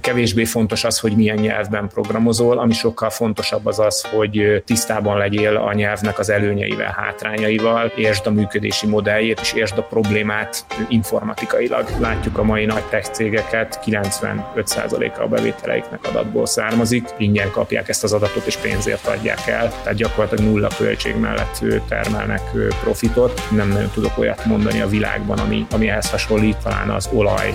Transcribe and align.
Kevésbé 0.00 0.44
fontos 0.44 0.84
az, 0.84 0.98
hogy 0.98 1.16
milyen 1.16 1.36
nyelvben 1.36 1.88
programozol, 1.88 2.58
ami 2.58 2.72
sokkal 2.72 3.10
fontosabb 3.10 3.66
az 3.66 3.78
az, 3.78 4.06
hogy 4.10 4.62
tisztában 4.66 5.18
legyél 5.18 5.56
a 5.56 5.72
nyelvnek 5.72 6.18
az 6.18 6.30
előnyeivel, 6.30 6.94
hátrányaival, 6.96 7.92
értsd 7.96 8.26
a 8.26 8.30
működési 8.30 8.86
modelljét, 8.86 9.40
és 9.40 9.52
értsd 9.52 9.78
a 9.78 9.82
problémát 9.82 10.64
informatikailag. 10.88 11.88
Látjuk 12.00 12.38
a 12.38 12.42
mai 12.42 12.64
nagy 12.64 12.82
tech 12.82 13.10
cégeket, 13.10 13.80
95%-a 13.86 15.22
a 15.22 15.26
bevételeiknek 15.26 16.06
adatból 16.08 16.46
származik, 16.46 17.08
ingyen 17.18 17.50
kapják 17.50 17.88
ezt 17.88 18.04
az 18.04 18.12
adatot, 18.12 18.46
és 18.46 18.56
pénzért 18.56 19.06
adják 19.06 19.46
el, 19.46 19.68
tehát 19.82 19.94
gyakorlatilag 19.94 20.52
nulla 20.52 20.68
költség 20.78 21.16
mellett 21.16 21.64
termelnek 21.88 22.42
profitot. 22.82 23.42
Nem 23.50 23.68
nagyon 23.68 23.90
tudok 23.94 24.18
olyat 24.18 24.44
mondani 24.44 24.80
a 24.80 24.88
világban, 24.88 25.38
ami, 25.38 25.66
ami 25.70 25.88
ehhez 25.88 26.10
hasonlít, 26.10 26.56
talán 26.56 26.90
az 26.90 27.08
olaj. 27.12 27.54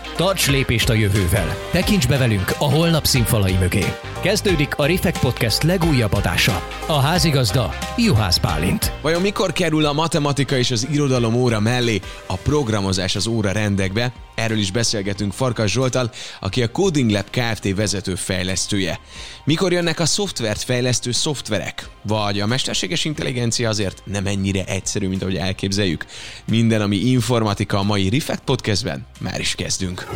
Tarts 0.21 0.49
lépést 0.49 0.89
a 0.89 0.93
jövővel! 0.93 1.55
Tekints 1.71 2.07
be 2.07 2.17
velünk 2.17 2.53
a 2.57 2.71
holnap 2.71 3.05
színfalai 3.05 3.53
mögé! 3.53 3.85
Kezdődik 4.21 4.75
a 4.75 4.85
Refekt 4.85 5.19
Podcast 5.19 5.63
legújabb 5.63 6.13
adása. 6.13 6.67
A 6.87 6.99
házigazda 6.99 7.73
Juhász 7.97 8.37
Pálint. 8.37 8.91
Vajon 9.01 9.21
mikor 9.21 9.51
kerül 9.51 9.85
a 9.85 9.93
matematika 9.93 10.57
és 10.57 10.71
az 10.71 10.87
irodalom 10.91 11.35
óra 11.35 11.59
mellé 11.59 11.99
a 12.25 12.35
programozás 12.35 13.15
az 13.15 13.27
óra 13.27 13.51
rendekbe? 13.51 14.13
Erről 14.35 14.57
is 14.57 14.71
beszélgetünk 14.71 15.33
Farkas 15.33 15.71
Zsoltal, 15.71 16.11
aki 16.39 16.63
a 16.63 16.71
Coding 16.71 17.11
Lab 17.11 17.29
Kft. 17.29 17.75
vezető 17.75 18.15
fejlesztője. 18.15 18.99
Mikor 19.43 19.71
jönnek 19.71 19.99
a 19.99 20.05
szoftvert 20.05 20.61
fejlesztő 20.61 21.11
szoftverek? 21.11 21.89
Vagy 22.03 22.39
a 22.39 22.45
mesterséges 22.45 23.05
intelligencia 23.05 23.69
azért 23.69 24.01
nem 24.05 24.25
ennyire 24.25 24.63
egyszerű, 24.65 25.07
mint 25.07 25.21
ahogy 25.21 25.35
elképzeljük? 25.35 26.05
Minden, 26.45 26.81
ami 26.81 26.95
informatika 26.95 27.77
a 27.77 27.83
mai 27.83 28.09
Refekt 28.09 28.43
Podcastben, 28.43 29.05
már 29.19 29.39
is 29.39 29.55
kezdünk. 29.55 30.07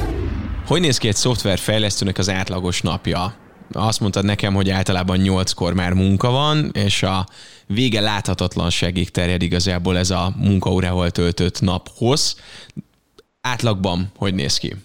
Hogy 0.66 0.82
néz 0.82 0.98
ki 0.98 1.08
egy 1.08 1.16
szoftverfejlesztőnek 1.16 2.18
az 2.18 2.30
átlagos 2.30 2.82
napja? 2.82 3.36
azt 3.72 4.00
mondtad 4.00 4.26
nekem, 4.26 4.54
hogy 4.54 4.70
általában 4.70 5.18
nyolckor 5.18 5.74
már 5.74 5.94
munka 5.94 6.30
van, 6.30 6.70
és 6.74 7.04
a 7.04 7.28
vége 7.68 8.02
láthatatlanságig 8.02 9.10
terjed 9.10 9.42
igazából 9.42 9.98
ez 9.98 10.10
a 10.10 10.34
munkaórával 10.38 11.12
töltött 11.12 11.62
naphoz. 11.62 12.36
Átlagban 13.42 14.12
hogy 14.16 14.34
néz 14.34 14.58
ki? 14.58 14.76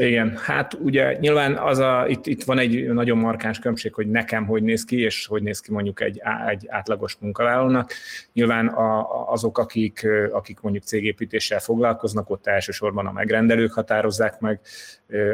Igen, 0.00 0.36
hát 0.36 0.74
ugye 0.74 1.18
nyilván 1.18 1.56
az 1.56 1.78
a, 1.78 2.04
itt, 2.08 2.26
itt 2.26 2.44
van 2.44 2.58
egy 2.58 2.92
nagyon 2.92 3.18
markáns 3.18 3.58
különbség, 3.58 3.94
hogy 3.94 4.10
nekem 4.10 4.46
hogy 4.46 4.62
néz 4.62 4.84
ki, 4.84 5.00
és 5.00 5.26
hogy 5.26 5.42
néz 5.42 5.60
ki 5.60 5.72
mondjuk 5.72 6.00
egy, 6.00 6.20
egy 6.48 6.66
átlagos 6.68 7.16
munkavállalónak. 7.20 7.92
Nyilván 8.32 8.66
a, 8.66 9.30
azok, 9.32 9.58
akik, 9.58 10.06
akik 10.32 10.60
mondjuk 10.60 10.84
cégépítéssel 10.84 11.58
foglalkoznak, 11.58 12.30
ott 12.30 12.46
elsősorban 12.46 13.06
a 13.06 13.12
megrendelők 13.12 13.72
határozzák 13.72 14.40
meg 14.40 14.60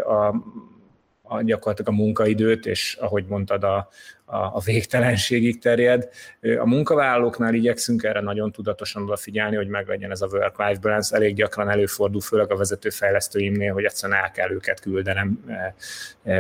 a 0.07 0.35
a, 1.29 1.43
gyakorlatilag 1.43 1.93
a 1.93 2.03
munkaidőt, 2.03 2.67
és 2.67 2.97
ahogy 3.01 3.25
mondtad, 3.29 3.65
a, 3.65 3.89
a, 4.25 4.37
a 4.37 4.61
végtelenségig 4.65 5.59
terjed. 5.59 6.09
A 6.59 6.67
munkavállalóknál 6.67 7.55
igyekszünk 7.55 8.03
erre 8.03 8.21
nagyon 8.21 8.53
tudatosan 8.53 9.03
odafigyelni, 9.03 9.57
hogy 9.57 9.69
meglegyen 9.69 10.11
ez 10.11 10.23
a 10.23 10.27
work-life 10.27 10.81
balance. 10.81 11.17
Elég 11.17 11.35
gyakran 11.35 11.71
előfordul, 11.71 12.21
főleg 12.21 12.53
a 12.53 12.57
vezetőfejlesztőimnél, 12.57 13.73
hogy 13.73 13.85
egyszerűen 13.85 14.19
el 14.23 14.31
kell 14.31 14.51
őket 14.51 14.81
küldenem, 14.81 15.45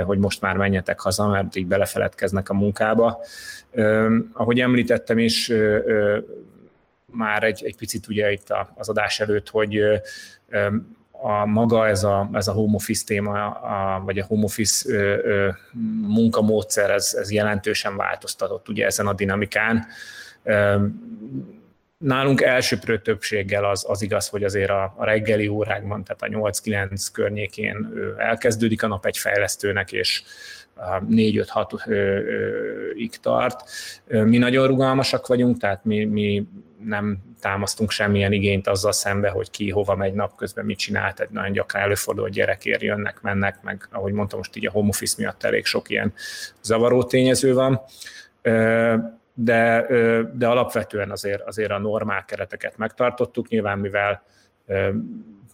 hogy 0.04 0.18
most 0.18 0.40
már 0.40 0.56
menjetek 0.56 1.00
haza, 1.00 1.26
mert 1.26 1.56
így 1.56 1.66
belefeledkeznek 1.66 2.48
a 2.48 2.54
munkába. 2.54 3.24
Ahogy 4.32 4.60
említettem 4.60 5.18
is, 5.18 5.52
már 7.12 7.42
egy, 7.42 7.64
egy 7.64 7.76
picit 7.76 8.08
ugye 8.08 8.32
itt 8.32 8.54
az 8.74 8.88
adás 8.88 9.20
előtt, 9.20 9.48
hogy 9.48 9.80
a 11.22 11.46
maga 11.46 11.88
ez 11.88 12.04
a, 12.04 12.28
ez 12.32 12.48
a 12.48 12.52
home 12.52 12.74
office 12.74 13.04
téma, 13.06 13.50
a, 13.50 14.02
vagy 14.04 14.18
a 14.18 14.24
home 14.24 14.44
office 14.44 14.92
ö, 14.92 15.18
ö, 15.24 15.48
munkamódszer, 16.06 16.90
ez, 16.90 17.16
ez 17.20 17.30
jelentősen 17.30 17.96
változtatott 17.96 18.68
ugye 18.68 18.86
ezen 18.86 19.06
a 19.06 19.12
dinamikán. 19.12 19.86
Ö, 20.42 20.84
nálunk 21.98 22.40
elsőprő 22.40 23.00
többséggel 23.00 23.64
az, 23.64 23.84
az 23.88 24.02
igaz, 24.02 24.28
hogy 24.28 24.44
azért 24.44 24.70
a, 24.70 24.94
a 24.96 25.04
reggeli 25.04 25.48
órákban, 25.48 26.04
tehát 26.04 26.22
a 26.22 26.50
8-9 26.50 27.06
környékén 27.12 27.92
elkezdődik 28.16 28.82
a 28.82 28.86
nap 28.86 29.06
egy 29.06 29.18
fejlesztőnek, 29.18 29.92
és 29.92 30.22
4-5-6-ig 30.76 33.10
tart. 33.20 33.64
Mi 34.06 34.38
nagyon 34.38 34.66
rugalmasak 34.66 35.26
vagyunk, 35.26 35.58
tehát 35.58 35.84
mi, 35.84 36.04
mi 36.04 36.46
nem 36.84 37.18
támasztunk 37.40 37.90
semmilyen 37.90 38.32
igényt 38.32 38.68
azzal 38.68 38.92
szembe, 38.92 39.28
hogy 39.28 39.50
ki 39.50 39.70
hova 39.70 39.94
megy 39.94 40.12
napközben, 40.12 40.64
mit 40.64 40.78
csinál, 40.78 41.14
tehát 41.14 41.32
nagyon 41.32 41.52
gyakran 41.52 41.82
előfordul, 41.82 42.22
hogy 42.22 42.32
gyerekért 42.32 42.82
jönnek, 42.82 43.20
mennek, 43.20 43.62
meg 43.62 43.88
ahogy 43.92 44.12
mondtam, 44.12 44.38
most 44.38 44.56
így 44.56 44.66
a 44.66 44.70
home 44.70 44.88
office 44.88 45.14
miatt 45.18 45.42
elég 45.42 45.64
sok 45.64 45.90
ilyen 45.90 46.12
zavaró 46.62 47.04
tényező 47.04 47.54
van 47.54 47.80
de, 49.38 49.86
de 50.32 50.46
alapvetően 50.46 51.10
azért, 51.10 51.42
azért 51.42 51.70
a 51.70 51.78
normál 51.78 52.24
kereteket 52.24 52.76
megtartottuk, 52.76 53.48
nyilván 53.48 53.78
mivel 53.78 54.22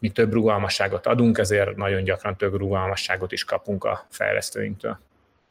mi 0.00 0.10
több 0.10 0.32
rugalmasságot 0.32 1.06
adunk, 1.06 1.38
ezért 1.38 1.76
nagyon 1.76 2.04
gyakran 2.04 2.36
több 2.36 2.54
rugalmasságot 2.54 3.32
is 3.32 3.44
kapunk 3.44 3.84
a 3.84 4.06
fejlesztőinktől. 4.10 4.98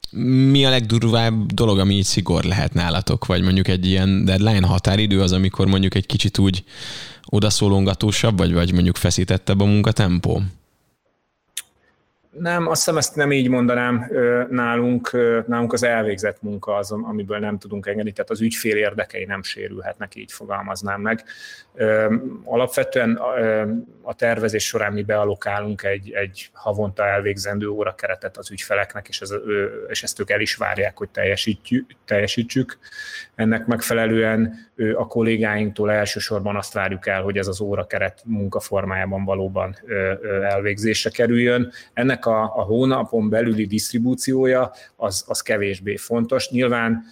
Mi 0.10 0.66
a 0.66 0.70
legdurvább 0.70 1.52
dolog, 1.52 1.80
ami 1.80 1.96
így 1.96 2.06
szigor 2.06 2.44
lehet 2.44 2.74
nálatok? 2.74 3.26
Vagy 3.26 3.42
mondjuk 3.42 3.68
egy 3.68 3.86
ilyen 3.86 4.26
deadline 4.26 4.68
határidő 4.68 5.22
az, 5.22 5.32
amikor 5.32 5.68
mondjuk 5.68 5.96
egy 5.96 6.06
kicsit 6.06 6.38
úgy 6.38 6.64
odaszólongatósabb, 7.26 8.38
vagy, 8.38 8.54
vagy 8.54 8.74
mondjuk 8.74 8.96
feszítettebb 8.96 9.60
a 9.60 9.66
munkatempó? 9.66 10.42
Nem, 12.32 12.68
azt 12.68 12.84
hiszem 12.84 12.98
ezt 12.98 13.16
nem 13.16 13.32
így 13.32 13.50
mondanám 13.50 14.12
nálunk, 14.50 15.12
nálunk 15.48 15.74
az 15.74 15.84
elvégzett 15.84 16.42
munka 16.42 16.76
az, 16.76 16.92
amiből 16.92 17.40
nem 17.40 17.58
tudunk 17.58 17.86
engedni, 17.86 18.12
tehát 18.12 18.30
az 18.30 18.42
ügyfél 18.42 18.76
érdekei 18.76 19.26
nem 19.26 19.44
sérülhetnek, 19.44 20.16
így 20.16 20.32
fogalmaznám 20.32 21.02
meg. 21.02 21.24
Alapvetően 22.44 23.20
a 24.02 24.14
tervezés 24.14 24.66
során 24.66 24.94
mi 24.94 25.04
bealokálunk 25.04 25.84
egy, 25.84 26.12
egy 26.12 26.50
havonta 26.54 27.06
elvégzendő 27.06 27.68
órakeretet 27.68 28.38
az 28.38 28.52
ügyfeleknek, 28.52 29.08
és, 29.08 29.22
ez, 29.22 29.34
és 29.88 30.04
ezt 30.04 30.20
ők 30.20 30.30
el 30.30 30.42
is 30.42 30.56
várják, 30.56 30.98
hogy 30.98 31.10
teljesítjük, 31.10 31.92
teljesítsük. 32.06 32.78
Ennek 33.42 33.66
megfelelően 33.66 34.54
a 34.96 35.08
kollégáinktól 35.08 35.92
elsősorban 35.92 36.56
azt 36.56 36.74
várjuk 36.74 37.08
el, 37.08 37.22
hogy 37.22 37.38
ez 37.38 37.48
az 37.48 37.62
órakeret 37.62 38.22
munkaformájában 38.26 39.26
valóban 39.26 39.76
elvégzésre 40.44 41.10
kerüljön. 41.10 41.72
Ennek 41.94 42.26
a, 42.26 42.42
a 42.44 42.62
hónapon 42.62 43.30
belüli 43.30 43.66
disztribúciója 43.66 44.72
az, 44.96 45.26
az 45.28 45.42
kevésbé 45.42 45.96
fontos. 45.96 46.50
Nyilván 46.50 47.04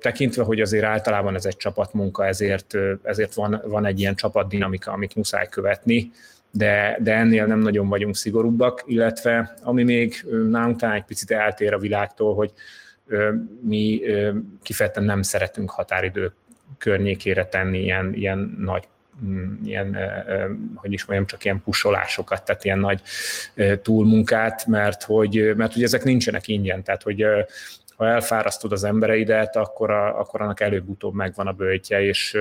tekintve, 0.00 0.42
hogy 0.42 0.60
azért 0.60 0.84
általában 0.84 1.34
ez 1.34 1.44
egy 1.44 1.56
csapatmunka, 1.56 2.26
ezért, 2.26 2.76
ezért 3.02 3.34
van, 3.34 3.62
van 3.66 3.86
egy 3.86 4.00
ilyen 4.00 4.14
csapatdinamika, 4.14 4.92
amit 4.92 5.14
muszáj 5.14 5.48
követni, 5.48 6.10
de, 6.50 6.98
de 7.00 7.14
ennél 7.14 7.46
nem 7.46 7.58
nagyon 7.58 7.88
vagyunk 7.88 8.16
szigorúbbak, 8.16 8.82
illetve 8.86 9.54
ami 9.62 9.82
még 9.82 10.26
nálunk 10.50 10.78
talán 10.78 10.94
egy 10.94 11.04
picit 11.04 11.30
eltér 11.30 11.72
a 11.72 11.78
világtól, 11.78 12.34
hogy 12.34 12.52
mi 13.60 14.00
kifejezetten 14.62 15.04
nem 15.04 15.22
szeretünk 15.22 15.70
határidő 15.70 16.32
környékére 16.78 17.46
tenni 17.46 17.82
ilyen, 17.82 18.14
ilyen 18.14 18.56
nagy 18.58 18.88
mm, 19.24 19.64
ilyen, 19.64 19.96
hogy 20.74 20.92
is 20.92 21.04
mondjam, 21.04 21.28
csak 21.28 21.44
ilyen 21.44 21.62
pusolásokat, 21.62 22.44
tehát 22.44 22.64
ilyen 22.64 22.78
nagy 22.78 23.02
túlmunkát, 23.82 24.66
mert 24.66 25.02
hogy, 25.02 25.52
mert 25.56 25.72
hogy 25.72 25.82
ezek 25.82 26.04
nincsenek 26.04 26.48
ingyen, 26.48 26.82
tehát 26.82 27.02
hogy 27.02 27.24
ha 28.00 28.06
elfárasztod 28.06 28.72
az 28.72 28.84
embereidet, 28.84 29.56
akkor, 29.56 29.90
a, 29.90 30.18
akkor 30.18 30.40
annak 30.40 30.60
előbb-utóbb 30.60 31.14
megvan 31.14 31.46
a 31.46 31.52
bőjtje, 31.52 32.02
és, 32.02 32.38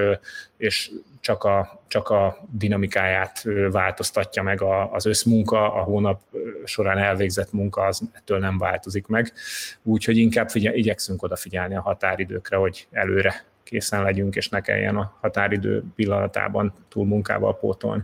és 0.57 0.91
csak, 1.19 1.43
a, 1.43 1.81
csak 1.87 2.09
a 2.09 2.37
dinamikáját 2.51 3.45
változtatja 3.71 4.43
meg 4.43 4.61
az 4.91 5.05
összmunka, 5.05 5.73
a 5.73 5.83
hónap 5.83 6.21
során 6.63 6.97
elvégzett 6.97 7.51
munka, 7.51 7.81
az 7.81 8.01
ettől 8.13 8.39
nem 8.39 8.57
változik 8.57 9.07
meg. 9.07 9.33
Úgyhogy 9.83 10.17
inkább 10.17 10.49
figyel, 10.49 10.73
igyekszünk 10.73 11.23
odafigyelni 11.23 11.75
a 11.75 11.81
határidőkre, 11.81 12.57
hogy 12.57 12.87
előre 12.91 13.45
készen 13.63 14.03
legyünk, 14.03 14.35
és 14.35 14.49
ne 14.49 14.61
kelljen 14.61 14.95
a 14.95 15.17
határidő 15.21 15.83
pillanatában 15.95 16.73
túl 16.89 17.05
munkával 17.05 17.57
pótolni. 17.57 18.03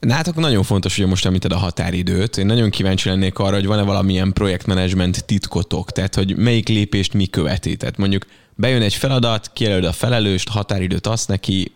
Nátok 0.00 0.34
nagyon 0.34 0.62
fontos, 0.62 0.96
hogy 0.96 1.06
most 1.06 1.26
említed 1.26 1.52
a 1.52 1.56
határidőt. 1.56 2.36
Én 2.36 2.46
nagyon 2.46 2.70
kíváncsi 2.70 3.08
lennék 3.08 3.38
arra, 3.38 3.54
hogy 3.54 3.66
van-e 3.66 3.82
valamilyen 3.82 4.32
projektmenedzsment 4.32 5.24
titkotok, 5.24 5.90
tehát 5.90 6.14
hogy 6.14 6.36
melyik 6.36 6.68
lépést 6.68 7.12
mi 7.12 7.26
követi. 7.26 7.76
Tehát 7.76 7.96
mondjuk 7.96 8.26
bejön 8.54 8.82
egy 8.82 8.94
feladat, 8.94 9.50
kijelöld 9.52 9.84
a 9.84 9.92
felelőst, 9.92 10.48
határidőt 10.48 11.06
azt 11.06 11.28
neki, 11.28 11.72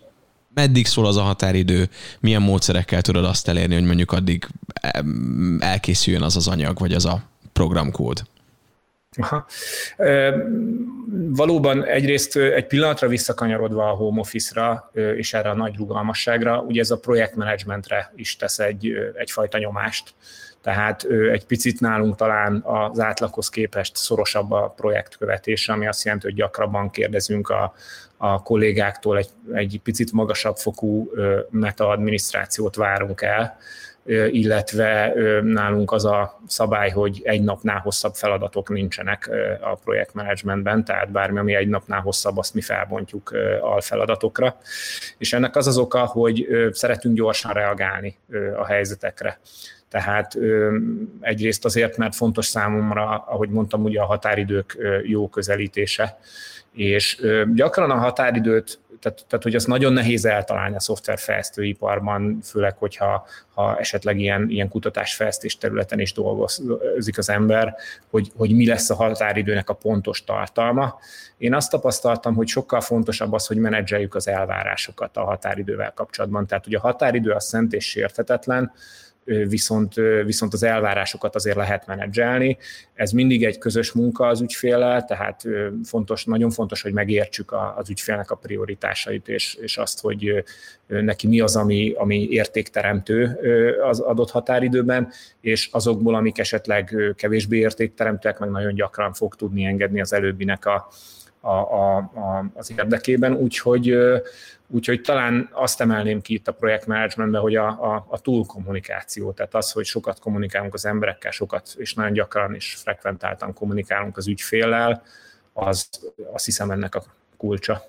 meddig 0.53 0.85
szól 0.85 1.05
az 1.05 1.17
a 1.17 1.21
határidő, 1.21 1.89
milyen 2.19 2.41
módszerekkel 2.41 3.01
tudod 3.01 3.25
azt 3.25 3.47
elérni, 3.47 3.73
hogy 3.73 3.83
mondjuk 3.83 4.11
addig 4.11 4.47
elkészüljön 5.59 6.21
az 6.21 6.35
az 6.35 6.47
anyag, 6.47 6.79
vagy 6.79 6.93
az 6.93 7.05
a 7.05 7.23
programkód? 7.53 8.23
Aha. 9.17 9.45
Valóban 11.29 11.85
egyrészt 11.85 12.37
egy 12.37 12.67
pillanatra 12.67 13.07
visszakanyarodva 13.07 13.89
a 13.89 13.95
home 13.95 14.19
office-ra 14.19 14.91
és 14.93 15.33
erre 15.33 15.49
a 15.49 15.55
nagy 15.55 15.75
rugalmasságra, 15.75 16.61
ugye 16.61 16.81
ez 16.81 16.91
a 16.91 16.99
projektmenedzsmentre 16.99 18.11
is 18.15 18.35
tesz 18.35 18.59
egy, 18.59 18.93
egyfajta 19.15 19.57
nyomást. 19.57 20.13
Tehát 20.61 21.03
egy 21.31 21.45
picit 21.45 21.79
nálunk 21.79 22.15
talán 22.15 22.61
az 22.63 22.99
átlaghoz 22.99 23.49
képest 23.49 23.95
szorosabb 23.95 24.51
a 24.51 24.73
projektkövetése, 24.75 25.73
ami 25.73 25.87
azt 25.87 26.03
jelenti, 26.03 26.25
hogy 26.25 26.35
gyakrabban 26.35 26.89
kérdezünk 26.89 27.49
a, 27.49 27.73
a 28.17 28.41
kollégáktól 28.41 29.17
egy, 29.17 29.29
egy 29.53 29.79
picit 29.83 30.11
magasabb 30.11 30.55
fokú 30.55 31.11
metaadminisztrációt 31.49 32.75
várunk 32.75 33.21
el, 33.21 33.57
illetve 34.05 35.13
nálunk 35.43 35.91
az 35.91 36.05
a 36.05 36.41
szabály, 36.47 36.89
hogy 36.89 37.21
egy 37.23 37.43
napnál 37.43 37.79
hosszabb 37.79 38.13
feladatok 38.13 38.69
nincsenek 38.69 39.29
a 39.61 39.75
projektmenedzsmentben, 39.75 40.85
tehát 40.85 41.11
bármi, 41.11 41.39
ami 41.39 41.55
egy 41.55 41.67
napnál 41.67 42.01
hosszabb, 42.01 42.37
azt 42.37 42.53
mi 42.53 42.61
felbontjuk 42.61 43.33
alfeladatokra. 43.61 44.57
És 45.17 45.33
ennek 45.33 45.55
az 45.55 45.67
az 45.67 45.77
oka, 45.77 46.05
hogy 46.05 46.47
szeretünk 46.71 47.15
gyorsan 47.15 47.53
reagálni 47.53 48.17
a 48.57 48.65
helyzetekre. 48.65 49.39
Tehát 49.89 50.37
egyrészt 51.21 51.65
azért, 51.65 51.97
mert 51.97 52.15
fontos 52.15 52.45
számomra, 52.45 53.23
ahogy 53.27 53.49
mondtam, 53.49 53.83
ugye 53.83 54.01
a 54.01 54.05
határidők 54.05 54.77
jó 55.03 55.29
közelítése, 55.29 56.19
és 56.73 57.21
gyakran 57.53 57.91
a 57.91 57.97
határidőt, 57.97 58.79
tehát, 59.03 59.25
tehát 59.27 59.43
hogy 59.43 59.55
az 59.55 59.65
nagyon 59.65 59.93
nehéz 59.93 60.25
eltalálni 60.25 60.75
a 60.75 60.79
szoftverfejlesztőiparban, 60.79 62.39
főleg, 62.43 62.77
hogyha 62.77 63.27
ha 63.53 63.77
esetleg 63.77 64.19
ilyen, 64.19 64.49
ilyen 64.49 64.69
kutatásfejlesztés 64.69 65.57
területen 65.57 65.99
is 65.99 66.13
dolgozik 66.13 67.17
az 67.17 67.29
ember, 67.29 67.75
hogy, 68.09 68.31
hogy 68.35 68.55
mi 68.55 68.67
lesz 68.67 68.89
a 68.89 68.95
határidőnek 68.95 69.69
a 69.69 69.73
pontos 69.73 70.23
tartalma. 70.23 70.99
Én 71.37 71.53
azt 71.53 71.71
tapasztaltam, 71.71 72.35
hogy 72.35 72.47
sokkal 72.47 72.81
fontosabb 72.81 73.33
az, 73.33 73.47
hogy 73.47 73.57
menedzseljük 73.57 74.15
az 74.15 74.27
elvárásokat 74.27 75.17
a 75.17 75.23
határidővel 75.23 75.93
kapcsolatban. 75.93 76.47
Tehát, 76.47 76.63
hogy 76.63 76.75
a 76.75 76.79
határidő 76.79 77.31
az 77.31 77.45
szent 77.45 77.73
és 77.73 77.89
sérthetetlen, 77.89 78.71
viszont, 79.25 79.93
viszont 80.25 80.53
az 80.53 80.63
elvárásokat 80.63 81.35
azért 81.35 81.55
lehet 81.55 81.87
menedzselni. 81.87 82.57
Ez 82.93 83.11
mindig 83.11 83.45
egy 83.45 83.57
közös 83.57 83.91
munka 83.91 84.27
az 84.27 84.41
ügyféllel, 84.41 85.05
tehát 85.05 85.43
fontos, 85.83 86.25
nagyon 86.25 86.49
fontos, 86.49 86.81
hogy 86.81 86.93
megértsük 86.93 87.53
az 87.75 87.89
ügyfélnek 87.89 88.31
a 88.31 88.35
prioritásait, 88.35 89.27
és, 89.27 89.57
és 89.61 89.77
azt, 89.77 90.01
hogy 90.01 90.43
neki 90.87 91.27
mi 91.27 91.39
az, 91.39 91.55
ami, 91.55 91.93
ami 91.97 92.27
értékteremtő 92.29 93.39
az 93.89 93.99
adott 93.99 94.31
határidőben, 94.31 95.11
és 95.41 95.69
azokból, 95.71 96.15
amik 96.15 96.37
esetleg 96.37 96.95
kevésbé 97.15 97.57
értékteremtőek, 97.57 98.39
meg 98.39 98.49
nagyon 98.49 98.73
gyakran 98.73 99.13
fog 99.13 99.35
tudni 99.35 99.65
engedni 99.65 100.01
az 100.01 100.13
előbbinek 100.13 100.65
a, 100.65 100.87
a, 101.45 101.51
a, 101.51 101.97
a, 101.97 102.45
az 102.53 102.71
érdekében, 102.77 103.33
úgyhogy, 103.33 103.95
úgyhogy 104.67 105.01
talán 105.01 105.49
azt 105.51 105.81
emelném 105.81 106.21
ki 106.21 106.33
itt 106.33 106.47
a 106.47 106.51
projektmenedzsmentben, 106.51 107.41
hogy 107.41 107.55
a, 107.55 107.67
a, 107.67 108.05
a 108.09 108.19
túlkommunikáció, 108.19 109.31
tehát 109.31 109.55
az, 109.55 109.71
hogy 109.71 109.85
sokat 109.85 110.19
kommunikálunk 110.19 110.73
az 110.73 110.85
emberekkel, 110.85 111.31
sokat 111.31 111.73
és 111.77 111.93
nagyon 111.93 112.13
gyakran 112.13 112.55
és 112.55 112.73
frekventáltan 112.73 113.53
kommunikálunk 113.53 114.17
az 114.17 114.27
ügyféllel, 114.27 115.03
az 115.53 115.89
azt 116.33 116.45
hiszem 116.45 116.71
ennek 116.71 116.95
a 116.95 117.03
kulcsa. 117.37 117.83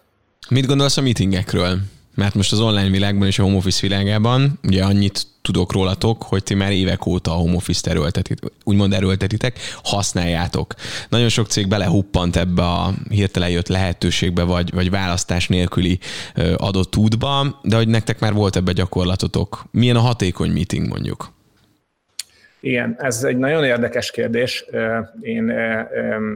Mit 0.50 0.66
gondolsz 0.66 0.96
a 0.96 1.02
meetingekről? 1.02 1.78
Mert 2.14 2.34
most 2.34 2.52
az 2.52 2.60
online 2.60 2.90
világban 2.90 3.26
és 3.26 3.38
a 3.38 3.42
home 3.42 3.56
office 3.56 3.78
világában 3.80 4.58
ugye 4.62 4.84
annyit 4.84 5.26
tudok 5.42 5.72
rólatok, 5.72 6.22
hogy 6.22 6.42
ti 6.42 6.54
már 6.54 6.72
évek 6.72 7.06
óta 7.06 7.30
a 7.30 7.34
home 7.34 7.54
office-t 7.54 7.86
erőltetitek, 7.86 8.52
úgymond 8.64 8.92
erőltetitek, 8.92 9.58
használjátok. 9.82 10.74
Nagyon 11.08 11.28
sok 11.28 11.46
cég 11.46 11.68
belehuppant 11.68 12.36
ebbe 12.36 12.62
a 12.62 12.94
hirtelen 13.08 13.50
jött 13.50 13.68
lehetőségbe, 13.68 14.42
vagy, 14.42 14.72
vagy 14.72 14.90
választás 14.90 15.48
nélküli 15.48 15.98
adott 16.56 16.96
útba, 16.96 17.60
de 17.62 17.76
hogy 17.76 17.88
nektek 17.88 18.20
már 18.20 18.32
volt 18.32 18.56
ebbe 18.56 18.72
gyakorlatotok. 18.72 19.64
Milyen 19.70 19.96
a 19.96 20.00
hatékony 20.00 20.50
meeting 20.50 20.88
mondjuk? 20.88 21.32
Igen, 22.64 22.96
ez 22.98 23.24
egy 23.24 23.36
nagyon 23.36 23.64
érdekes 23.64 24.10
kérdés. 24.10 24.64
Én 25.20 25.52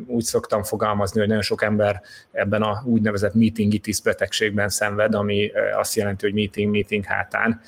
úgy 0.07 0.23
szoktam 0.23 0.63
fogalmazni, 0.63 1.19
hogy 1.19 1.29
nagyon 1.29 1.43
sok 1.43 1.63
ember 1.63 2.01
ebben 2.33 2.63
a 2.63 2.83
úgynevezett 2.85 3.35
meetingitis 3.35 4.01
betegségben 4.01 4.69
szenved, 4.69 5.15
ami 5.15 5.51
azt 5.79 5.95
jelenti, 5.95 6.25
hogy 6.25 6.35
meeting, 6.35 6.71
meeting 6.71 7.05
hátán. 7.05 7.61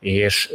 És 0.00 0.52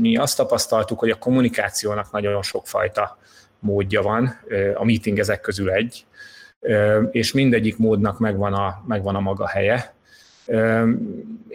mi 0.00 0.16
azt 0.16 0.36
tapasztaltuk, 0.36 0.98
hogy 0.98 1.10
a 1.10 1.18
kommunikációnak 1.18 2.10
nagyon 2.10 2.42
sokfajta 2.42 3.18
módja 3.58 4.02
van, 4.02 4.38
a 4.74 4.84
meeting 4.84 5.18
ezek 5.18 5.40
közül 5.40 5.70
egy, 5.70 6.06
és 7.10 7.32
mindegyik 7.32 7.78
módnak 7.78 8.18
megvan 8.18 8.52
a, 8.52 8.84
megvan 8.86 9.14
a 9.14 9.20
maga 9.20 9.46
helye. 9.48 9.94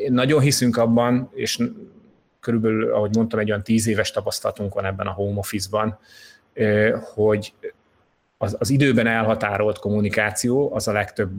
Nagyon 0.10 0.42
hiszünk 0.42 0.78
abban, 0.78 1.30
és 1.34 1.60
körülbelül, 2.44 2.94
ahogy 2.94 3.16
mondtam, 3.16 3.40
egy 3.40 3.50
olyan 3.50 3.64
tíz 3.64 3.88
éves 3.88 4.12
tapasztalatunk 4.12 4.74
van 4.74 4.86
ebben 4.86 5.08
a 5.08 5.12
home 5.12 5.38
office-ban, 5.38 5.98
hogy 7.14 7.54
az, 8.38 8.56
az 8.60 8.70
időben 8.70 9.08
elhatárolt 9.08 9.80
kommunikáció 9.80 10.74
az 10.74 10.88
a 10.88 10.92
legtöbb 10.92 11.32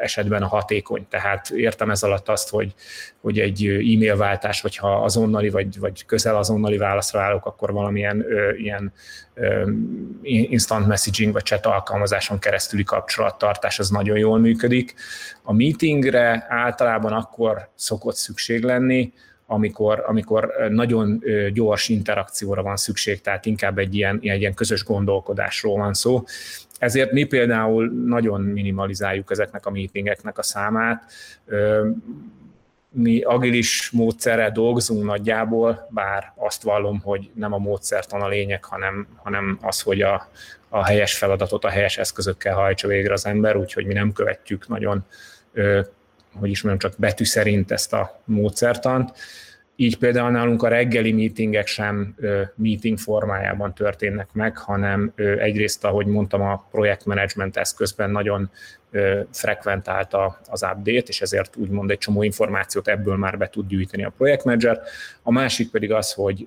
esetben 0.00 0.42
a 0.42 0.46
hatékony. 0.46 1.06
Tehát 1.08 1.50
értem 1.50 1.90
ez 1.90 2.02
alatt 2.02 2.28
azt, 2.28 2.50
hogy, 2.50 2.74
hogy 3.20 3.38
egy 3.38 3.66
e-mail 3.66 4.16
váltás, 4.16 4.60
hogyha 4.60 5.02
azonnali 5.02 5.50
vagy, 5.50 5.78
vagy 5.78 6.06
közel 6.06 6.36
azonnali 6.36 6.76
válaszra 6.76 7.20
állok, 7.20 7.46
akkor 7.46 7.72
valamilyen 7.72 8.24
ö, 8.32 8.54
ilyen 8.54 8.92
ö, 9.34 9.70
instant 10.22 10.86
messaging 10.86 11.32
vagy 11.32 11.44
chat 11.44 11.66
alkalmazáson 11.66 12.38
keresztüli 12.38 12.84
kapcsolattartás 12.84 13.78
az 13.78 13.90
nagyon 13.90 14.18
jól 14.18 14.38
működik. 14.38 14.94
A 15.42 15.52
meetingre 15.52 16.46
általában 16.48 17.12
akkor 17.12 17.68
szokott 17.74 18.16
szükség 18.16 18.62
lenni, 18.62 19.12
amikor, 19.52 20.04
amikor 20.06 20.54
nagyon 20.68 21.22
gyors 21.52 21.88
interakcióra 21.88 22.62
van 22.62 22.76
szükség, 22.76 23.20
tehát 23.20 23.46
inkább 23.46 23.78
egy 23.78 23.94
ilyen, 23.94 24.18
egy 24.22 24.40
ilyen 24.40 24.54
közös 24.54 24.84
gondolkodásról 24.84 25.78
van 25.78 25.94
szó. 25.94 26.24
Ezért 26.78 27.12
mi 27.12 27.24
például 27.24 27.90
nagyon 28.06 28.40
minimalizáljuk 28.40 29.30
ezeknek 29.30 29.66
a 29.66 29.70
meetingeknek 29.70 30.38
a 30.38 30.42
számát. 30.42 31.12
Mi 32.88 33.20
agilis 33.20 33.90
módszerrel 33.90 34.50
dolgozunk 34.50 35.04
nagyjából, 35.04 35.88
bár 35.90 36.32
azt 36.36 36.62
vallom, 36.62 37.00
hogy 37.00 37.30
nem 37.34 37.52
a 37.52 37.58
módszertan 37.58 38.20
a 38.20 38.28
lényeg, 38.28 38.64
hanem, 38.64 39.06
hanem 39.16 39.58
az, 39.62 39.80
hogy 39.80 40.02
a, 40.02 40.28
a 40.68 40.84
helyes 40.84 41.16
feladatot 41.16 41.64
a 41.64 41.68
helyes 41.68 41.98
eszközökkel 41.98 42.54
hajtsa 42.54 42.88
végre 42.88 43.12
az 43.12 43.26
ember, 43.26 43.56
úgyhogy 43.56 43.86
mi 43.86 43.92
nem 43.92 44.12
követjük 44.12 44.68
nagyon 44.68 45.04
hogy 46.38 46.50
is 46.50 46.62
mondjam, 46.62 46.90
csak 46.90 47.00
betű 47.00 47.24
szerint 47.24 47.70
ezt 47.70 47.92
a 47.92 48.22
módszertant. 48.24 49.12
Így 49.76 49.98
például 49.98 50.30
nálunk 50.30 50.62
a 50.62 50.68
reggeli 50.68 51.12
meetingek 51.12 51.66
sem 51.66 52.14
meeting 52.54 52.98
formájában 52.98 53.74
történnek 53.74 54.28
meg, 54.32 54.58
hanem 54.58 55.12
egyrészt, 55.16 55.84
ahogy 55.84 56.06
mondtam, 56.06 56.42
a 56.42 56.66
projektmenedzsment 56.70 57.56
eszközben 57.56 58.10
nagyon 58.10 58.50
frekventált 59.32 60.14
az 60.48 60.62
update, 60.62 61.06
és 61.06 61.20
ezért 61.20 61.56
úgymond 61.56 61.90
egy 61.90 61.98
csomó 61.98 62.22
információt 62.22 62.88
ebből 62.88 63.16
már 63.16 63.38
be 63.38 63.48
tud 63.48 63.68
gyűjteni 63.68 64.04
a 64.04 64.12
projektmenedzser. 64.16 64.80
A 65.22 65.32
másik 65.32 65.70
pedig 65.70 65.92
az, 65.92 66.12
hogy, 66.12 66.46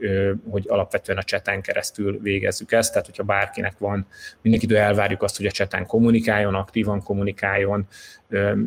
hogy 0.50 0.66
alapvetően 0.68 1.18
a 1.18 1.24
cseten 1.24 1.62
keresztül 1.62 2.20
végezzük 2.22 2.72
ezt, 2.72 2.92
tehát 2.92 3.06
hogyha 3.06 3.24
bárkinek 3.24 3.78
van, 3.78 4.08
mindenkitől 4.42 4.78
elvárjuk 4.78 5.24
azt, 5.24 5.38
hogy 5.38 5.46
a 5.46 5.52
cseten 5.52 5.86
kommunikáljon, 5.86 6.56
aktívan 6.56 7.04
kommunikáljon, 7.04 7.88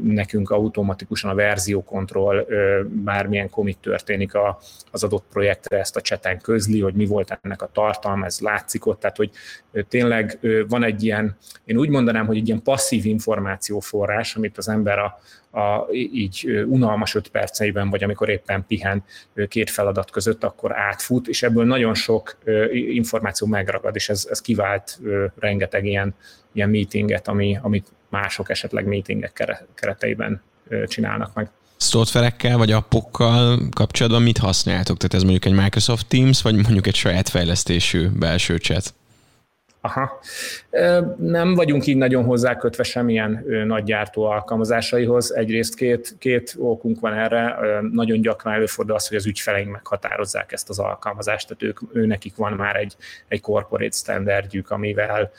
nekünk 0.02 0.50
automatikusan 0.50 1.30
a 1.30 1.34
verziókontroll, 1.34 2.46
bármilyen 2.88 3.50
commit 3.50 3.78
történik 3.78 4.32
az 4.90 5.04
adott 5.04 5.24
projektre, 5.32 5.78
ezt 5.78 5.96
a 5.96 6.00
cseten 6.00 6.40
közli, 6.40 6.80
hogy 6.80 6.94
mi 6.94 7.06
volt 7.06 7.38
ennek 7.40 7.62
a 7.62 7.70
tartalma, 7.72 8.24
ez 8.24 8.40
látszik 8.40 8.86
ott, 8.86 9.00
tehát 9.00 9.16
hogy 9.16 9.30
tényleg 9.88 10.38
van 10.68 10.84
egy 10.84 11.04
ilyen, 11.04 11.36
én 11.64 11.76
úgy 11.76 11.88
mondanám, 11.88 12.26
hogy 12.26 12.36
egy 12.36 12.46
ilyen 12.46 12.62
passzív 12.62 13.06
információforrás, 13.68 14.36
amit 14.36 14.58
az 14.58 14.68
ember 14.68 14.98
a, 14.98 15.20
a, 15.58 15.88
így 15.92 16.64
unalmas 16.66 17.14
öt 17.14 17.28
perceiben, 17.28 17.90
vagy 17.90 18.02
amikor 18.02 18.28
éppen 18.28 18.64
pihen 18.66 19.04
két 19.48 19.70
feladat 19.70 20.10
között, 20.10 20.44
akkor 20.44 20.76
átfut, 20.76 21.28
és 21.28 21.42
ebből 21.42 21.64
nagyon 21.64 21.94
sok 21.94 22.38
információ 22.72 23.46
megragad, 23.46 23.94
és 23.94 24.08
ez, 24.08 24.26
ez 24.30 24.40
kivált 24.40 24.98
rengeteg 25.38 25.84
ilyen, 25.84 26.14
ilyen 26.52 26.70
meetinget, 26.70 27.28
ami, 27.28 27.58
amit 27.62 27.86
mások 28.08 28.50
esetleg 28.50 28.86
meetingek 28.86 29.44
kereteiben 29.74 30.42
csinálnak 30.86 31.34
meg. 31.34 31.50
Szoftverekkel 31.76 32.56
vagy 32.56 32.72
appokkal 32.72 33.58
kapcsolatban 33.70 34.22
mit 34.22 34.38
használtok? 34.38 34.96
Tehát 34.96 35.14
ez 35.14 35.22
mondjuk 35.22 35.44
egy 35.44 35.52
Microsoft 35.52 36.06
Teams, 36.06 36.42
vagy 36.42 36.54
mondjuk 36.54 36.86
egy 36.86 36.94
saját 36.94 37.28
fejlesztésű 37.28 38.08
belső 38.08 38.56
chat? 38.56 38.94
Aha. 39.80 40.20
Nem 41.16 41.54
vagyunk 41.54 41.86
így 41.86 41.96
nagyon 41.96 42.24
hozzákötve 42.24 42.82
semmilyen 42.82 43.44
nagy 43.66 43.84
gyártó 43.84 44.24
alkalmazásaihoz. 44.24 45.34
Egyrészt 45.34 45.74
két, 45.74 46.16
két 46.18 46.54
okunk 46.58 47.00
van 47.00 47.14
erre. 47.14 47.56
Nagyon 47.92 48.20
gyakran 48.20 48.54
előfordul 48.54 48.94
az, 48.94 49.08
hogy 49.08 49.16
az 49.16 49.26
ügyfeleink 49.26 49.70
meghatározzák 49.70 50.52
ezt 50.52 50.68
az 50.68 50.78
alkalmazást, 50.78 51.48
tehát 51.48 51.62
ők, 51.62 51.80
ő 51.92 52.06
nekik 52.06 52.36
van 52.36 52.52
már 52.52 52.76
egy, 52.76 52.96
egy 53.28 53.40
corporate 53.40 53.96
standardjük, 53.96 54.70
amivel 54.70 55.30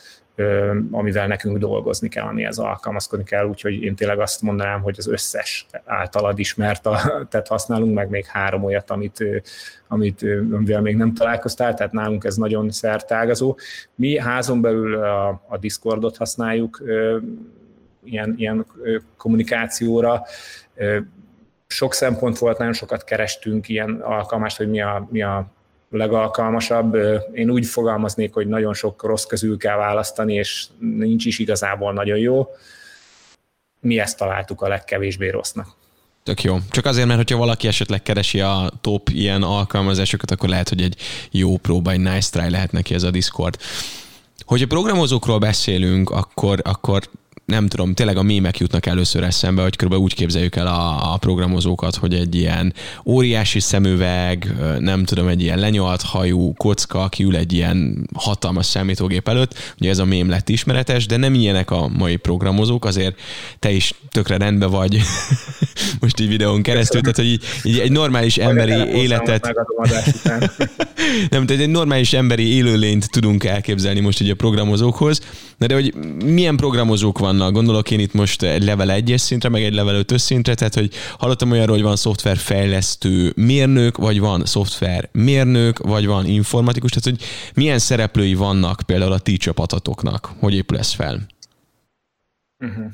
amivel 0.92 1.28
nekünk 1.28 1.58
dolgozni 1.58 2.10
kell, 2.10 2.26
amihez 2.26 2.58
alkalmazkodni 2.58 3.26
kell, 3.26 3.46
úgyhogy 3.46 3.84
én 3.84 3.96
tényleg 3.96 4.20
azt 4.20 4.42
mondanám, 4.42 4.82
hogy 4.82 4.96
az 4.98 5.08
összes 5.08 5.66
általad 5.86 6.40
ismert, 6.40 6.86
a, 6.86 7.28
tehát 7.30 7.48
használunk 7.48 7.94
meg 7.94 8.10
még 8.10 8.26
három 8.26 8.64
olyat, 8.64 8.90
amit, 8.90 9.24
amit 9.88 10.22
amivel 10.52 10.82
még 10.82 10.96
nem 10.96 11.14
találkoztál, 11.14 11.74
tehát 11.74 11.92
nálunk 11.92 12.24
ez 12.24 12.36
nagyon 12.36 12.70
szertágazó. 12.72 13.58
Mi 13.96 14.18
házon 14.18 14.62
belül 14.62 15.04
a, 15.04 15.28
a 15.48 15.58
Discordot 15.58 16.18
használjuk 16.18 16.84
ilyen, 18.04 18.34
ilyen 18.38 18.66
kommunikációra, 19.18 20.24
sok 21.68 21.94
szempont 21.94 22.38
volt, 22.38 22.58
nagyon 22.58 22.74
sokat 22.74 23.04
kerestünk 23.04 23.70
ilyen 23.70 24.02
alkalmást, 24.02 24.58
hogy 24.58 24.70
mi 24.70 24.82
a, 24.82 25.08
mi 25.12 25.22
a 25.22 25.52
legalkalmasabb. 25.90 26.98
Én 27.34 27.50
úgy 27.50 27.66
fogalmaznék, 27.66 28.34
hogy 28.34 28.48
nagyon 28.48 28.74
sok 28.74 29.04
rossz 29.04 29.26
közül 29.26 29.58
kell 29.58 29.78
választani, 29.78 30.34
és 30.34 30.66
nincs 30.80 31.26
is 31.26 31.40
igazából 31.40 31.94
nagyon 31.94 32.18
jó. 32.18 32.48
Mi 33.80 34.00
ezt 34.00 34.18
találtuk 34.18 34.62
a 34.62 34.68
legkevésbé 34.68 35.30
rossznak. 35.30 35.68
Tök 36.24 36.44
jó. 36.44 36.58
Csak 36.70 36.86
azért, 36.86 37.08
mert 37.08 37.20
hogyha 37.20 37.38
valaki 37.38 37.68
esetleg 37.68 38.02
keresi 38.02 38.42
a 38.42 38.72
top 38.82 39.10
ilyen 39.10 39.44
alkalmazásokat, 39.44 40.32
akkor 40.32 40.50
lehet, 40.50 40.70
hogy 40.70 40.82
egy 40.82 40.96
jó 41.32 41.58
próba, 41.58 41.92
egy 41.92 42.00
nice 42.00 42.30
try 42.32 42.50
lehet 42.50 42.72
neki 42.72 42.94
ez 42.94 43.04
a 43.04 43.12
Discord. 43.12 43.58
Hogyha 44.46 44.68
programozókról 44.68 45.38
beszélünk, 45.38 46.10
akkor, 46.10 46.60
akkor 46.64 47.10
nem 47.50 47.68
tudom, 47.68 47.94
tényleg 47.94 48.18
a 48.18 48.24
mémek 48.24 48.58
jutnak 48.58 48.86
először 48.86 49.24
eszembe, 49.24 49.62
hogy 49.62 49.76
körülbelül 49.76 50.04
úgy 50.04 50.14
képzeljük 50.14 50.56
el 50.56 50.68
a, 50.68 51.14
a 51.14 51.18
programozókat, 51.18 51.96
hogy 51.96 52.14
egy 52.14 52.36
ilyen 52.36 52.74
óriási 53.06 53.60
szemüveg, 53.60 54.56
nem 54.80 55.06
tudom, 55.06 55.28
egy 55.28 55.42
ilyen 55.42 55.60
lenyalt 55.60 56.02
hajú 56.02 56.54
kocka, 56.54 57.04
aki 57.04 57.24
ül 57.24 57.36
egy 57.36 57.54
ilyen 57.54 58.08
hatalmas 58.14 58.66
számítógép 58.66 59.28
előtt, 59.28 59.74
ugye 59.80 59.90
ez 59.90 60.00
a 60.00 60.06
mém 60.06 60.30
lett 60.30 60.50
ismeretes, 60.50 61.06
de 61.06 61.18
nem 61.18 61.34
ilyenek 61.34 61.72
a 61.72 61.88
mai 61.88 62.16
programozók, 62.16 62.86
azért 62.86 63.20
te 63.60 63.72
is 63.72 63.94
tökre 64.12 64.38
rendben 64.38 64.70
vagy 64.70 65.02
most 66.02 66.20
így 66.20 66.28
videón 66.28 66.62
keresztül, 66.62 67.02
tehát 67.02 67.16
hogy 67.16 67.26
így, 67.26 67.44
így 67.64 67.80
egy 67.80 67.92
normális 67.92 68.38
emberi 68.38 68.98
életet 68.98 69.44
nem, 71.30 71.46
tehát 71.46 71.62
egy 71.62 71.70
normális 71.70 72.14
emberi 72.14 72.54
élőlényt 72.54 73.12
tudunk 73.12 73.44
elképzelni 73.44 74.00
most 74.00 74.22
így 74.22 74.30
a 74.30 74.36
programozókhoz, 74.36 75.22
de 75.58 75.74
hogy 75.74 75.94
milyen 76.26 76.56
programozók 76.56 77.20
van 77.20 77.36
vannak. 77.40 77.54
Gondolok 77.54 77.92
én 77.92 78.00
itt 78.00 78.14
most 78.14 78.44
egy 78.44 78.64
level 78.64 78.88
1-es 78.92 79.18
szintre, 79.18 79.50
meg 79.50 79.64
egy 79.64 79.74
level 79.74 79.96
5 79.96 80.18
szintre, 80.18 80.54
tehát 80.54 80.74
hogy 80.74 80.94
hallottam 81.18 81.52
olyanról, 81.52 81.76
hogy 81.76 81.86
van 81.86 81.96
szoftverfejlesztő 81.96 83.32
mérnök, 83.36 83.98
vagy 83.98 84.20
van 84.20 84.46
szoftver 84.46 85.10
mérnök, 85.12 85.78
vagy 85.78 86.06
van 86.06 86.26
informatikus, 86.26 86.92
tehát 86.92 87.20
hogy 87.20 87.28
milyen 87.56 87.80
szereplői 87.80 88.34
vannak 88.34 88.82
például 88.86 89.12
a 89.12 89.20
ti 89.20 89.38
csapatatoknak, 89.38 90.30
hogy 90.40 90.56
épül 90.56 90.78
ez 90.78 90.94
fel? 90.94 91.20
Uh-huh. 92.60 92.86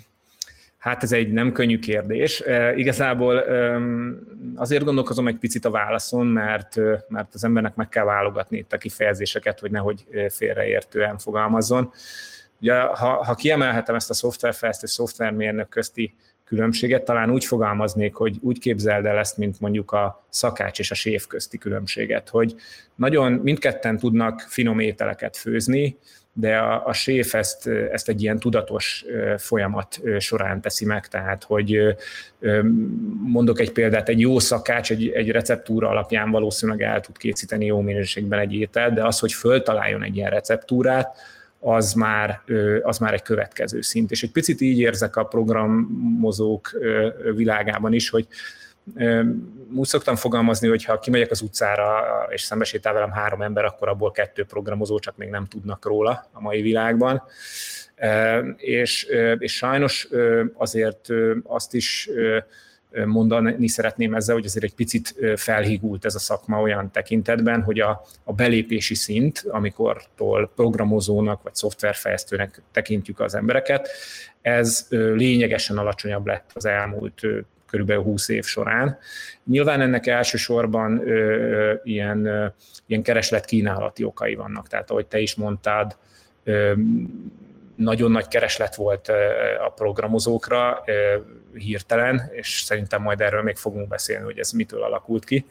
Hát 0.77 1.03
ez 1.03 1.11
egy 1.11 1.31
nem 1.31 1.51
könnyű 1.51 1.79
kérdés. 1.79 2.41
E, 2.41 2.75
igazából 2.75 3.43
azért 4.55 4.83
gondolkozom 4.83 5.27
egy 5.27 5.37
picit 5.37 5.65
a 5.65 5.69
válaszon, 5.69 6.27
mert, 6.27 6.75
mert 7.07 7.33
az 7.33 7.43
embernek 7.43 7.75
meg 7.75 7.89
kell 7.89 8.03
válogatni 8.03 8.57
itt 8.57 8.73
a 8.73 8.77
kifejezéseket, 8.77 9.59
hogy 9.59 9.71
nehogy 9.71 10.05
félreértően 10.29 11.17
fogalmazzon. 11.17 11.91
Ugye, 12.61 12.79
ha, 12.79 13.23
ha 13.23 13.35
kiemelhetem 13.35 13.95
ezt 13.95 14.09
a 14.09 14.13
szoftverfejlesztő 14.13 14.87
szoftvermérnök 14.87 15.69
közti 15.69 16.15
különbséget, 16.45 17.03
talán 17.03 17.31
úgy 17.31 17.45
fogalmaznék, 17.45 18.15
hogy 18.15 18.37
úgy 18.41 18.59
képzeld 18.59 19.05
el 19.05 19.17
ezt, 19.17 19.37
mint 19.37 19.59
mondjuk 19.59 19.91
a 19.91 20.25
szakács 20.29 20.79
és 20.79 20.91
a 20.91 20.95
séf 20.95 21.27
közti 21.27 21.57
különbséget, 21.57 22.29
hogy 22.29 22.55
nagyon 22.95 23.31
mindketten 23.31 23.97
tudnak 23.97 24.45
finom 24.47 24.79
ételeket 24.79 25.37
főzni, 25.37 25.97
de 26.37 26.57
a, 26.57 26.85
a 26.85 26.93
séf 26.93 27.33
ezt, 27.33 27.67
ezt 27.67 28.09
egy 28.09 28.21
ilyen 28.21 28.39
tudatos 28.39 29.05
folyamat 29.37 30.01
során 30.19 30.61
teszi 30.61 30.85
meg, 30.85 31.07
tehát 31.07 31.43
hogy 31.43 31.95
mondok 33.23 33.59
egy 33.59 33.71
példát, 33.71 34.09
egy 34.09 34.19
jó 34.19 34.39
szakács 34.39 34.91
egy, 34.91 35.09
egy 35.09 35.29
receptúra 35.29 35.89
alapján 35.89 36.31
valószínűleg 36.31 36.81
el 36.81 37.01
tud 37.01 37.17
készíteni 37.17 37.65
jó 37.65 37.81
minőségben 37.81 38.39
egy 38.39 38.53
ételt, 38.53 38.93
de 38.93 39.05
az, 39.05 39.19
hogy 39.19 39.33
föltaláljon 39.33 40.03
egy 40.03 40.15
ilyen 40.15 40.29
receptúrát, 40.29 41.17
az 41.65 41.93
már, 41.93 42.41
az 42.81 42.97
már 42.97 43.13
egy 43.13 43.21
következő 43.21 43.81
szint. 43.81 44.11
És 44.11 44.23
egy 44.23 44.31
picit 44.31 44.61
így 44.61 44.79
érzek 44.79 45.15
a 45.15 45.23
programozók 45.23 46.79
világában 47.35 47.93
is, 47.93 48.09
hogy 48.09 48.27
úgy 49.75 49.87
szoktam 49.87 50.15
fogalmazni, 50.15 50.67
hogy 50.67 50.83
ha 50.83 50.99
kimegyek 50.99 51.31
az 51.31 51.41
utcára, 51.41 52.03
és 52.29 52.41
szembesétál 52.41 52.93
velem 52.93 53.11
három 53.11 53.41
ember, 53.41 53.65
akkor 53.65 53.87
abból 53.87 54.11
kettő 54.11 54.43
programozó, 54.43 54.99
csak 54.99 55.17
még 55.17 55.29
nem 55.29 55.45
tudnak 55.45 55.85
róla 55.85 56.29
a 56.31 56.41
mai 56.41 56.61
világban. 56.61 57.23
És, 58.57 59.07
és 59.37 59.55
sajnos 59.55 60.07
azért 60.53 61.07
azt 61.43 61.73
is 61.73 62.09
mondani 63.05 63.67
szeretném 63.67 64.13
ezzel, 64.13 64.35
hogy 64.35 64.45
azért 64.45 64.65
egy 64.65 64.75
picit 64.75 65.15
felhígult 65.35 66.05
ez 66.05 66.15
a 66.15 66.19
szakma 66.19 66.61
olyan 66.61 66.91
tekintetben, 66.91 67.61
hogy 67.61 67.79
a, 67.79 68.01
a 68.23 68.33
belépési 68.33 68.95
szint, 68.95 69.45
amikortól 69.49 70.51
programozónak 70.55 71.43
vagy 71.43 71.55
szoftverfejlesztőnek 71.55 72.61
tekintjük 72.71 73.19
az 73.19 73.35
embereket, 73.35 73.89
ez 74.41 74.87
lényegesen 74.89 75.77
alacsonyabb 75.77 76.25
lett 76.25 76.51
az 76.53 76.65
elmúlt 76.65 77.21
körülbelül 77.65 78.03
20 78.03 78.29
év 78.29 78.43
során. 78.43 78.97
Nyilván 79.45 79.81
ennek 79.81 80.07
elsősorban 80.07 81.07
ö, 81.07 81.73
ilyen, 81.83 82.25
ö, 82.25 82.45
ilyen 82.85 83.01
kereslet 83.01 83.45
kínálati 83.45 84.03
okai 84.03 84.35
vannak. 84.35 84.67
Tehát 84.67 84.89
ahogy 84.89 85.05
te 85.05 85.19
is 85.19 85.35
mondtad, 85.35 85.97
nagyon 87.75 88.11
nagy 88.11 88.27
kereslet 88.27 88.75
volt 88.75 89.11
a 89.67 89.69
programozókra 89.69 90.83
hirtelen, 91.53 92.29
és 92.31 92.61
szerintem 92.65 93.01
majd 93.01 93.21
erről 93.21 93.41
még 93.41 93.55
fogunk 93.55 93.87
beszélni, 93.87 94.23
hogy 94.23 94.39
ez 94.39 94.51
mitől 94.51 94.83
alakult 94.83 95.23
ki. 95.23 95.45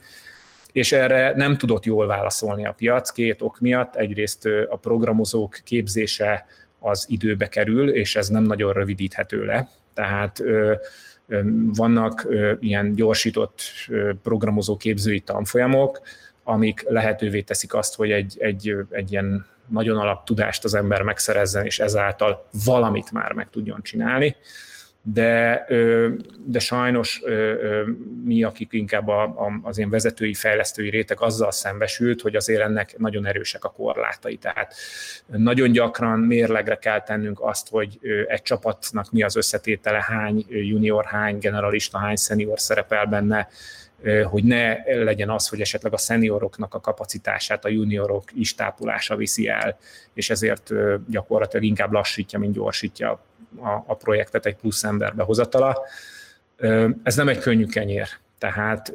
És 0.72 0.92
erre 0.92 1.32
nem 1.36 1.56
tudott 1.56 1.84
jól 1.84 2.06
válaszolni 2.06 2.66
a 2.66 2.72
piac 2.72 3.10
két 3.10 3.42
ok 3.42 3.60
miatt. 3.60 3.96
Egyrészt 3.96 4.46
a 4.68 4.76
programozók 4.76 5.60
képzése 5.64 6.46
az 6.78 7.06
időbe 7.08 7.48
kerül, 7.48 7.90
és 7.90 8.16
ez 8.16 8.28
nem 8.28 8.42
nagyon 8.42 8.72
rövidíthető 8.72 9.44
le. 9.44 9.68
Tehát 9.94 10.42
vannak 11.74 12.28
ilyen 12.60 12.94
gyorsított 12.94 13.62
programozó 14.22 14.76
képzői 14.76 15.20
tanfolyamok, 15.20 16.00
amik 16.42 16.84
lehetővé 16.88 17.40
teszik 17.40 17.74
azt, 17.74 17.94
hogy 17.94 18.10
egy, 18.10 18.36
egy, 18.38 18.74
egy 18.90 19.12
ilyen 19.12 19.46
nagyon 19.68 19.96
alap 19.98 20.24
tudást 20.24 20.64
az 20.64 20.74
ember 20.74 21.02
megszerezzen, 21.02 21.64
és 21.64 21.78
ezáltal 21.78 22.48
valamit 22.64 23.12
már 23.12 23.32
meg 23.32 23.50
tudjon 23.50 23.82
csinálni. 23.82 24.36
De, 25.06 25.64
de 26.44 26.58
sajnos 26.58 27.22
mi, 28.24 28.42
akik 28.42 28.72
inkább 28.72 29.08
az 29.62 29.78
ilyen 29.78 29.90
vezetői, 29.90 30.34
fejlesztői 30.34 30.90
réteg 30.90 31.20
azzal 31.20 31.50
szembesült, 31.50 32.20
hogy 32.20 32.36
azért 32.36 32.60
ennek 32.60 32.98
nagyon 32.98 33.26
erősek 33.26 33.64
a 33.64 33.70
korlátai. 33.70 34.36
Tehát 34.36 34.74
nagyon 35.26 35.72
gyakran 35.72 36.18
mérlegre 36.18 36.76
kell 36.76 37.02
tennünk 37.02 37.40
azt, 37.40 37.68
hogy 37.68 37.98
egy 38.26 38.42
csapatnak 38.42 39.10
mi 39.10 39.22
az 39.22 39.36
összetétele, 39.36 40.04
hány 40.08 40.44
junior, 40.48 41.04
hány 41.04 41.38
generalista, 41.38 41.98
hány 41.98 42.16
senior 42.16 42.60
szerepel 42.60 43.06
benne, 43.06 43.48
hogy 44.24 44.44
ne 44.44 44.76
legyen 45.04 45.30
az, 45.30 45.48
hogy 45.48 45.60
esetleg 45.60 45.92
a 45.92 45.96
szenioroknak 45.96 46.74
a 46.74 46.80
kapacitását 46.80 47.64
a 47.64 47.68
juniorok 47.68 48.24
is 48.34 48.54
tápulása 48.54 49.16
viszi 49.16 49.48
el, 49.48 49.78
és 50.14 50.30
ezért 50.30 50.72
gyakorlatilag 51.08 51.64
inkább 51.64 51.92
lassítja, 51.92 52.38
mint 52.38 52.54
gyorsítja 52.54 53.10
a, 53.60 53.70
a 53.86 53.94
projektet 53.94 54.46
egy 54.46 54.56
plusz 54.56 54.84
ember 54.84 55.14
behozatala. 55.14 55.78
Ez 57.02 57.16
nem 57.16 57.28
egy 57.28 57.38
könnyű 57.38 57.66
kenyér, 57.66 58.08
tehát 58.38 58.92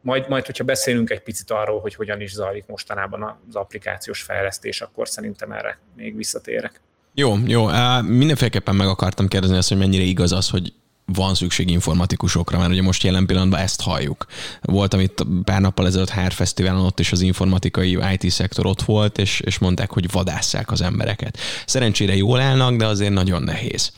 majd, 0.00 0.28
majd, 0.28 0.46
hogyha 0.46 0.64
beszélünk 0.64 1.10
egy 1.10 1.22
picit 1.22 1.50
arról, 1.50 1.80
hogy 1.80 1.94
hogyan 1.94 2.20
is 2.20 2.32
zajlik 2.32 2.66
mostanában 2.66 3.22
az 3.48 3.54
applikációs 3.54 4.22
fejlesztés, 4.22 4.80
akkor 4.80 5.08
szerintem 5.08 5.52
erre 5.52 5.78
még 5.96 6.16
visszatérek. 6.16 6.80
Jó, 7.14 7.34
jó. 7.46 7.66
Mindenféleképpen 8.02 8.74
meg 8.74 8.86
akartam 8.86 9.28
kérdezni 9.28 9.56
azt, 9.56 9.68
hogy 9.68 9.78
mennyire 9.78 10.02
igaz 10.02 10.32
az, 10.32 10.50
hogy 10.50 10.72
van 11.12 11.34
szükség 11.34 11.70
informatikusokra, 11.70 12.58
mert 12.58 12.70
ugye 12.70 12.82
most 12.82 13.02
jelen 13.02 13.26
pillanatban 13.26 13.60
ezt 13.60 13.80
halljuk. 13.80 14.26
Voltam 14.60 15.00
itt 15.00 15.26
pár 15.44 15.60
nappal 15.60 15.86
ezelőtt 15.86 16.10
HR 16.10 16.32
Fesztiválon, 16.32 16.84
ott 16.84 17.00
is 17.00 17.12
az 17.12 17.20
informatikai 17.20 17.98
IT 18.18 18.30
szektor 18.30 18.66
ott 18.66 18.82
volt, 18.82 19.18
és, 19.18 19.40
és 19.40 19.58
mondták, 19.58 19.90
hogy 19.90 20.10
vadásszák 20.10 20.70
az 20.70 20.80
embereket. 20.80 21.38
Szerencsére 21.66 22.16
jól 22.16 22.40
állnak, 22.40 22.76
de 22.76 22.86
azért 22.86 23.12
nagyon 23.12 23.42
nehéz. 23.42 23.92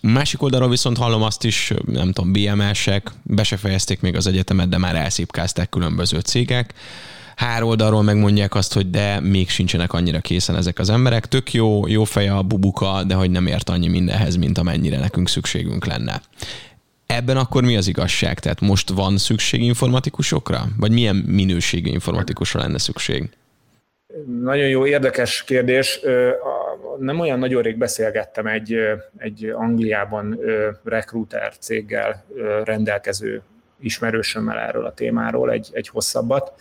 Másik 0.00 0.42
oldalról 0.42 0.68
viszont 0.68 0.96
hallom 0.96 1.22
azt 1.22 1.44
is, 1.44 1.72
nem 1.86 2.12
tudom, 2.12 2.32
BMS-ek, 2.32 3.12
be 3.22 3.42
se 3.42 3.56
fejezték 3.56 4.00
még 4.00 4.16
az 4.16 4.26
egyetemet, 4.26 4.68
de 4.68 4.78
már 4.78 4.96
elszipkázták 4.96 5.68
különböző 5.68 6.18
cégek. 6.18 6.74
Hároldalról 7.38 8.02
megmondják 8.02 8.54
azt, 8.54 8.74
hogy 8.74 8.90
de 8.90 9.20
még 9.20 9.48
sincsenek 9.48 9.92
annyira 9.92 10.20
készen 10.20 10.56
ezek 10.56 10.78
az 10.78 10.90
emberek. 10.90 11.26
Tök 11.26 11.52
jó, 11.52 11.86
jó 11.86 12.04
feje 12.04 12.32
a 12.32 12.42
bubuka, 12.42 13.02
de 13.06 13.14
hogy 13.14 13.30
nem 13.30 13.46
ért 13.46 13.68
annyi 13.68 13.88
mindenhez, 13.88 14.36
mint 14.36 14.58
amennyire 14.58 14.98
nekünk 14.98 15.28
szükségünk 15.28 15.86
lenne. 15.86 16.20
Ebben 17.06 17.36
akkor 17.36 17.62
mi 17.62 17.76
az 17.76 17.88
igazság? 17.88 18.38
Tehát 18.38 18.60
most 18.60 18.90
van 18.90 19.18
szükség 19.18 19.62
informatikusokra? 19.62 20.64
Vagy 20.78 20.92
milyen 20.92 21.16
minőségű 21.16 21.90
informatikusra 21.90 22.60
lenne 22.60 22.78
szükség? 22.78 23.28
Nagyon 24.42 24.68
jó, 24.68 24.86
érdekes 24.86 25.44
kérdés. 25.44 26.00
Nem 26.98 27.20
olyan 27.20 27.38
nagyon 27.38 27.62
rég 27.62 27.76
beszélgettem 27.76 28.46
egy, 28.46 28.74
egy 29.18 29.44
Angliában 29.44 30.38
recruiter 30.84 31.58
céggel 31.58 32.24
rendelkező 32.64 33.42
ismerősömmel 33.80 34.58
erről 34.58 34.84
a 34.84 34.94
témáról 34.94 35.50
egy, 35.50 35.68
egy 35.72 35.88
hosszabbat, 35.88 36.52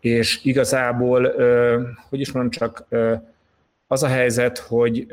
és 0.00 0.40
igazából, 0.44 1.32
hogy 2.08 2.20
is 2.20 2.32
mondjam, 2.32 2.68
csak 2.68 2.86
az 3.86 4.02
a 4.02 4.08
helyzet, 4.08 4.58
hogy 4.58 5.06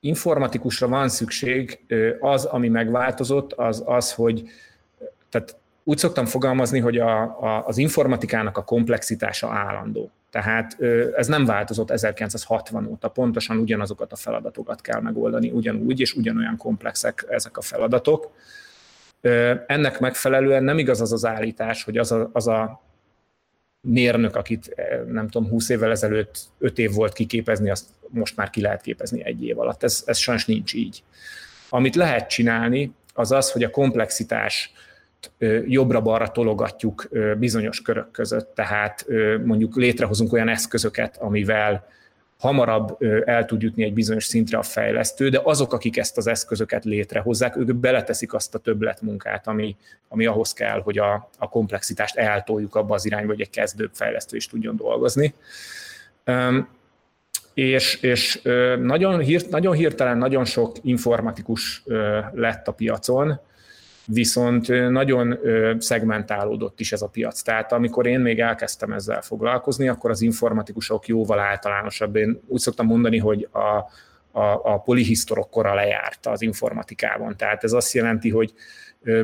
informatikusra 0.00 0.88
van 0.88 1.08
szükség, 1.08 1.80
az, 2.20 2.44
ami 2.44 2.68
megváltozott, 2.68 3.52
az 3.52 3.82
az, 3.86 4.12
hogy 4.12 4.42
tehát 5.28 5.56
úgy 5.84 5.98
szoktam 5.98 6.24
fogalmazni, 6.24 6.78
hogy 6.78 6.98
a, 6.98 7.20
a, 7.22 7.66
az 7.66 7.78
informatikának 7.78 8.56
a 8.56 8.64
komplexitása 8.64 9.48
állandó. 9.48 10.10
Tehát 10.30 10.76
ez 11.16 11.26
nem 11.26 11.44
változott 11.44 11.90
1960 11.90 12.86
óta, 12.86 13.08
pontosan 13.08 13.58
ugyanazokat 13.58 14.12
a 14.12 14.16
feladatokat 14.16 14.80
kell 14.80 15.00
megoldani, 15.00 15.50
ugyanúgy 15.50 16.00
és 16.00 16.14
ugyanolyan 16.14 16.56
komplexek 16.56 17.26
ezek 17.28 17.56
a 17.56 17.60
feladatok. 17.60 18.30
Ennek 19.66 20.00
megfelelően 20.00 20.64
nem 20.64 20.78
igaz 20.78 21.00
az 21.00 21.12
az 21.12 21.24
állítás, 21.24 21.84
hogy 21.84 21.98
az 21.98 22.12
a, 22.12 22.30
az 22.32 22.46
a 22.46 22.82
mérnök, 23.80 24.36
akit 24.36 24.74
nem 25.06 25.28
tudom, 25.28 25.48
20 25.48 25.68
évvel 25.68 25.90
ezelőtt 25.90 26.38
5 26.58 26.78
év 26.78 26.92
volt 26.92 27.12
kiképezni, 27.12 27.70
azt 27.70 27.86
most 28.08 28.36
már 28.36 28.50
ki 28.50 28.60
lehet 28.60 28.80
képezni 28.80 29.24
egy 29.24 29.44
év 29.44 29.58
alatt. 29.58 29.82
Ez, 29.82 30.02
ez 30.06 30.16
sajnos 30.18 30.46
nincs 30.46 30.74
így. 30.74 31.02
Amit 31.68 31.94
lehet 31.94 32.28
csinálni, 32.28 32.94
az 33.14 33.32
az, 33.32 33.52
hogy 33.52 33.64
a 33.64 33.70
komplexitás 33.70 34.72
jobbra-balra 35.64 36.28
tologatjuk 36.28 37.08
bizonyos 37.38 37.82
körök 37.82 38.10
között, 38.10 38.54
tehát 38.54 39.06
mondjuk 39.44 39.76
létrehozunk 39.76 40.32
olyan 40.32 40.48
eszközöket, 40.48 41.16
amivel 41.16 41.86
hamarabb 42.38 43.02
el 43.24 43.44
tud 43.44 43.62
jutni 43.62 43.84
egy 43.84 43.92
bizonyos 43.92 44.24
szintre 44.24 44.58
a 44.58 44.62
fejlesztő, 44.62 45.28
de 45.28 45.40
azok, 45.44 45.72
akik 45.72 45.96
ezt 45.96 46.16
az 46.16 46.26
eszközöket 46.26 46.84
létrehozzák, 46.84 47.56
ők 47.56 47.74
beleteszik 47.74 48.34
azt 48.34 48.54
a 48.54 48.58
többletmunkát, 48.58 49.46
ami, 49.46 49.76
ami 50.08 50.26
ahhoz 50.26 50.52
kell, 50.52 50.80
hogy 50.80 50.98
a, 50.98 51.30
a 51.38 51.48
komplexitást 51.48 52.16
eltoljuk 52.16 52.74
abba 52.74 52.94
az 52.94 53.04
irányba, 53.04 53.32
hogy 53.32 53.40
egy 53.40 53.50
kezdőbb 53.50 53.90
fejlesztő 53.92 54.36
is 54.36 54.46
tudjon 54.46 54.76
dolgozni. 54.76 55.34
És, 57.54 58.00
és 58.02 58.42
nagyon, 58.80 59.20
hírt, 59.20 59.48
nagyon 59.48 59.74
hirtelen 59.74 60.18
nagyon 60.18 60.44
sok 60.44 60.76
informatikus 60.82 61.82
lett 62.32 62.68
a 62.68 62.72
piacon, 62.72 63.40
viszont 64.06 64.90
nagyon 64.90 65.38
szegmentálódott 65.78 66.80
is 66.80 66.92
ez 66.92 67.02
a 67.02 67.08
piac. 67.08 67.42
Tehát 67.42 67.72
amikor 67.72 68.06
én 68.06 68.20
még 68.20 68.40
elkezdtem 68.40 68.92
ezzel 68.92 69.20
foglalkozni, 69.20 69.88
akkor 69.88 70.10
az 70.10 70.22
informatikusok 70.22 71.06
jóval 71.06 71.38
általánosabb. 71.38 72.16
Én 72.16 72.40
úgy 72.46 72.60
szoktam 72.60 72.86
mondani, 72.86 73.18
hogy 73.18 73.48
a, 73.50 73.58
a, 74.38 74.60
a 74.62 74.78
polihisztorok 74.84 75.50
kora 75.50 75.74
lejárt 75.74 76.26
az 76.26 76.42
informatikában. 76.42 77.36
Tehát 77.36 77.64
ez 77.64 77.72
azt 77.72 77.92
jelenti, 77.92 78.30
hogy 78.30 78.52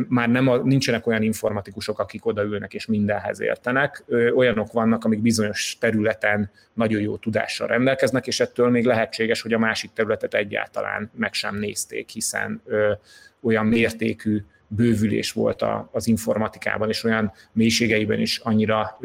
már 0.08 0.28
nem 0.28 0.48
a, 0.48 0.56
nincsenek 0.56 1.06
olyan 1.06 1.22
informatikusok, 1.22 1.98
akik 1.98 2.26
odaülnek 2.26 2.74
és 2.74 2.86
mindenhez 2.86 3.40
értenek. 3.40 4.04
Olyanok 4.34 4.72
vannak, 4.72 5.04
amik 5.04 5.20
bizonyos 5.20 5.76
területen 5.80 6.50
nagyon 6.74 7.00
jó 7.00 7.16
tudással 7.16 7.66
rendelkeznek, 7.66 8.26
és 8.26 8.40
ettől 8.40 8.70
még 8.70 8.84
lehetséges, 8.84 9.42
hogy 9.42 9.52
a 9.52 9.58
másik 9.58 9.92
területet 9.92 10.34
egyáltalán 10.34 11.10
meg 11.14 11.32
sem 11.32 11.56
nézték, 11.58 12.08
hiszen 12.08 12.62
olyan 13.42 13.66
mértékű 13.66 14.44
bővülés 14.76 15.32
volt 15.32 15.62
a, 15.62 15.88
az 15.92 16.06
informatikában, 16.06 16.88
és 16.88 17.04
olyan 17.04 17.32
mélységeiben 17.52 18.20
is 18.20 18.38
annyira 18.38 18.98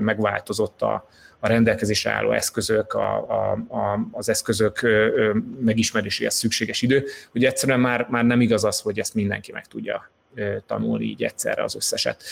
megváltozott 0.00 0.82
a, 0.82 1.08
a 1.38 1.48
rendelkezésre 1.48 2.10
álló 2.10 2.32
eszközök, 2.32 2.92
a, 2.92 3.16
a, 3.30 3.52
a, 3.68 4.08
az 4.12 4.28
eszközök 4.28 4.80
megismeréséhez 5.60 6.34
szükséges 6.34 6.82
idő, 6.82 7.04
hogy 7.32 7.44
egyszerűen 7.44 7.80
már, 7.80 8.06
már 8.10 8.24
nem 8.24 8.40
igaz 8.40 8.64
az, 8.64 8.80
hogy 8.80 8.98
ezt 8.98 9.14
mindenki 9.14 9.52
meg 9.52 9.66
tudja 9.66 10.10
tanulni 10.66 11.04
így 11.04 11.22
egyszerre 11.22 11.62
az 11.62 11.74
összeset. 11.74 12.22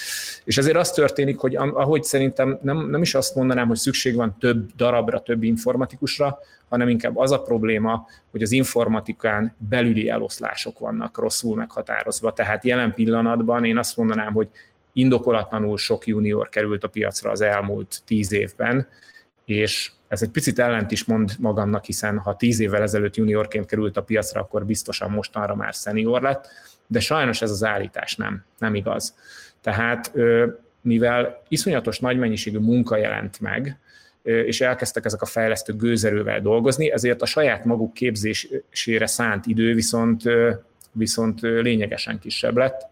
És 0.44 0.58
ezért 0.58 0.76
az 0.76 0.90
történik, 0.90 1.38
hogy 1.38 1.56
ahogy 1.56 2.02
szerintem 2.02 2.58
nem, 2.62 2.90
nem 2.90 3.02
is 3.02 3.14
azt 3.14 3.34
mondanám, 3.34 3.68
hogy 3.68 3.76
szükség 3.76 4.14
van 4.14 4.36
több 4.40 4.70
darabra, 4.76 5.20
több 5.20 5.42
informatikusra, 5.42 6.38
hanem 6.68 6.88
inkább 6.88 7.16
az 7.16 7.32
a 7.32 7.42
probléma, 7.42 8.06
hogy 8.30 8.42
az 8.42 8.52
informatikán 8.52 9.54
belüli 9.68 10.08
eloszlások 10.08 10.78
vannak 10.78 11.18
rosszul 11.18 11.56
meghatározva. 11.56 12.32
Tehát 12.32 12.64
jelen 12.64 12.94
pillanatban 12.94 13.64
én 13.64 13.78
azt 13.78 13.96
mondanám, 13.96 14.32
hogy 14.32 14.48
indokolatlanul 14.92 15.78
sok 15.78 16.06
junior 16.06 16.48
került 16.48 16.84
a 16.84 16.88
piacra 16.88 17.30
az 17.30 17.40
elmúlt 17.40 18.02
tíz 18.06 18.32
évben, 18.32 18.88
és 19.44 19.92
ez 20.08 20.22
egy 20.22 20.30
picit 20.30 20.58
ellent 20.58 20.90
is 20.90 21.04
mond 21.04 21.32
magamnak, 21.38 21.84
hiszen 21.84 22.18
ha 22.18 22.36
tíz 22.36 22.60
évvel 22.60 22.82
ezelőtt 22.82 23.16
juniorként 23.16 23.66
került 23.66 23.96
a 23.96 24.02
piacra, 24.02 24.40
akkor 24.40 24.64
biztosan 24.66 25.10
mostanra 25.10 25.54
már 25.54 25.72
senior 25.72 26.22
lett, 26.22 26.48
de 26.86 27.00
sajnos 27.00 27.42
ez 27.42 27.50
az 27.50 27.64
állítás 27.64 28.16
nem, 28.16 28.44
nem 28.58 28.74
igaz. 28.74 29.14
Tehát 29.60 30.12
mivel 30.80 31.42
iszonyatos 31.48 31.98
nagy 31.98 32.18
mennyiségű 32.18 32.58
munka 32.58 32.96
jelent 32.96 33.40
meg, 33.40 33.78
és 34.22 34.60
elkezdtek 34.60 35.04
ezek 35.04 35.22
a 35.22 35.26
fejlesztők 35.26 35.76
gőzerővel 35.76 36.40
dolgozni, 36.40 36.92
ezért 36.92 37.22
a 37.22 37.26
saját 37.26 37.64
maguk 37.64 37.94
képzésére 37.94 39.06
szánt 39.06 39.46
idő 39.46 39.74
viszont, 39.74 40.22
viszont 40.92 41.40
lényegesen 41.40 42.18
kisebb 42.18 42.56
lett. 42.56 42.86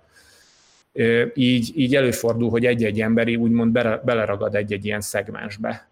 Így, 1.35 1.73
így 1.75 1.97
előfordul, 1.97 2.51
hogy 2.51 2.67
egy-egy 2.67 3.01
emberi 3.01 3.37
úgymond 3.37 3.73
beleragad 4.05 4.55
egy-egy 4.55 4.85
ilyen 4.85 5.01
szegmensbe. 5.01 5.89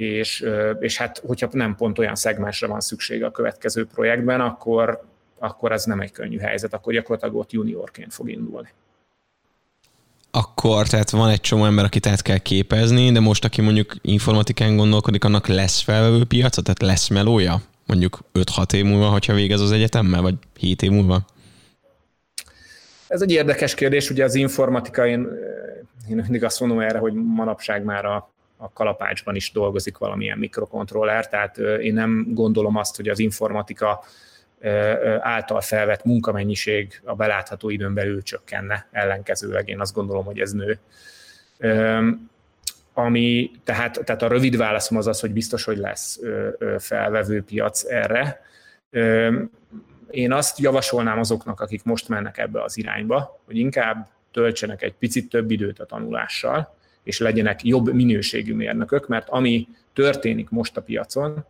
És, 0.00 0.44
és 0.80 0.96
hát, 0.96 1.22
hogyha 1.26 1.48
nem 1.52 1.74
pont 1.76 1.98
olyan 1.98 2.14
szegmensre 2.14 2.66
van 2.66 2.80
szüksége 2.80 3.26
a 3.26 3.30
következő 3.30 3.86
projektben, 3.86 4.40
akkor, 4.40 5.04
akkor 5.38 5.72
ez 5.72 5.84
nem 5.84 6.00
egy 6.00 6.12
könnyű 6.12 6.38
helyzet, 6.38 6.74
akkor 6.74 6.92
gyakorlatilag 6.92 7.36
ott 7.36 7.52
juniorként 7.52 8.12
fog 8.12 8.30
indulni. 8.30 8.68
Akkor, 10.30 10.88
tehát 10.88 11.10
van 11.10 11.30
egy 11.30 11.40
csomó 11.40 11.64
ember, 11.64 11.84
akit 11.84 12.06
át 12.06 12.22
kell 12.22 12.38
képezni, 12.38 13.12
de 13.12 13.20
most, 13.20 13.44
aki 13.44 13.60
mondjuk 13.60 13.94
informatikán 14.00 14.76
gondolkodik, 14.76 15.24
annak 15.24 15.46
lesz 15.46 15.80
felvevő 15.80 16.24
piaca, 16.24 16.62
tehát 16.62 16.82
lesz 16.82 17.08
melója? 17.08 17.62
Mondjuk 17.86 18.18
5-6 18.34 18.72
év 18.72 18.84
múlva, 18.84 19.08
hogyha 19.08 19.34
végez 19.34 19.60
az 19.60 19.72
egyetemmel, 19.72 20.22
vagy 20.22 20.34
7 20.58 20.82
év 20.82 20.90
múlva? 20.90 21.24
Ez 23.08 23.22
egy 23.22 23.30
érdekes 23.30 23.74
kérdés, 23.74 24.10
ugye 24.10 24.24
az 24.24 24.34
informatika, 24.34 25.06
én, 25.06 25.28
én 26.08 26.16
mindig 26.16 26.44
azt 26.44 26.60
mondom 26.60 26.80
erre, 26.80 26.98
hogy 26.98 27.12
manapság 27.14 27.84
már 27.84 28.04
a, 28.04 28.30
a 28.60 28.72
kalapácsban 28.72 29.34
is 29.34 29.52
dolgozik 29.52 29.98
valamilyen 29.98 30.38
mikrokontroller, 30.38 31.28
tehát 31.28 31.58
én 31.58 31.94
nem 31.94 32.26
gondolom 32.28 32.76
azt, 32.76 32.96
hogy 32.96 33.08
az 33.08 33.18
informatika 33.18 34.04
által 35.20 35.60
felvett 35.60 36.04
munkamennyiség 36.04 37.00
a 37.04 37.14
belátható 37.14 37.70
időn 37.70 37.94
belül 37.94 38.22
csökkenne, 38.22 38.88
ellenkezőleg 38.90 39.68
én 39.68 39.80
azt 39.80 39.94
gondolom, 39.94 40.24
hogy 40.24 40.40
ez 40.40 40.52
nő. 40.52 40.78
Ami, 42.92 43.50
tehát, 43.64 44.00
tehát 44.04 44.22
a 44.22 44.28
rövid 44.28 44.56
válaszom 44.56 44.96
az 44.96 45.06
az, 45.06 45.20
hogy 45.20 45.32
biztos, 45.32 45.64
hogy 45.64 45.76
lesz 45.76 46.20
felvevő 46.78 47.42
piac 47.42 47.84
erre. 47.84 48.42
Én 50.10 50.32
azt 50.32 50.58
javasolnám 50.58 51.18
azoknak, 51.18 51.60
akik 51.60 51.84
most 51.84 52.08
mennek 52.08 52.38
ebbe 52.38 52.62
az 52.62 52.76
irányba, 52.76 53.40
hogy 53.44 53.56
inkább 53.56 54.08
töltsenek 54.32 54.82
egy 54.82 54.94
picit 54.94 55.28
több 55.28 55.50
időt 55.50 55.78
a 55.78 55.84
tanulással, 55.84 56.78
és 57.02 57.18
legyenek 57.18 57.64
jobb 57.64 57.92
minőségű 57.92 58.54
mérnökök, 58.54 59.08
mert 59.08 59.28
ami 59.28 59.68
történik 59.92 60.48
most 60.48 60.76
a 60.76 60.82
piacon, 60.82 61.44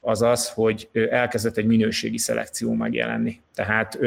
az 0.00 0.22
az, 0.22 0.48
hogy 0.48 0.88
elkezdett 1.10 1.56
egy 1.56 1.66
minőségi 1.66 2.18
szelekció 2.18 2.72
megjelenni. 2.72 3.40
Tehát 3.54 3.98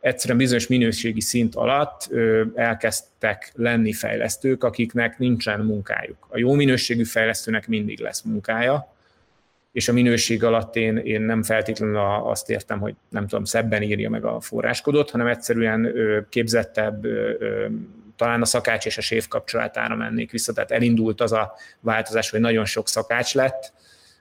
egyszerűen 0.00 0.38
bizonyos 0.38 0.66
minőségi 0.66 1.20
szint 1.20 1.54
alatt 1.54 2.10
elkezdtek 2.54 3.52
lenni 3.54 3.92
fejlesztők, 3.92 4.64
akiknek 4.64 5.18
nincsen 5.18 5.60
munkájuk. 5.60 6.26
A 6.28 6.38
jó 6.38 6.52
minőségű 6.52 7.04
fejlesztőnek 7.04 7.68
mindig 7.68 8.00
lesz 8.00 8.22
munkája, 8.22 8.94
és 9.72 9.88
a 9.88 9.92
minőség 9.92 10.44
alatt 10.44 10.76
én, 10.76 10.96
én 10.96 11.20
nem 11.20 11.42
feltétlenül 11.42 11.96
azt 12.24 12.50
értem, 12.50 12.80
hogy 12.80 12.94
nem 13.08 13.26
tudom, 13.26 13.44
szebben 13.44 13.82
írja 13.82 14.10
meg 14.10 14.24
a 14.24 14.40
forráskodot, 14.40 15.10
hanem 15.10 15.26
egyszerűen 15.26 15.94
képzettebb, 16.28 17.06
talán 18.22 18.42
a 18.42 18.44
szakács 18.44 18.86
és 18.86 18.98
a 18.98 19.00
séf 19.00 19.28
kapcsolatára 19.28 19.96
mennék 19.96 20.30
vissza. 20.30 20.52
Tehát 20.52 20.70
elindult 20.70 21.20
az 21.20 21.32
a 21.32 21.52
változás, 21.80 22.30
hogy 22.30 22.40
nagyon 22.40 22.64
sok 22.64 22.88
szakács 22.88 23.34
lett, 23.34 23.72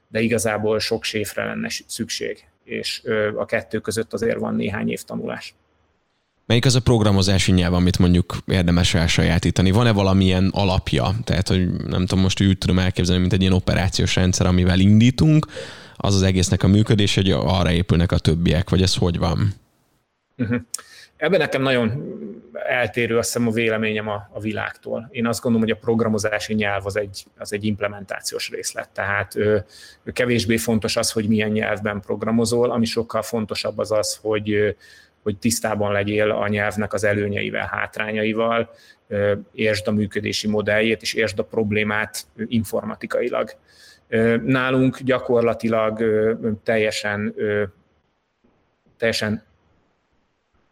de 0.08 0.20
igazából 0.20 0.80
sok 0.80 1.04
séfre 1.04 1.46
lenne 1.46 1.70
szükség, 1.88 2.46
és 2.64 3.02
a 3.38 3.46
kettő 3.46 3.80
között 3.80 4.14
azért 4.14 4.38
van 4.38 4.56
néhány 4.56 4.90
év 4.90 5.02
tanulás. 5.02 5.54
Melyik 6.46 6.66
az 6.66 6.76
a 6.76 6.82
programozási 6.82 7.52
nyelv, 7.52 7.74
amit 7.74 7.98
mondjuk 7.98 8.38
érdemes 8.48 8.94
elsajátítani? 8.94 9.72
Van-e 9.72 9.92
valamilyen 9.92 10.50
alapja? 10.54 11.12
Tehát, 11.24 11.48
hogy 11.48 11.72
nem 11.72 12.06
tudom, 12.06 12.24
most 12.24 12.42
úgy 12.42 12.58
tudom 12.58 12.80
elképzelni, 12.80 13.22
mint 13.22 13.34
egy 13.34 13.42
ilyen 13.42 13.54
operációs 13.54 14.16
rendszer, 14.16 14.46
amivel 14.46 14.80
indítunk, 14.80 15.46
az 15.96 16.16
az 16.16 16.22
egésznek 16.22 16.64
a 16.64 16.68
működés, 16.68 17.16
hogy 17.16 17.32
arra 17.32 17.72
épülnek 17.72 18.12
a 18.12 18.18
többiek, 18.18 18.70
vagy 18.70 18.82
ez 18.82 18.96
hogy 18.96 19.18
van? 19.18 19.54
Uh-huh. 20.38 20.62
Ebben 21.18 21.40
nekem 21.40 21.62
nagyon 21.62 21.90
eltérő 22.82 23.18
azt 23.18 23.34
hiszem 23.34 23.48
a 23.48 23.52
véleményem 23.52 24.08
a, 24.08 24.30
a 24.32 24.40
világtól. 24.40 25.08
Én 25.12 25.28
azt 25.28 25.42
gondolom, 25.42 25.68
hogy 25.68 25.78
a 25.78 25.82
programozási 25.82 26.54
nyelv 26.54 26.86
az 26.86 26.98
egy, 26.98 27.26
az 27.38 27.54
egy 27.54 27.66
implementációs 27.66 28.50
részlet, 28.50 28.90
tehát 28.90 29.36
ö, 29.36 29.58
kevésbé 30.14 30.58
fontos 30.58 30.96
az, 30.98 31.12
hogy 31.12 31.28
milyen 31.28 31.50
nyelvben 31.50 32.02
programozol, 32.02 32.72
ami 32.72 32.86
sokkal 32.86 33.22
fontosabb 33.22 33.78
az 33.78 33.92
az, 33.92 34.20
hogy, 34.22 34.76
hogy 35.24 35.38
tisztában 35.38 35.92
legyél 35.92 36.32
a 36.32 36.48
nyelvnek 36.48 36.94
az 36.94 37.04
előnyeivel, 37.04 37.70
hátrányaival, 37.72 38.70
értsd 39.54 39.88
a 39.88 39.92
működési 39.92 40.48
modelljét, 40.48 41.02
és 41.02 41.14
értsd 41.14 41.40
a 41.40 41.44
problémát 41.44 42.26
informatikailag. 42.48 43.50
Nálunk 44.44 45.00
gyakorlatilag 45.00 46.04
teljesen, 46.64 47.36
teljesen 48.98 49.44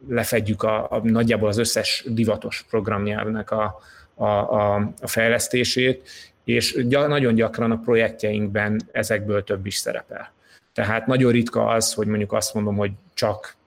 lefedjük 0.07 0.63
a, 0.63 0.91
a, 0.91 0.99
nagyjából 1.03 1.49
az 1.49 1.57
összes 1.57 2.03
divatos 2.07 2.65
programnyelvnek 2.69 3.51
a, 3.51 3.79
a, 4.15 4.25
a, 4.25 4.75
a 5.01 5.07
fejlesztését, 5.07 6.09
és 6.43 6.73
gy- 6.73 7.07
nagyon 7.07 7.35
gyakran 7.35 7.71
a 7.71 7.79
projektjeinkben 7.79 8.81
ezekből 8.91 9.43
több 9.43 9.65
is 9.65 9.75
szerepel. 9.75 10.31
Tehát 10.73 11.07
nagyon 11.07 11.31
ritka 11.31 11.65
az, 11.67 11.93
hogy 11.93 12.07
mondjuk 12.07 12.33
azt 12.33 12.53
mondom, 12.53 12.75
hogy 12.75 12.91
csak 13.13 13.57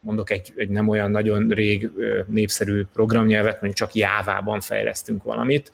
mondok 0.00 0.30
egy, 0.30 0.52
egy 0.56 0.68
nem 0.68 0.88
olyan 0.88 1.10
nagyon 1.10 1.48
rég 1.48 1.90
népszerű 2.26 2.84
programnyelvet, 2.92 3.52
mondjuk 3.52 3.74
csak 3.74 3.94
Jávában 3.94 4.60
fejlesztünk 4.60 5.22
valamit. 5.22 5.72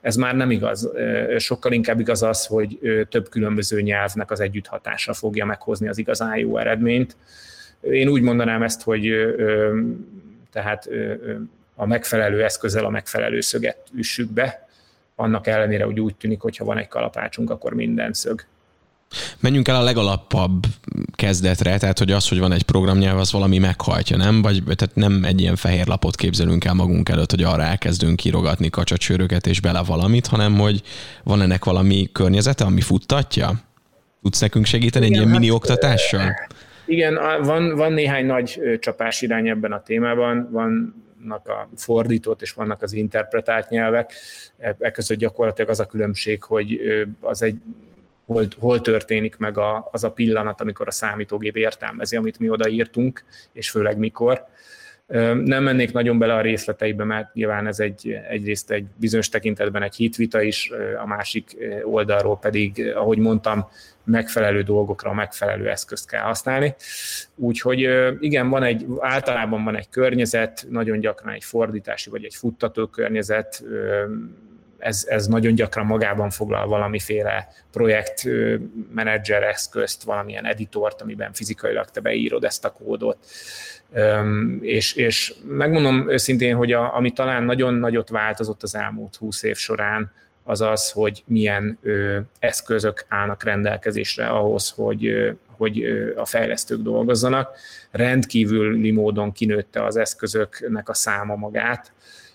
Ez 0.00 0.16
már 0.16 0.36
nem 0.36 0.50
igaz. 0.50 0.90
Sokkal 1.38 1.72
inkább 1.72 2.00
igaz 2.00 2.22
az, 2.22 2.46
hogy 2.46 2.78
több 3.08 3.28
különböző 3.28 3.80
nyelvnek 3.80 4.30
az 4.30 4.40
együtthatása 4.40 5.12
fogja 5.12 5.44
meghozni 5.44 5.88
az 5.88 5.98
igazán 5.98 6.36
jó 6.36 6.58
eredményt. 6.58 7.16
Én 7.80 8.08
úgy 8.08 8.22
mondanám 8.22 8.62
ezt, 8.62 8.82
hogy 8.82 9.10
tehát 10.52 10.88
a 11.74 11.86
megfelelő 11.86 12.44
eszközzel 12.44 12.84
a 12.84 12.90
megfelelő 12.90 13.40
szöget 13.40 13.78
üssük 13.94 14.30
be, 14.30 14.68
annak 15.20 15.46
ellenére, 15.46 15.84
hogy 15.84 16.00
úgy 16.00 16.14
tűnik, 16.14 16.40
hogy 16.40 16.56
ha 16.56 16.64
van 16.64 16.78
egy 16.78 16.88
kalapácsunk, 16.88 17.50
akkor 17.50 17.74
minden 17.74 18.12
szög. 18.12 18.44
Menjünk 19.40 19.68
el 19.68 19.76
a 19.76 19.82
legalapabb 19.82 20.64
kezdetre, 21.14 21.78
tehát 21.78 21.98
hogy 21.98 22.10
az, 22.12 22.28
hogy 22.28 22.38
van 22.38 22.52
egy 22.52 22.62
programnyelv, 22.62 23.18
az 23.18 23.32
valami 23.32 23.58
meghajtja, 23.58 24.16
nem? 24.16 24.42
Vagy 24.42 24.62
tehát 24.64 24.94
nem 24.94 25.24
egy 25.24 25.40
ilyen 25.40 25.56
fehér 25.56 25.86
lapot 25.86 26.16
képzelünk 26.16 26.64
el 26.64 26.74
magunk 26.74 27.08
előtt, 27.08 27.30
hogy 27.30 27.42
arra 27.42 27.62
elkezdünk 27.62 28.24
írogatni 28.24 28.70
kacsacsőröket 28.70 29.46
és 29.46 29.60
bele 29.60 29.82
valamit, 29.82 30.26
hanem 30.26 30.58
hogy 30.58 30.82
van 31.24 31.42
ennek 31.42 31.64
valami 31.64 32.08
környezete, 32.12 32.64
ami 32.64 32.80
futtatja? 32.80 33.60
Tudsz 34.22 34.40
nekünk 34.40 34.64
segíteni 34.64 35.06
Igen, 35.06 35.18
egy 35.18 35.24
ilyen 35.24 35.38
mini 35.38 35.46
hát, 35.52 35.56
oktatással? 35.56 36.34
Igen, 36.90 37.42
van, 37.42 37.74
van 37.76 37.92
néhány 37.92 38.26
nagy 38.26 38.78
csapás 38.78 39.22
irány 39.22 39.48
ebben 39.48 39.72
a 39.72 39.82
témában, 39.82 40.48
vannak 40.50 41.48
a 41.48 41.68
fordított 41.76 42.42
és 42.42 42.52
vannak 42.52 42.82
az 42.82 42.92
interpretált 42.92 43.68
nyelvek. 43.68 44.12
E, 44.58 44.76
e 44.78 44.90
között 44.90 45.18
gyakorlatilag 45.18 45.70
az 45.70 45.80
a 45.80 45.86
különbség, 45.86 46.42
hogy 46.42 46.80
az 47.20 47.42
egy 47.42 47.56
hol, 48.26 48.46
hol 48.58 48.80
történik 48.80 49.36
meg 49.36 49.58
a, 49.58 49.88
az 49.92 50.04
a 50.04 50.12
pillanat, 50.12 50.60
amikor 50.60 50.88
a 50.88 50.90
számítógép 50.90 51.56
értelmezi, 51.56 52.16
amit 52.16 52.38
mi 52.38 52.48
odaírtunk, 52.48 53.24
és 53.52 53.70
főleg 53.70 53.98
mikor. 53.98 54.46
Nem 55.44 55.62
mennék 55.62 55.92
nagyon 55.92 56.18
bele 56.18 56.34
a 56.34 56.40
részleteibe, 56.40 57.04
mert 57.04 57.34
nyilván 57.34 57.66
ez 57.66 57.80
egy, 57.80 58.18
egyrészt 58.28 58.70
egy 58.70 58.86
bizonyos 58.96 59.28
tekintetben 59.28 59.82
egy 59.82 59.94
hitvita 59.94 60.42
is, 60.42 60.70
a 61.02 61.06
másik 61.06 61.56
oldalról 61.84 62.38
pedig, 62.38 62.92
ahogy 62.94 63.18
mondtam, 63.18 63.68
megfelelő 64.04 64.62
dolgokra 64.62 65.12
megfelelő 65.12 65.68
eszközt 65.70 66.08
kell 66.08 66.22
használni. 66.22 66.74
Úgyhogy 67.34 67.88
igen, 68.20 68.48
van 68.48 68.62
egy, 68.62 68.86
általában 69.00 69.64
van 69.64 69.76
egy 69.76 69.88
környezet, 69.88 70.66
nagyon 70.68 71.00
gyakran 71.00 71.34
egy 71.34 71.44
fordítási 71.44 72.10
vagy 72.10 72.24
egy 72.24 72.34
futtató 72.34 72.86
környezet, 72.86 73.64
ez, 74.78 75.06
ez 75.08 75.26
nagyon 75.26 75.54
gyakran 75.54 75.86
magában 75.86 76.30
foglal 76.30 76.66
valamiféle 76.66 77.48
projektmenedzser 77.70 79.42
eszközt, 79.42 80.02
valamilyen 80.02 80.46
editort, 80.46 81.02
amiben 81.02 81.32
fizikailag 81.32 81.90
te 81.90 82.00
beírod 82.00 82.44
ezt 82.44 82.64
a 82.64 82.70
kódot. 82.70 83.18
És, 84.60 84.94
és 84.94 85.34
megmondom 85.48 86.10
őszintén, 86.10 86.56
hogy 86.56 86.72
a, 86.72 86.96
ami 86.96 87.10
talán 87.10 87.42
nagyon 87.42 87.74
nagyot 87.74 88.08
változott 88.08 88.62
az 88.62 88.74
elmúlt 88.74 89.16
húsz 89.16 89.42
év 89.42 89.56
során, 89.56 90.12
az 90.44 90.60
az, 90.60 90.90
hogy 90.90 91.22
milyen 91.26 91.78
ö, 91.82 92.18
eszközök 92.38 93.04
állnak 93.08 93.44
rendelkezésre 93.44 94.26
ahhoz, 94.26 94.70
hogy, 94.70 95.06
ö, 95.06 95.30
hogy 95.56 95.82
ö, 95.82 96.16
a 96.16 96.24
fejlesztők 96.24 96.82
dolgozzanak. 96.82 97.56
Rendkívüli 97.90 98.90
módon 98.90 99.32
kinőtte 99.32 99.84
az 99.84 99.96
eszközöknek 99.96 100.88
a 100.88 100.94
száma 100.94 101.36
magát, 101.36 101.92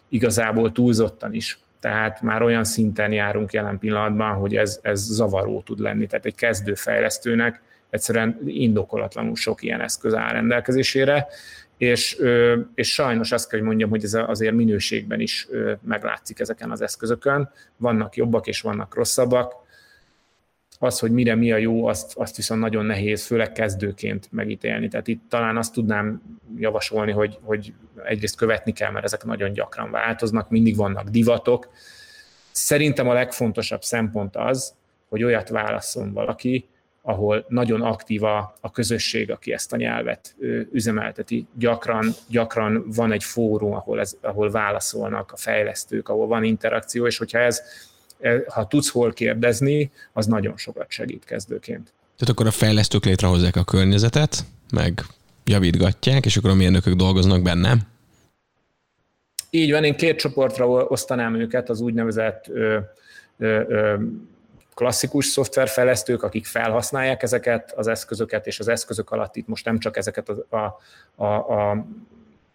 igazából 0.10 0.72
túlzottan 0.72 1.34
is 1.34 1.60
tehát 1.86 2.22
már 2.22 2.42
olyan 2.42 2.64
szinten 2.64 3.12
járunk 3.12 3.54
jelen 3.54 3.80
pillanatban, 3.80 4.34
hogy 4.34 4.56
ez, 4.56 4.80
ez 4.82 5.00
zavaró 5.00 5.62
tud 5.62 5.80
lenni. 5.80 6.08
Tehát 6.08 6.26
egy 6.26 6.36
kezdőfejlesztőnek 6.36 7.62
egyszerűen 7.96 8.40
indokolatlanul 8.46 9.36
sok 9.36 9.64
ilyen 9.64 9.82
eszköz 9.82 10.14
áll 10.14 10.32
rendelkezésére, 10.32 11.28
és, 11.78 12.18
és 12.76 12.94
sajnos 12.94 13.32
azt 13.32 13.50
kell, 13.50 13.60
hogy 13.60 13.68
mondjam, 13.68 13.90
hogy 13.90 14.04
ez 14.04 14.14
azért 14.14 14.54
minőségben 14.54 15.20
is 15.20 15.48
meglátszik 15.82 16.40
ezeken 16.40 16.72
az 16.72 16.82
eszközökön. 16.82 17.50
Vannak 17.78 18.16
jobbak 18.16 18.48
és 18.48 18.62
vannak 18.62 18.96
rosszabbak, 18.96 19.54
az, 20.80 21.00
hogy 21.00 21.12
mire 21.12 21.36
mi 21.36 21.52
a 21.52 21.58
jó, 21.58 21.86
azt, 21.86 22.18
azt 22.18 22.36
viszont 22.36 22.62
nagyon 22.62 22.86
nehéz, 22.86 23.26
főleg 23.26 23.52
kezdőként 23.52 24.28
megítélni. 24.32 24.88
Tehát 24.88 25.08
itt 25.08 25.22
talán 25.30 25.58
azt 25.58 25.74
tudnám 25.74 26.22
javasolni, 26.58 27.12
hogy, 27.12 27.38
hogy 27.42 27.74
egyrészt 28.04 28.36
követni 28.36 28.72
kell, 28.72 28.92
mert 28.92 29.06
ezek 29.06 29.24
nagyon 29.24 29.54
gyakran 29.54 29.92
változnak, 29.92 30.50
mindig 30.50 30.76
vannak 30.76 31.10
divatok. 31.10 31.70
Szerintem 32.52 33.08
a 33.08 33.14
legfontosabb 33.14 33.82
szempont 33.82 34.36
az, 34.36 34.74
hogy 35.10 35.24
olyat 35.24 35.50
válaszol 35.50 36.12
valaki, 36.14 36.68
ahol 37.08 37.46
nagyon 37.48 37.82
aktív 37.82 38.24
a, 38.24 38.58
a 38.62 38.72
közösség, 38.72 39.32
aki 39.32 39.54
ezt 39.54 39.74
a 39.74 39.78
nyelvet 39.78 40.36
üzemelteti. 40.72 41.46
Gyakran, 41.54 42.14
gyakran 42.28 42.84
van 42.96 43.12
egy 43.12 43.24
fórum, 43.24 43.74
ahol, 43.74 44.00
ez, 44.00 44.18
ahol 44.22 44.52
válaszolnak 44.52 45.32
a 45.32 45.38
fejlesztők, 45.38 46.10
ahol 46.10 46.28
van 46.28 46.44
interakció, 46.44 47.06
és 47.06 47.18
hogyha 47.18 47.40
ez 47.40 47.62
E, 48.20 48.44
ha 48.48 48.68
tudsz 48.68 48.90
hol 48.90 49.14
kérdezni, 49.14 49.92
az 50.14 50.26
nagyon 50.26 50.58
sokat 50.58 50.86
segít 50.90 51.26
kezdőként. 51.26 51.94
Tehát 52.18 52.34
akkor 52.34 52.48
a 52.48 52.52
fejlesztők 52.52 53.06
létrehozzák 53.06 53.56
a 53.56 53.64
környezetet, 53.64 54.46
meg 54.72 55.06
javítgatják, 55.44 56.26
és 56.26 56.38
akkor 56.38 56.50
a 56.50 56.54
mérnökök 56.54 56.94
dolgoznak 56.94 57.42
benne? 57.42 57.78
Így 59.50 59.72
van, 59.72 59.84
én 59.84 59.96
két 59.96 60.18
csoportra 60.18 60.68
osztanám 60.68 61.36
őket, 61.36 61.70
az 61.70 61.82
úgynevezett 61.82 62.48
ö, 62.48 62.78
ö, 63.38 63.62
ö, 63.68 63.96
klasszikus 64.76 65.26
szoftverfejlesztők, 65.26 66.24
akik 66.24 66.46
felhasználják 66.46 67.24
ezeket 67.24 67.72
az 67.76 67.88
eszközöket, 67.88 68.48
és 68.48 68.60
az 68.60 68.68
eszközök 68.68 69.12
alatt 69.12 69.36
itt 69.36 69.48
most 69.48 69.66
nem 69.66 69.80
csak 69.80 69.98
ezeket 69.98 70.30
a, 70.30 70.80
a, 71.16 71.26
a, 71.26 71.86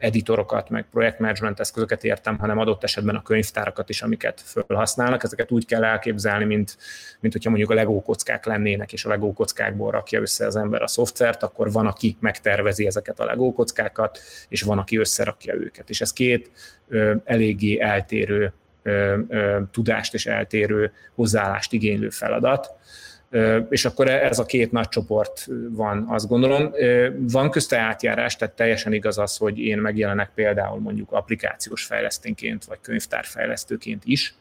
editorokat, 0.00 0.70
meg 0.70 0.86
projektmanagement 0.90 1.60
eszközöket 1.60 2.04
értem, 2.04 2.38
hanem 2.38 2.58
adott 2.58 2.84
esetben 2.84 3.14
a 3.14 3.22
könyvtárakat 3.22 3.88
is, 3.88 4.02
amiket 4.02 4.40
felhasználnak. 4.40 5.22
Ezeket 5.22 5.50
úgy 5.50 5.66
kell 5.66 5.84
elképzelni, 5.84 6.44
mint, 6.44 6.76
mint 7.20 7.32
hogyha 7.32 7.50
mondjuk 7.50 7.70
a 7.70 7.74
Lego 7.74 8.02
kockák 8.02 8.44
lennének, 8.44 8.92
és 8.92 9.04
a 9.04 9.08
Lego 9.08 9.32
kockákból 9.32 9.90
rakja 9.90 10.20
össze 10.20 10.46
az 10.46 10.56
ember 10.56 10.82
a 10.82 10.86
szoftvert, 10.86 11.42
akkor 11.42 11.72
van, 11.72 11.86
aki 11.86 12.16
megtervezi 12.20 12.86
ezeket 12.86 13.20
a 13.20 13.24
Lego 13.24 13.52
kockákat, 13.52 14.18
és 14.48 14.62
van, 14.62 14.78
aki 14.78 14.98
összerakja 14.98 15.54
őket. 15.54 15.90
És 15.90 16.00
ez 16.00 16.12
két 16.12 16.50
ö, 16.88 17.14
eléggé 17.24 17.80
eltérő 17.80 18.52
tudást 19.70 20.14
és 20.14 20.26
eltérő 20.26 20.92
hozzáállást 21.14 21.72
igénylő 21.72 22.08
feladat 22.08 22.74
és 23.68 23.84
akkor 23.84 24.08
ez 24.08 24.38
a 24.38 24.46
két 24.46 24.72
nagy 24.72 24.88
csoport 24.88 25.46
van, 25.68 26.06
azt 26.08 26.28
gondolom. 26.28 26.72
Van 27.16 27.50
közte 27.50 27.78
átjárás, 27.78 28.36
tehát 28.36 28.54
teljesen 28.54 28.92
igaz 28.92 29.18
az, 29.18 29.36
hogy 29.36 29.58
én 29.58 29.78
megjelenek 29.78 30.30
például 30.34 30.80
mondjuk 30.80 31.12
applikációs 31.12 31.84
fejlesztőként, 31.84 32.64
vagy 32.64 32.78
könyvtárfejlesztőként 32.80 34.02
is, 34.04 34.34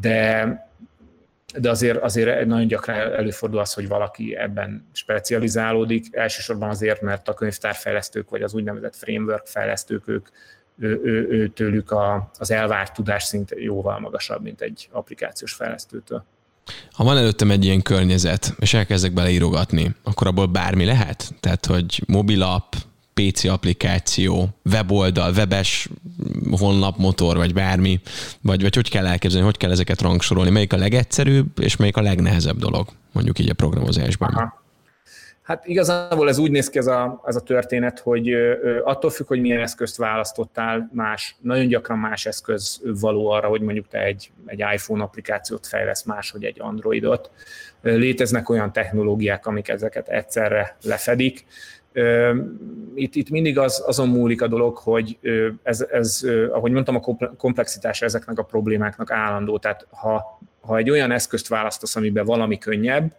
de 0.00 0.72
de 1.58 1.70
azért, 1.70 2.02
azért 2.02 2.46
nagyon 2.46 2.66
gyakran 2.66 2.96
előfordul 2.96 3.58
az, 3.58 3.74
hogy 3.74 3.88
valaki 3.88 4.36
ebben 4.36 4.88
specializálódik, 4.92 6.16
elsősorban 6.16 6.68
azért, 6.68 7.00
mert 7.00 7.28
a 7.28 7.34
könyvtárfejlesztők, 7.34 8.30
vagy 8.30 8.42
az 8.42 8.54
úgynevezett 8.54 8.96
framework 8.96 9.46
fejlesztők, 9.46 10.08
ők, 10.08 10.28
ő, 10.78 11.00
ő, 11.04 11.28
ő 11.30 11.48
tőlük 11.48 11.90
a, 11.90 12.30
az 12.38 12.50
elvárt 12.50 12.94
tudásszint 12.94 13.54
jóval 13.56 13.98
magasabb, 13.98 14.42
mint 14.42 14.60
egy 14.60 14.88
applikációs 14.92 15.52
fejlesztőtől. 15.52 16.24
Ha 16.92 17.04
van 17.04 17.16
előttem 17.16 17.50
egy 17.50 17.64
ilyen 17.64 17.82
környezet, 17.82 18.54
és 18.58 18.74
elkezdek 18.74 19.12
beleírogatni, 19.12 19.94
akkor 20.02 20.26
abból 20.26 20.46
bármi 20.46 20.84
lehet? 20.84 21.34
Tehát, 21.40 21.66
hogy 21.66 22.02
mobilap, 22.06 22.74
PC 23.14 23.44
applikáció, 23.44 24.48
weboldal, 24.64 25.32
webes 25.32 25.88
honlap, 26.50 26.96
motor, 26.96 27.36
vagy 27.36 27.52
bármi, 27.52 28.00
vagy, 28.40 28.62
vagy 28.62 28.74
hogy 28.74 28.90
kell 28.90 29.06
elképzelni, 29.06 29.46
hogy 29.46 29.56
kell 29.56 29.70
ezeket 29.70 30.00
rangsorolni, 30.00 30.50
melyik 30.50 30.72
a 30.72 30.76
legegyszerűbb, 30.76 31.60
és 31.60 31.76
melyik 31.76 31.96
a 31.96 32.02
legnehezebb 32.02 32.58
dolog, 32.58 32.88
mondjuk 33.12 33.38
így 33.38 33.50
a 33.50 33.54
programozásban. 33.54 34.34
Aha. 34.34 34.63
Hát 35.44 35.66
igazából 35.66 36.28
ez 36.28 36.38
úgy 36.38 36.50
néz 36.50 36.70
ki 36.70 36.78
ez 36.78 36.86
a, 36.86 37.22
ez 37.26 37.36
a 37.36 37.40
történet, 37.40 37.98
hogy 37.98 38.34
attól 38.84 39.10
függ, 39.10 39.26
hogy 39.26 39.40
milyen 39.40 39.60
eszközt 39.60 39.96
választottál, 39.96 40.90
más, 40.92 41.36
nagyon 41.40 41.66
gyakran 41.66 41.98
más 41.98 42.26
eszköz 42.26 42.80
való 43.00 43.30
arra, 43.30 43.48
hogy 43.48 43.60
mondjuk 43.60 43.88
te 43.88 44.02
egy, 44.02 44.30
egy 44.46 44.64
iPhone 44.74 45.02
applikációt 45.02 45.66
fejlesz 45.66 46.02
más, 46.02 46.30
hogy 46.30 46.44
egy 46.44 46.60
Androidot. 46.60 47.30
Léteznek 47.82 48.48
olyan 48.48 48.72
technológiák, 48.72 49.46
amik 49.46 49.68
ezeket 49.68 50.08
egyszerre 50.08 50.76
lefedik. 50.82 51.46
Itt, 52.94 53.14
itt 53.14 53.30
mindig 53.30 53.58
az, 53.58 53.82
azon 53.86 54.08
múlik 54.08 54.42
a 54.42 54.48
dolog, 54.48 54.76
hogy 54.76 55.18
ez, 55.62 55.86
ez, 55.90 56.26
ahogy 56.50 56.72
mondtam, 56.72 56.96
a 56.96 57.34
komplexitás 57.36 58.02
ezeknek 58.02 58.38
a 58.38 58.42
problémáknak 58.42 59.10
állandó. 59.10 59.58
Tehát 59.58 59.86
ha, 59.90 60.40
ha 60.60 60.76
egy 60.76 60.90
olyan 60.90 61.10
eszközt 61.10 61.48
választasz, 61.48 61.96
amiben 61.96 62.24
valami 62.24 62.58
könnyebb, 62.58 63.12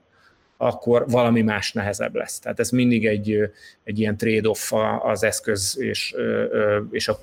akkor 0.58 1.10
valami 1.10 1.42
más 1.42 1.74
nehezebb 1.74 2.16
lesz. 2.16 2.40
Tehát 2.40 2.60
ez 2.60 2.70
mindig 2.70 3.08
egy, 3.08 3.52
egy 3.84 4.00
ilyen 4.00 4.18
trade-off 4.18 4.72
az 5.04 5.24
eszköz 5.24 5.78
és, 5.80 6.16
és 6.92 7.08
a 7.08 7.20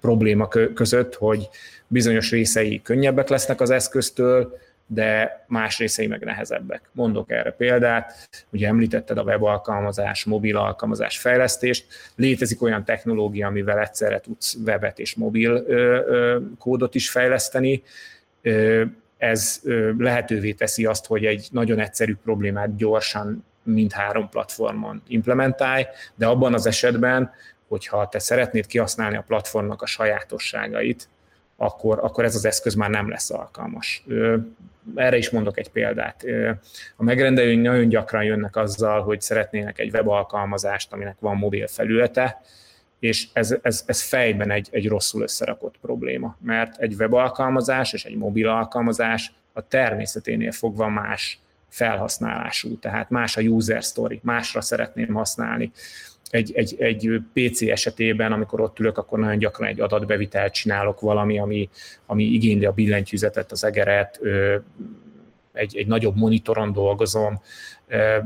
probléma 0.00 0.48
között, 0.74 1.14
hogy 1.14 1.48
bizonyos 1.86 2.30
részei 2.30 2.82
könnyebbek 2.82 3.28
lesznek 3.28 3.60
az 3.60 3.70
eszköztől, 3.70 4.58
de 4.86 5.44
más 5.48 5.78
részei 5.78 6.06
meg 6.06 6.24
nehezebbek. 6.24 6.82
Mondok 6.92 7.30
erre 7.30 7.50
példát, 7.50 8.28
ugye 8.50 8.66
említetted 8.66 9.18
a 9.18 9.22
webalkalmazás, 9.22 10.24
mobil 10.24 10.56
alkalmazás 10.56 11.18
fejlesztést, 11.18 11.86
létezik 12.16 12.62
olyan 12.62 12.84
technológia, 12.84 13.46
amivel 13.46 13.80
egyszerre 13.80 14.20
tudsz 14.20 14.54
webet 14.64 14.98
és 14.98 15.14
mobil 15.14 15.64
kódot 16.58 16.94
is 16.94 17.10
fejleszteni, 17.10 17.82
ez 19.22 19.60
lehetővé 19.98 20.52
teszi 20.52 20.84
azt, 20.84 21.06
hogy 21.06 21.24
egy 21.24 21.48
nagyon 21.50 21.78
egyszerű 21.78 22.16
problémát 22.22 22.76
gyorsan 22.76 23.44
mindhárom 23.62 24.28
platformon 24.28 25.02
implementálj, 25.08 25.86
de 26.14 26.26
abban 26.26 26.54
az 26.54 26.66
esetben, 26.66 27.32
hogyha 27.68 28.08
te 28.08 28.18
szeretnéd 28.18 28.66
kihasználni 28.66 29.16
a 29.16 29.24
platformnak 29.26 29.82
a 29.82 29.86
sajátosságait, 29.86 31.08
akkor, 31.56 31.98
akkor 32.02 32.24
ez 32.24 32.34
az 32.34 32.44
eszköz 32.44 32.74
már 32.74 32.90
nem 32.90 33.08
lesz 33.08 33.30
alkalmas. 33.30 34.04
Erre 34.94 35.16
is 35.16 35.30
mondok 35.30 35.58
egy 35.58 35.68
példát. 35.68 36.24
A 36.96 37.04
megrendelőink 37.04 37.62
nagyon 37.62 37.88
gyakran 37.88 38.24
jönnek 38.24 38.56
azzal, 38.56 39.02
hogy 39.02 39.20
szeretnének 39.20 39.78
egy 39.78 39.92
webalkalmazást, 39.92 40.92
aminek 40.92 41.16
van 41.20 41.36
mobil 41.36 41.66
felülete, 41.66 42.40
és 43.02 43.28
ez, 43.32 43.56
ez, 43.62 43.82
ez 43.86 44.02
fejben 44.02 44.50
egy, 44.50 44.68
egy 44.70 44.88
rosszul 44.88 45.22
összerakott 45.22 45.74
probléma, 45.80 46.36
mert 46.40 46.78
egy 46.78 46.94
webalkalmazás 46.94 47.92
és 47.92 48.04
egy 48.04 48.16
mobil 48.16 48.48
alkalmazás 48.48 49.32
a 49.52 49.66
természeténél 49.68 50.52
fogva 50.52 50.88
más 50.88 51.40
felhasználású, 51.68 52.78
tehát 52.78 53.10
más 53.10 53.36
a 53.36 53.40
user 53.40 53.82
story, 53.82 54.20
másra 54.22 54.60
szeretném 54.60 55.12
használni. 55.14 55.70
Egy, 56.30 56.52
egy, 56.54 56.76
egy 56.78 57.20
PC 57.32 57.62
esetében, 57.62 58.32
amikor 58.32 58.60
ott 58.60 58.78
ülök, 58.78 58.98
akkor 58.98 59.18
nagyon 59.18 59.38
gyakran 59.38 59.68
egy 59.68 59.80
adatbevitelt 59.80 60.52
csinálok 60.52 61.00
valami, 61.00 61.38
ami, 61.38 61.68
ami 62.06 62.24
igényli 62.24 62.64
a 62.64 62.72
billentyűzetet, 62.72 63.52
az 63.52 63.64
egeret, 63.64 64.20
egy, 65.52 65.76
egy 65.76 65.86
nagyobb 65.86 66.16
monitoron 66.16 66.72
dolgozom, 66.72 67.40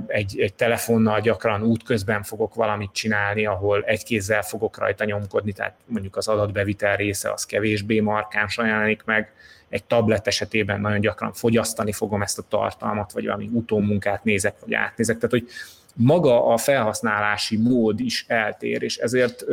egy, 0.07 0.41
egy 0.41 0.55
telefonnal 0.55 1.21
gyakran 1.21 1.63
útközben 1.63 2.23
fogok 2.23 2.55
valamit 2.55 2.93
csinálni, 2.93 3.47
ahol 3.47 3.83
egy 3.83 4.05
kézzel 4.05 4.43
fogok 4.43 4.79
rajta 4.79 5.05
nyomkodni, 5.05 5.53
tehát 5.53 5.75
mondjuk 5.87 6.17
az 6.17 6.29
adatbevitel 6.29 6.97
része 6.97 7.33
az 7.33 7.47
kevésbé 7.47 8.01
markáns 8.01 8.57
jelenik 8.57 9.03
meg, 9.05 9.33
egy 9.69 9.85
tablet 9.85 10.27
esetében 10.27 10.81
nagyon 10.81 11.01
gyakran 11.01 11.33
fogyasztani 11.33 11.93
fogom 11.93 12.23
ezt 12.23 12.39
a 12.39 12.45
tartalmat, 12.49 13.13
vagy 13.13 13.25
valami 13.25 13.49
utómunkát 13.53 14.25
nézek, 14.25 14.55
vagy 14.61 14.75
átnézek. 14.75 15.17
Tehát, 15.17 15.31
hogy 15.31 15.49
maga 15.95 16.47
a 16.47 16.57
felhasználási 16.57 17.57
mód 17.57 18.01
is 18.01 18.25
eltér, 18.29 18.83
és 18.83 18.97
ezért 18.97 19.45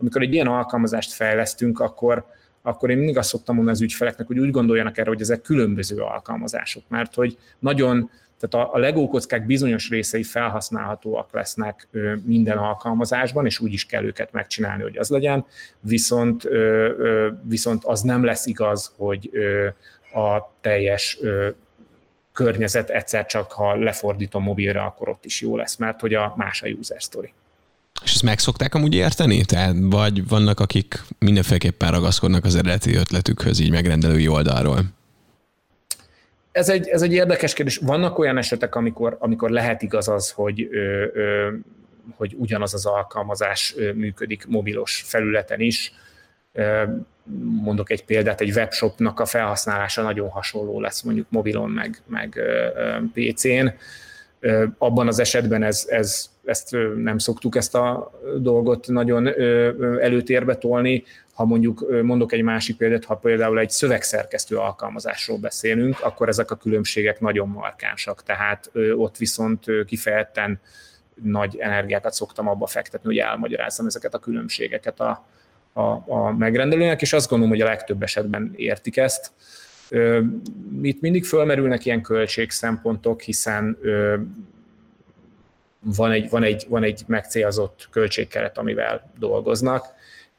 amikor 0.00 0.22
egy 0.22 0.32
ilyen 0.32 0.46
alkalmazást 0.46 1.12
fejlesztünk, 1.12 1.80
akkor, 1.80 2.26
akkor 2.62 2.90
én 2.90 2.96
mindig 2.96 3.16
azt 3.16 3.28
szoktam 3.28 3.54
mondani 3.54 3.76
az 3.76 3.82
ügyfeleknek, 3.82 4.26
hogy 4.26 4.38
úgy 4.38 4.50
gondoljanak 4.50 4.98
erre, 4.98 5.08
hogy 5.08 5.20
ezek 5.20 5.40
különböző 5.40 5.96
alkalmazások, 6.00 6.82
mert 6.88 7.14
hogy 7.14 7.38
nagyon 7.58 8.10
tehát 8.40 8.68
a, 8.68 8.74
a 8.74 8.78
Lego 8.78 9.08
kockák 9.08 9.46
bizonyos 9.46 9.88
részei 9.88 10.22
felhasználhatóak 10.22 11.32
lesznek 11.32 11.88
minden 12.24 12.58
alkalmazásban, 12.58 13.46
és 13.46 13.60
úgy 13.60 13.72
is 13.72 13.86
kell 13.86 14.04
őket 14.04 14.32
megcsinálni, 14.32 14.82
hogy 14.82 14.98
az 14.98 15.08
legyen, 15.08 15.46
viszont, 15.80 16.48
viszont 17.42 17.84
az 17.84 18.00
nem 18.00 18.24
lesz 18.24 18.46
igaz, 18.46 18.92
hogy 18.96 19.30
a 20.12 20.52
teljes 20.60 21.18
környezet 22.32 22.90
egyszer 22.90 23.26
csak, 23.26 23.52
ha 23.52 23.74
lefordítom 23.74 24.42
mobilra, 24.42 24.84
akkor 24.84 25.08
ott 25.08 25.24
is 25.24 25.40
jó 25.40 25.56
lesz, 25.56 25.76
mert 25.76 26.00
hogy 26.00 26.14
a 26.14 26.34
más 26.36 26.62
a 26.62 26.66
user 26.66 27.00
story. 27.00 27.32
És 28.02 28.12
ezt 28.12 28.22
meg 28.22 28.38
szokták 28.38 28.74
amúgy 28.74 28.94
érteni? 28.94 29.44
Tehát, 29.44 29.74
vagy 29.80 30.28
vannak, 30.28 30.60
akik 30.60 31.02
mindenféleképpen 31.18 31.90
ragaszkodnak 31.90 32.44
az 32.44 32.54
eredeti 32.54 32.94
ötletükhöz 32.94 33.60
így 33.60 33.70
megrendelői 33.70 34.28
oldalról? 34.28 34.96
ez 36.58 36.68
egy, 36.68 36.88
ez 36.88 37.02
egy 37.02 37.12
érdekes 37.12 37.52
kérdés. 37.52 37.76
Vannak 37.76 38.18
olyan 38.18 38.38
esetek, 38.38 38.74
amikor, 38.74 39.16
amikor 39.20 39.50
lehet 39.50 39.82
igaz 39.82 40.08
az, 40.08 40.30
hogy, 40.30 40.68
ö, 40.70 41.04
ö, 41.12 41.52
hogy 42.16 42.34
ugyanaz 42.38 42.74
az 42.74 42.86
alkalmazás 42.86 43.74
működik 43.94 44.46
mobilos 44.46 45.04
felületen 45.06 45.60
is. 45.60 45.92
Mondok 47.62 47.90
egy 47.90 48.04
példát, 48.04 48.40
egy 48.40 48.50
webshopnak 48.50 49.20
a 49.20 49.26
felhasználása 49.26 50.02
nagyon 50.02 50.28
hasonló 50.28 50.80
lesz 50.80 51.02
mondjuk 51.02 51.26
mobilon, 51.30 51.70
meg, 51.70 52.02
meg 52.06 52.40
PC-n. 53.14 53.66
Abban 54.78 55.06
az 55.06 55.18
esetben 55.18 55.62
ez, 55.62 55.86
ez, 55.88 56.30
ezt 56.48 56.76
nem 56.96 57.18
szoktuk 57.18 57.56
ezt 57.56 57.74
a 57.74 58.10
dolgot 58.38 58.86
nagyon 58.86 59.26
előtérbe 60.00 60.56
tolni, 60.56 61.04
ha 61.34 61.44
mondjuk 61.44 62.02
mondok 62.02 62.32
egy 62.32 62.42
másik 62.42 62.76
példát, 62.76 63.04
ha 63.04 63.16
például 63.16 63.58
egy 63.58 63.70
szövegszerkesztő 63.70 64.56
alkalmazásról 64.56 65.38
beszélünk, 65.38 66.00
akkor 66.00 66.28
ezek 66.28 66.50
a 66.50 66.56
különbségek 66.56 67.20
nagyon 67.20 67.48
markánsak, 67.48 68.22
tehát 68.22 68.70
ott 68.96 69.16
viszont 69.16 69.64
kifejezetten 69.86 70.60
nagy 71.22 71.56
energiákat 71.58 72.12
szoktam 72.12 72.48
abba 72.48 72.66
fektetni, 72.66 73.08
hogy 73.08 73.18
elmagyarázzam 73.18 73.86
ezeket 73.86 74.14
a 74.14 74.18
különbségeket 74.18 75.00
a, 75.00 75.26
a, 75.72 76.12
a 76.12 76.32
megrendelőnek, 76.38 77.02
és 77.02 77.12
azt 77.12 77.28
gondolom, 77.28 77.52
hogy 77.52 77.62
a 77.62 77.68
legtöbb 77.68 78.02
esetben 78.02 78.52
értik 78.56 78.96
ezt. 78.96 79.32
Itt 80.82 81.00
mindig 81.00 81.24
fölmerülnek 81.24 81.84
ilyen 81.84 82.02
költségszempontok, 82.02 83.20
hiszen 83.20 83.78
van 85.80 86.10
egy, 86.10 86.30
van, 86.30 86.42
egy, 86.42 86.66
van 86.68 86.82
egy 86.82 87.02
megcélzott 87.06 87.88
költségkeret, 87.90 88.58
amivel 88.58 89.12
dolgoznak, 89.18 89.86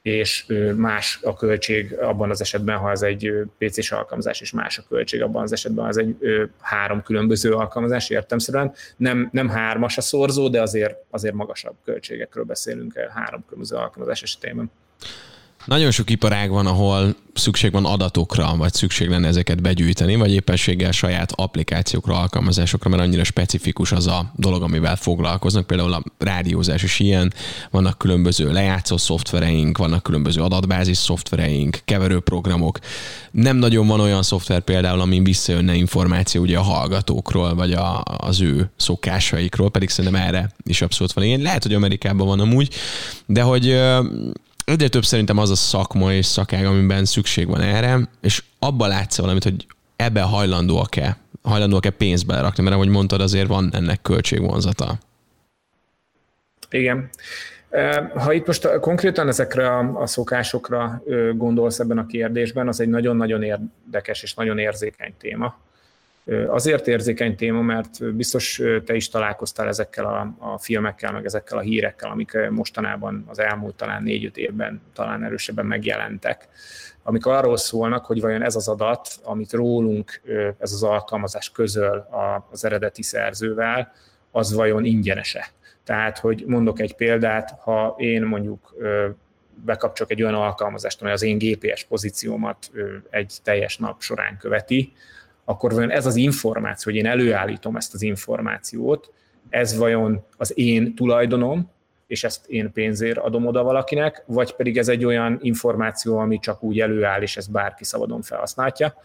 és 0.01 0.45
más 0.75 1.19
a 1.23 1.33
költség 1.33 1.93
abban 1.93 2.29
az 2.29 2.41
esetben, 2.41 2.77
ha 2.77 2.91
ez 2.91 3.01
egy 3.01 3.31
PC-s 3.57 3.91
alkalmazás, 3.91 4.41
és 4.41 4.51
más 4.51 4.77
a 4.77 4.83
költség 4.89 5.21
abban 5.21 5.41
az 5.41 5.51
esetben, 5.51 5.83
ha 5.83 5.89
ez 5.89 5.97
egy 5.97 6.15
három 6.59 7.01
különböző 7.01 7.53
alkalmazás, 7.53 8.09
értemszerűen. 8.09 8.73
Nem, 8.97 9.29
nem 9.31 9.49
hármas 9.49 9.97
a 9.97 10.01
szorzó, 10.01 10.49
de 10.49 10.61
azért, 10.61 10.95
azért 11.09 11.33
magasabb 11.33 11.75
költségekről 11.85 12.43
beszélünk 12.43 12.97
három 13.13 13.43
különböző 13.45 13.75
alkalmazás 13.75 14.21
esetében. 14.21 14.71
Nagyon 15.65 15.91
sok 15.91 16.09
iparág 16.09 16.49
van, 16.49 16.65
ahol 16.65 17.15
szükség 17.33 17.71
van 17.71 17.85
adatokra, 17.85 18.55
vagy 18.57 18.73
szükség 18.73 19.09
lenne 19.09 19.27
ezeket 19.27 19.61
begyűjteni, 19.61 20.15
vagy 20.15 20.31
éppenséggel 20.31 20.91
saját 20.91 21.31
applikációkra, 21.35 22.19
alkalmazásokra, 22.19 22.89
mert 22.89 23.01
annyira 23.01 23.23
specifikus 23.23 23.91
az 23.91 24.07
a 24.07 24.31
dolog, 24.35 24.61
amivel 24.61 24.95
foglalkoznak. 24.95 25.67
Például 25.67 25.93
a 25.93 26.03
rádiózás 26.17 26.83
is 26.83 26.99
ilyen, 26.99 27.33
vannak 27.71 27.97
különböző 27.97 28.51
lejátszó 28.51 28.97
szoftvereink, 28.97 29.77
vannak 29.77 30.03
különböző 30.03 30.41
adatbázis 30.41 30.97
szoftvereink, 30.97 31.79
keverőprogramok. 31.85 32.79
Nem 33.31 33.57
nagyon 33.57 33.87
van 33.87 33.99
olyan 33.99 34.23
szoftver 34.23 34.61
például, 34.61 35.01
amin 35.01 35.23
visszajönne 35.23 35.75
információ 35.75 36.41
ugye 36.41 36.57
a 36.57 36.61
hallgatókról, 36.61 37.55
vagy 37.55 37.71
a, 37.71 38.03
az 38.03 38.41
ő 38.41 38.71
szokásaikról, 38.75 39.71
pedig 39.71 39.89
szerintem 39.89 40.21
erre 40.21 40.51
is 40.63 40.81
abszolút 40.81 41.13
van 41.13 41.23
ilyen. 41.23 41.41
Lehet, 41.41 41.63
hogy 41.63 41.73
Amerikában 41.73 42.27
van 42.27 42.39
amúgy, 42.39 42.73
de 43.25 43.41
hogy 43.41 43.79
egyre 44.69 44.87
több 44.87 45.05
szerintem 45.05 45.37
az 45.37 45.49
a 45.49 45.55
szakma 45.55 46.13
és 46.13 46.25
szakág, 46.25 46.65
amiben 46.65 47.05
szükség 47.05 47.47
van 47.47 47.61
erre, 47.61 47.99
és 48.21 48.43
abban 48.59 48.89
látsz 48.89 49.17
valamit, 49.17 49.43
hogy 49.43 49.65
ebbe 49.95 50.21
hajlandóak-e, 50.21 51.17
hajlandóak-e 51.41 51.89
pénzt 51.89 52.25
belerakni, 52.25 52.63
mert 52.63 52.75
ahogy 52.75 52.87
mondtad, 52.87 53.21
azért 53.21 53.47
van 53.47 53.69
ennek 53.73 54.01
költségvonzata. 54.01 54.97
Igen. 56.69 57.09
Ha 58.15 58.33
itt 58.33 58.45
most 58.45 58.79
konkrétan 58.79 59.27
ezekre 59.27 59.77
a, 59.77 60.07
szokásokra 60.07 61.03
gondolsz 61.33 61.79
ebben 61.79 61.97
a 61.97 62.05
kérdésben, 62.05 62.67
az 62.67 62.79
egy 62.79 62.89
nagyon-nagyon 62.89 63.43
érdekes 63.43 64.23
és 64.23 64.33
nagyon 64.33 64.57
érzékeny 64.57 65.13
téma. 65.17 65.57
Azért 66.47 66.87
érzékeny 66.87 67.35
téma, 67.35 67.61
mert 67.61 68.13
biztos 68.15 68.61
te 68.85 68.95
is 68.95 69.09
találkoztál 69.09 69.67
ezekkel 69.67 70.05
a, 70.05 70.35
a 70.51 70.57
filmekkel, 70.57 71.11
meg 71.11 71.25
ezekkel 71.25 71.57
a 71.57 71.61
hírekkel, 71.61 72.09
amik 72.09 72.37
mostanában 72.49 73.23
az 73.27 73.39
elmúlt 73.39 73.75
talán 73.75 74.03
négy-öt 74.03 74.37
évben 74.37 74.81
talán 74.93 75.23
erősebben 75.23 75.65
megjelentek, 75.65 76.47
amik 77.03 77.25
arról 77.25 77.57
szólnak, 77.57 78.05
hogy 78.05 78.21
vajon 78.21 78.41
ez 78.41 78.55
az 78.55 78.67
adat, 78.67 79.07
amit 79.23 79.53
rólunk 79.53 80.21
ez 80.59 80.73
az 80.73 80.83
alkalmazás 80.83 81.51
közöl 81.51 82.07
az 82.51 82.65
eredeti 82.65 83.03
szerzővel, 83.03 83.91
az 84.31 84.53
vajon 84.53 84.85
ingyenese. 84.85 85.47
Tehát, 85.83 86.17
hogy 86.17 86.43
mondok 86.47 86.79
egy 86.79 86.95
példát, 86.95 87.59
ha 87.61 87.95
én 87.97 88.23
mondjuk 88.23 88.75
bekapcsolok 89.65 90.11
egy 90.11 90.21
olyan 90.21 90.35
alkalmazást, 90.35 91.01
amely 91.01 91.13
az 91.13 91.21
én 91.21 91.37
GPS 91.37 91.83
pozíciómat 91.83 92.71
egy 93.09 93.33
teljes 93.43 93.77
nap 93.77 94.01
során 94.01 94.37
követi, 94.37 94.93
akkor 95.49 95.73
vajon 95.73 95.91
ez 95.91 96.05
az 96.05 96.15
információ, 96.15 96.91
hogy 96.91 97.01
én 97.01 97.07
előállítom 97.07 97.75
ezt 97.75 97.93
az 97.93 98.01
információt, 98.01 99.11
ez 99.49 99.77
vajon 99.77 100.25
az 100.37 100.57
én 100.57 100.95
tulajdonom, 100.95 101.71
és 102.07 102.23
ezt 102.23 102.47
én 102.47 102.71
pénzért 102.71 103.17
adom 103.17 103.45
oda 103.45 103.63
valakinek, 103.63 104.23
vagy 104.25 104.55
pedig 104.55 104.77
ez 104.77 104.87
egy 104.87 105.05
olyan 105.05 105.37
információ, 105.41 106.17
ami 106.17 106.39
csak 106.39 106.63
úgy 106.63 106.79
előáll, 106.79 107.21
és 107.21 107.37
ezt 107.37 107.51
bárki 107.51 107.83
szabadon 107.83 108.21
felhasználhatja. 108.21 108.95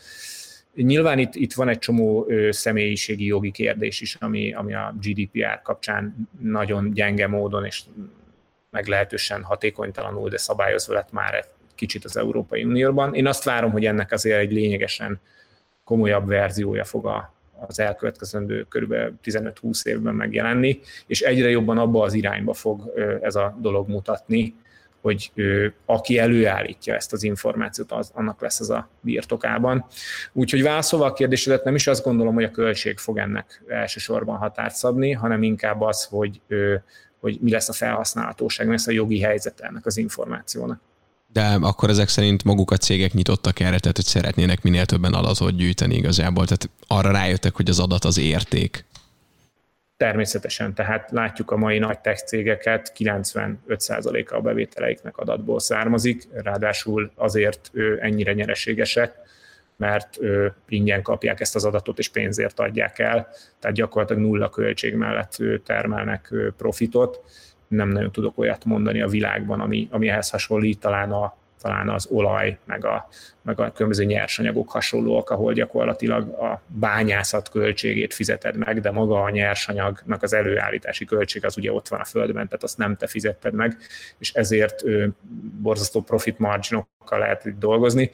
Nyilván 0.75 1.19
itt, 1.19 1.35
itt 1.35 1.53
van 1.53 1.69
egy 1.69 1.79
csomó 1.79 2.27
személyiségi 2.51 3.27
jogi 3.27 3.51
kérdés 3.51 4.01
is, 4.01 4.17
ami, 4.21 4.53
ami 4.53 4.75
a 4.75 4.95
GDPR 5.01 5.63
kapcsán 5.63 6.29
nagyon 6.41 6.91
gyenge 6.91 7.27
módon 7.27 7.65
és 7.65 7.83
meglehetősen 8.71 9.43
hatékonytalanul, 9.43 10.29
de 10.29 10.39
szabályozva 10.39 10.95
lett 10.95 11.13
már 11.13 11.35
egy 11.35 11.49
kicsit 11.75 12.05
az 12.05 12.17
Európai 12.17 12.65
Unióban. 12.65 13.15
Én 13.15 13.27
azt 13.27 13.45
várom, 13.45 13.71
hogy 13.71 13.85
ennek 13.85 14.13
azért 14.13 14.39
egy 14.39 14.53
lényegesen 14.53 15.21
komolyabb 15.85 16.27
verziója 16.27 16.85
fog 16.85 17.07
a, 17.07 17.35
az 17.67 17.79
elkövetkezendő 17.79 18.67
kb. 18.69 18.95
15-20 19.25 19.87
évben 19.87 20.15
megjelenni, 20.15 20.81
és 21.07 21.21
egyre 21.21 21.51
jobban 21.51 21.79
abba 21.79 22.03
az 22.03 22.13
irányba 22.13 22.53
fog 22.53 22.93
ez 23.21 23.35
a 23.35 23.57
dolog 23.61 23.89
mutatni, 23.89 24.55
hogy 25.05 25.33
aki 25.85 26.19
előállítja 26.19 26.95
ezt 26.95 27.13
az 27.13 27.23
információt, 27.23 27.93
az, 27.93 28.11
annak 28.15 28.41
lesz 28.41 28.61
ez 28.61 28.69
a 28.69 28.89
birtokában. 29.01 29.87
Úgyhogy 30.33 30.63
válaszolva 30.63 31.07
a 31.07 31.13
kérdésedet, 31.13 31.65
nem 31.65 31.75
is 31.75 31.87
azt 31.87 32.05
gondolom, 32.05 32.35
hogy 32.35 32.45
a 32.45 32.51
költség 32.51 32.99
fog 32.99 33.19
ennek 33.19 33.63
elsősorban 33.69 34.37
határt 34.37 34.75
szabni, 34.75 35.13
hanem 35.13 35.43
inkább 35.43 35.81
az, 35.81 36.05
hogy, 36.05 36.41
hogy 37.21 37.39
mi 37.41 37.51
lesz 37.51 37.69
a 37.69 37.73
felhasználhatóság, 37.73 38.67
mi 38.67 38.73
lesz 38.73 38.87
a 38.87 38.93
jogi 38.93 39.21
helyzet 39.21 39.61
ennek 39.61 39.87
az 39.87 39.97
információnak. 39.97 40.81
De 41.35 41.59
akkor 41.61 41.89
ezek 41.89 42.09
szerint 42.09 42.45
maguk 42.45 42.71
a 42.71 42.77
cégek 42.77 43.13
nyitottak 43.13 43.61
erre, 43.61 43.79
tehát 43.79 43.97
hogy 43.97 44.05
szeretnének 44.05 44.63
minél 44.63 44.87
többen 44.87 45.15
adatot 45.15 45.57
gyűjteni 45.57 45.95
igazából, 45.95 46.45
tehát 46.45 46.71
arra 46.87 47.11
rájöttek, 47.11 47.55
hogy 47.55 47.69
az 47.69 47.79
adat 47.79 48.05
az 48.05 48.19
érték. 48.19 48.85
Természetesen, 49.97 50.75
tehát 50.75 51.11
látjuk 51.11 51.51
a 51.51 51.57
mai 51.57 51.79
nagy 51.79 51.99
tech 51.99 52.25
cégeket, 52.25 52.93
95%-a 52.97 54.35
a 54.35 54.41
bevételeiknek 54.41 55.17
adatból 55.17 55.61
származik, 55.61 56.29
ráadásul 56.33 57.13
azért 57.15 57.71
ennyire 58.01 58.33
nyereségesek, 58.33 59.15
mert 59.77 60.19
ingyen 60.69 61.03
kapják 61.03 61.41
ezt 61.41 61.55
az 61.55 61.65
adatot 61.65 61.99
és 61.99 62.09
pénzért 62.09 62.61
adják 62.61 62.99
el, 62.99 63.29
tehát 63.61 63.77
gyakorlatilag 63.77 64.23
nulla 64.23 64.49
költség 64.49 64.95
mellett 64.95 65.37
termelnek 65.65 66.35
profitot. 66.57 67.21
Nem 67.75 67.89
nagyon 67.89 68.13
tudok 68.13 68.39
olyat 68.39 68.65
mondani 68.65 69.03
a 69.03 69.09
világban, 69.09 69.61
ami, 69.61 69.89
ami 69.91 70.09
ehhez 70.09 70.31
hasonlít, 70.31 70.81
talán 70.81 71.13
a 71.13 71.35
talán 71.65 71.89
az 71.89 72.07
olaj, 72.11 72.59
meg 72.65 72.85
a, 72.85 73.09
meg 73.43 73.61
a 73.61 73.73
különböző 73.73 74.05
nyersanyagok 74.05 74.71
hasonlóak, 74.71 75.31
ahol 75.31 75.53
gyakorlatilag 75.53 76.29
a 76.29 76.63
bányászat 76.67 77.51
költségét 77.51 78.15
fizeted 78.15 78.57
meg, 78.57 78.81
de 78.81 78.91
maga 78.91 79.23
a 79.23 79.31
nyersanyagnak 79.31 80.23
az 80.23 80.33
előállítási 80.33 81.05
költség 81.05 81.45
az 81.45 81.57
ugye 81.57 81.73
ott 81.73 81.89
van 81.89 82.01
a 82.01 82.05
földben, 82.05 82.47
tehát 82.47 82.63
azt 82.63 82.79
nem 82.79 82.97
te 82.97 83.07
fizetted 83.07 83.55
meg, 83.55 83.77
és 84.19 84.33
ezért 84.33 84.83
borzasztó 85.61 86.01
profit 86.03 86.39
marginokkal 86.39 87.19
lehet 87.19 87.45
itt 87.45 87.59
dolgozni. 87.59 88.11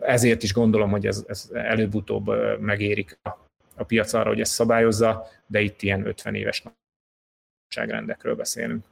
Ezért 0.00 0.42
is 0.42 0.52
gondolom, 0.52 0.90
hogy 0.90 1.06
ez, 1.06 1.24
ez 1.26 1.50
előbb-utóbb 1.52 2.30
megérik 2.60 3.18
a, 3.22 3.28
a 3.76 3.84
piac 3.84 4.12
arra, 4.12 4.28
hogy 4.28 4.40
ezt 4.40 4.52
szabályozza, 4.52 5.26
de 5.46 5.60
itt 5.60 5.82
ilyen 5.82 6.06
50 6.06 6.34
éves 6.34 6.62
nagyságrendekről 7.68 8.34
beszélünk. 8.34 8.84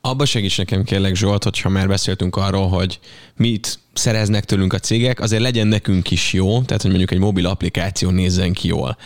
Abba 0.00 0.24
segíts 0.24 0.58
nekem 0.58 0.84
kérlek 0.84 1.14
Zsolt, 1.14 1.44
hogyha 1.44 1.68
már 1.68 1.88
beszéltünk 1.88 2.36
arról, 2.36 2.68
hogy 2.68 3.00
mit 3.36 3.78
szereznek 3.92 4.44
tőlünk 4.44 4.72
a 4.72 4.78
cégek, 4.78 5.20
azért 5.20 5.42
legyen 5.42 5.66
nekünk 5.66 6.10
is 6.10 6.32
jó, 6.32 6.62
tehát 6.62 6.82
hogy 6.82 6.90
mondjuk 6.90 7.10
egy 7.10 7.18
mobil 7.18 7.46
applikáció 7.46 8.10
nézzen 8.10 8.52
ki 8.52 8.68
jól. 8.68 8.96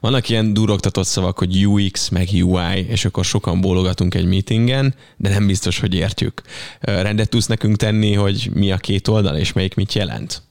Vannak 0.00 0.28
ilyen 0.28 0.54
durogtatott 0.54 1.06
szavak, 1.06 1.38
hogy 1.38 1.66
UX 1.66 2.08
meg 2.08 2.28
UI, 2.32 2.86
és 2.88 3.04
akkor 3.04 3.24
sokan 3.24 3.60
bólogatunk 3.60 4.14
egy 4.14 4.26
meetingen, 4.26 4.94
de 5.16 5.28
nem 5.28 5.46
biztos, 5.46 5.80
hogy 5.80 5.94
értjük. 5.94 6.42
Rendet 6.80 7.28
tudsz 7.28 7.46
nekünk 7.46 7.76
tenni, 7.76 8.14
hogy 8.14 8.50
mi 8.54 8.72
a 8.72 8.76
két 8.76 9.08
oldal, 9.08 9.36
és 9.36 9.52
melyik 9.52 9.74
mit 9.74 9.92
jelent? 9.92 10.42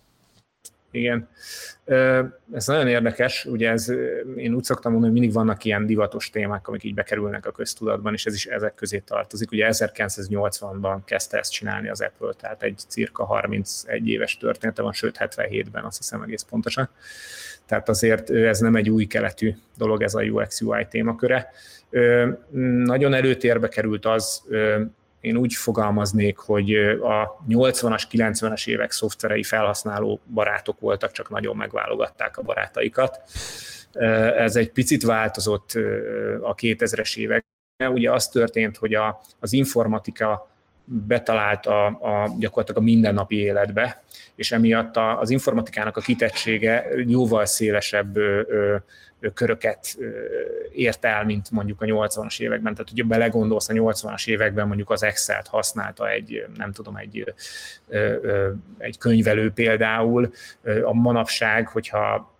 Igen. 0.91 1.27
Ez 1.86 2.65
nagyon 2.65 2.88
érdekes, 2.88 3.46
ugye 3.46 3.69
ez, 3.69 3.89
én 4.36 4.54
úgy 4.54 4.63
szoktam 4.63 4.91
mondani, 4.91 5.12
hogy 5.12 5.22
mindig 5.22 5.38
vannak 5.38 5.63
ilyen 5.63 5.86
divatos 5.86 6.30
témák, 6.30 6.67
amik 6.67 6.84
így 6.84 6.93
bekerülnek 6.93 7.46
a 7.46 7.52
köztudatban, 7.52 8.13
és 8.13 8.26
ez 8.26 8.34
is 8.34 8.46
ezek 8.46 8.76
közé 8.76 8.98
tartozik. 8.98 9.52
Ugye 9.52 9.67
1980-ban 9.69 10.98
kezdte 11.06 11.38
ezt 11.38 11.52
csinálni 11.52 11.89
az 11.89 12.02
Apple, 12.02 12.34
tehát 12.34 12.63
egy 12.63 12.82
cirka 12.88 13.26
31 13.26 14.08
éves 14.08 14.38
története 14.38 14.82
van, 14.82 14.93
sőt 14.93 15.17
77-ben, 15.19 15.84
azt 15.84 15.98
hiszem 15.98 16.22
egész 16.22 16.41
pontosan. 16.41 16.89
Tehát 17.65 17.89
azért 17.89 18.30
ez 18.30 18.60
nem 18.60 18.76
egy 18.76 18.89
új 18.89 19.06
keletű 19.06 19.54
dolog, 19.78 20.02
ez 20.02 20.13
a 20.13 20.22
UX-UI 20.22 20.88
témaköre. 20.89 21.52
Nagyon 22.84 23.13
előtérbe 23.13 23.67
került 23.67 24.06
az, 24.06 24.43
én 25.23 25.38
úgy 25.38 25.53
fogalmaznék, 25.53 26.38
hogy 26.38 26.75
a 27.01 27.43
80-as, 27.49 28.03
90-es 28.12 28.67
évek 28.67 28.91
szoftverei 28.91 29.43
felhasználó 29.43 30.21
barátok 30.33 30.79
voltak, 30.79 31.12
csak 31.12 31.29
nagyon 31.29 31.55
megválogatták 31.55 32.38
a 32.38 32.41
barátaikat. 32.41 33.21
Ez 34.38 34.55
egy 34.55 34.71
picit 34.71 35.03
változott 35.03 35.71
a 36.41 36.55
2000-es 36.55 37.17
évek. 37.17 37.45
Ugye 37.89 38.12
az 38.12 38.27
történt, 38.27 38.77
hogy 38.77 38.93
a, 38.93 39.21
az 39.39 39.53
informatika 39.53 40.52
betalált 40.86 41.65
a, 41.65 41.86
a, 41.86 42.36
gyakorlatilag 42.39 42.82
a 42.82 42.86
mindennapi 42.86 43.36
életbe, 43.36 44.04
és 44.36 44.52
emiatt 44.52 44.98
a, 44.98 45.19
az 45.19 45.30
informatikának 45.30 45.98
a 45.98 46.02
kitettsége 46.02 46.86
jóval 47.06 47.46
szélesebb 47.46 48.17
ö, 48.17 48.41
ö, 48.48 48.76
köröket 49.34 49.98
ért 50.74 51.06
el, 51.06 51.26
mint 51.26 51.52
mondjuk 51.52 51.82
a 51.82 51.86
80-as 51.86 52.39
években. 52.39 52.74
Tehát, 52.74 52.89
hogyha 52.89 53.08
belegondolsz, 53.08 53.69
a 53.69 53.74
80-as 53.74 54.28
években 54.28 54.67
mondjuk 54.67 54.89
az 54.89 55.04
Excel-t 55.04 55.48
használta 55.48 56.10
egy, 56.10 56.46
nem 56.58 56.72
tudom, 56.72 56.96
egy, 56.96 57.34
egy 58.78 58.98
könyvelő 58.98 59.52
például. 59.52 60.32
A 60.84 60.93
manapság, 60.93 61.67
hogyha 61.67 62.33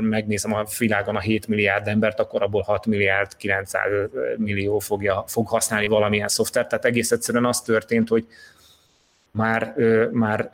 megnézem 0.00 0.54
a 0.54 0.64
világon 0.78 1.16
a 1.16 1.20
7 1.20 1.46
milliárd 1.48 1.88
embert, 1.88 2.20
akkor 2.20 2.42
abból 2.42 2.62
6 2.62 2.86
milliárd 2.86 3.36
900 3.36 3.90
millió 4.36 4.78
fogja, 4.78 5.24
fog 5.26 5.48
használni 5.48 5.86
valamilyen 5.86 6.28
szoftvert. 6.28 6.68
Tehát 6.68 6.84
egész 6.84 7.10
egyszerűen 7.10 7.44
az 7.44 7.60
történt, 7.60 8.08
hogy 8.08 8.26
már, 9.36 9.74
már 10.12 10.50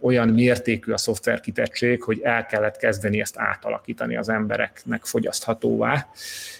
olyan 0.00 0.28
mértékű 0.28 0.92
a 0.92 0.96
szoftver 0.96 1.40
kitettség, 1.40 2.02
hogy 2.02 2.20
el 2.22 2.46
kellett 2.46 2.76
kezdeni 2.76 3.20
ezt 3.20 3.38
átalakítani 3.38 4.16
az 4.16 4.28
embereknek 4.28 5.04
fogyaszthatóvá, 5.04 6.08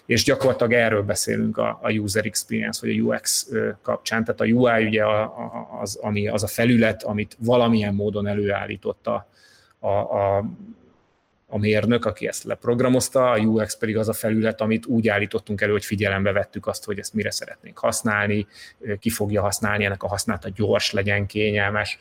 és 0.06 0.24
gyakorlatilag 0.24 0.72
erről 0.72 1.02
beszélünk 1.02 1.58
a, 1.58 1.78
a 1.82 1.90
user 1.90 2.24
experience, 2.24 2.86
vagy 2.86 2.98
a 2.98 3.02
UX 3.02 3.48
kapcsán. 3.82 4.24
Tehát 4.24 4.40
a 4.40 4.44
UI 4.44 4.86
ugye 4.86 5.04
az, 5.80 5.96
ami, 5.96 6.28
az 6.28 6.42
a 6.42 6.46
felület, 6.46 7.02
amit 7.02 7.36
valamilyen 7.38 7.94
módon 7.94 8.26
előállította 8.26 9.28
a, 9.78 9.88
a 9.88 10.36
a 10.38 10.44
mérnök, 11.56 12.04
aki 12.04 12.26
ezt 12.26 12.44
leprogramozta, 12.44 13.30
a 13.30 13.38
UX 13.38 13.76
pedig 13.76 13.96
az 13.96 14.08
a 14.08 14.12
felület, 14.12 14.60
amit 14.60 14.86
úgy 14.86 15.08
állítottunk 15.08 15.60
elő, 15.60 15.72
hogy 15.72 15.84
figyelembe 15.84 16.32
vettük 16.32 16.66
azt, 16.66 16.84
hogy 16.84 16.98
ezt 16.98 17.14
mire 17.14 17.30
szeretnénk 17.30 17.78
használni, 17.78 18.46
ki 18.98 19.10
fogja 19.10 19.42
használni, 19.42 19.84
ennek 19.84 20.02
a 20.02 20.08
használata 20.08 20.48
gyors 20.54 20.92
legyen, 20.92 21.26
kényelmes. 21.26 21.98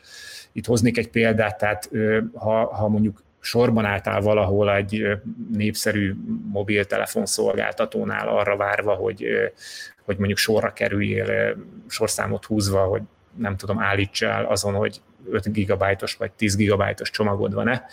Itt 0.52 0.66
hoznék 0.66 0.98
egy 0.98 1.08
példát, 1.08 1.58
tehát 1.58 1.90
ha, 2.34 2.74
ha 2.74 2.88
mondjuk 2.88 3.22
sorban 3.40 3.84
álltál 3.84 4.20
valahol 4.20 4.74
egy 4.74 5.06
népszerű 5.52 6.14
mobiltelefon 6.52 7.26
szolgáltatónál 7.26 8.28
arra 8.28 8.56
várva, 8.56 8.94
hogy, 8.94 9.26
hogy 10.04 10.16
mondjuk 10.16 10.38
sorra 10.38 10.72
kerüljél, 10.72 11.56
sorszámot 11.88 12.44
húzva, 12.44 12.80
hogy 12.80 13.02
nem 13.36 13.56
tudom, 13.56 13.78
állítsál 13.78 14.44
azon, 14.44 14.74
hogy 14.74 15.00
5 15.30 15.52
gigabájtos 15.52 16.14
vagy 16.14 16.32
10 16.32 16.56
gigabájtos 16.56 17.10
csomagod 17.10 17.54
van-e, 17.54 17.84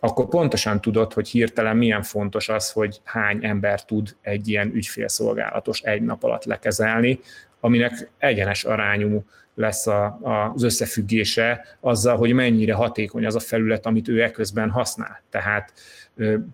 akkor 0.00 0.28
pontosan 0.28 0.80
tudod, 0.80 1.12
hogy 1.12 1.28
hirtelen 1.28 1.76
milyen 1.76 2.02
fontos 2.02 2.48
az, 2.48 2.70
hogy 2.70 3.00
hány 3.04 3.44
ember 3.44 3.84
tud 3.84 4.16
egy 4.20 4.48
ilyen 4.48 4.74
ügyfélszolgálatos 4.74 5.80
egy 5.80 6.02
nap 6.02 6.22
alatt 6.22 6.44
lekezelni, 6.44 7.20
aminek 7.60 8.10
egyenes 8.18 8.64
arányú 8.64 9.24
lesz 9.54 9.86
a, 9.86 10.18
az 10.54 10.62
összefüggése 10.62 11.64
azzal, 11.80 12.16
hogy 12.16 12.32
mennyire 12.32 12.74
hatékony 12.74 13.26
az 13.26 13.34
a 13.34 13.40
felület, 13.40 13.86
amit 13.86 14.08
ő 14.08 14.22
eközben 14.22 14.70
használ. 14.70 15.22
Tehát 15.30 15.72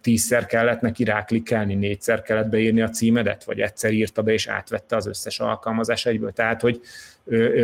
tízszer 0.01 0.47
kellett 0.47 0.80
neki 0.80 1.05
ráklikkelni, 1.05 1.74
négyszer 1.74 2.22
kellett 2.22 2.49
beírni 2.49 2.80
a 2.80 2.88
címedet, 2.88 3.44
vagy 3.44 3.61
egyszer 3.61 3.92
írta 3.92 4.22
be 4.22 4.32
és 4.32 4.47
átvette 4.47 4.97
az 4.97 5.07
összes 5.07 5.40
alkalmazás 5.40 6.07
egyből. 6.07 6.32
Tehát, 6.32 6.61
hogy 6.61 6.80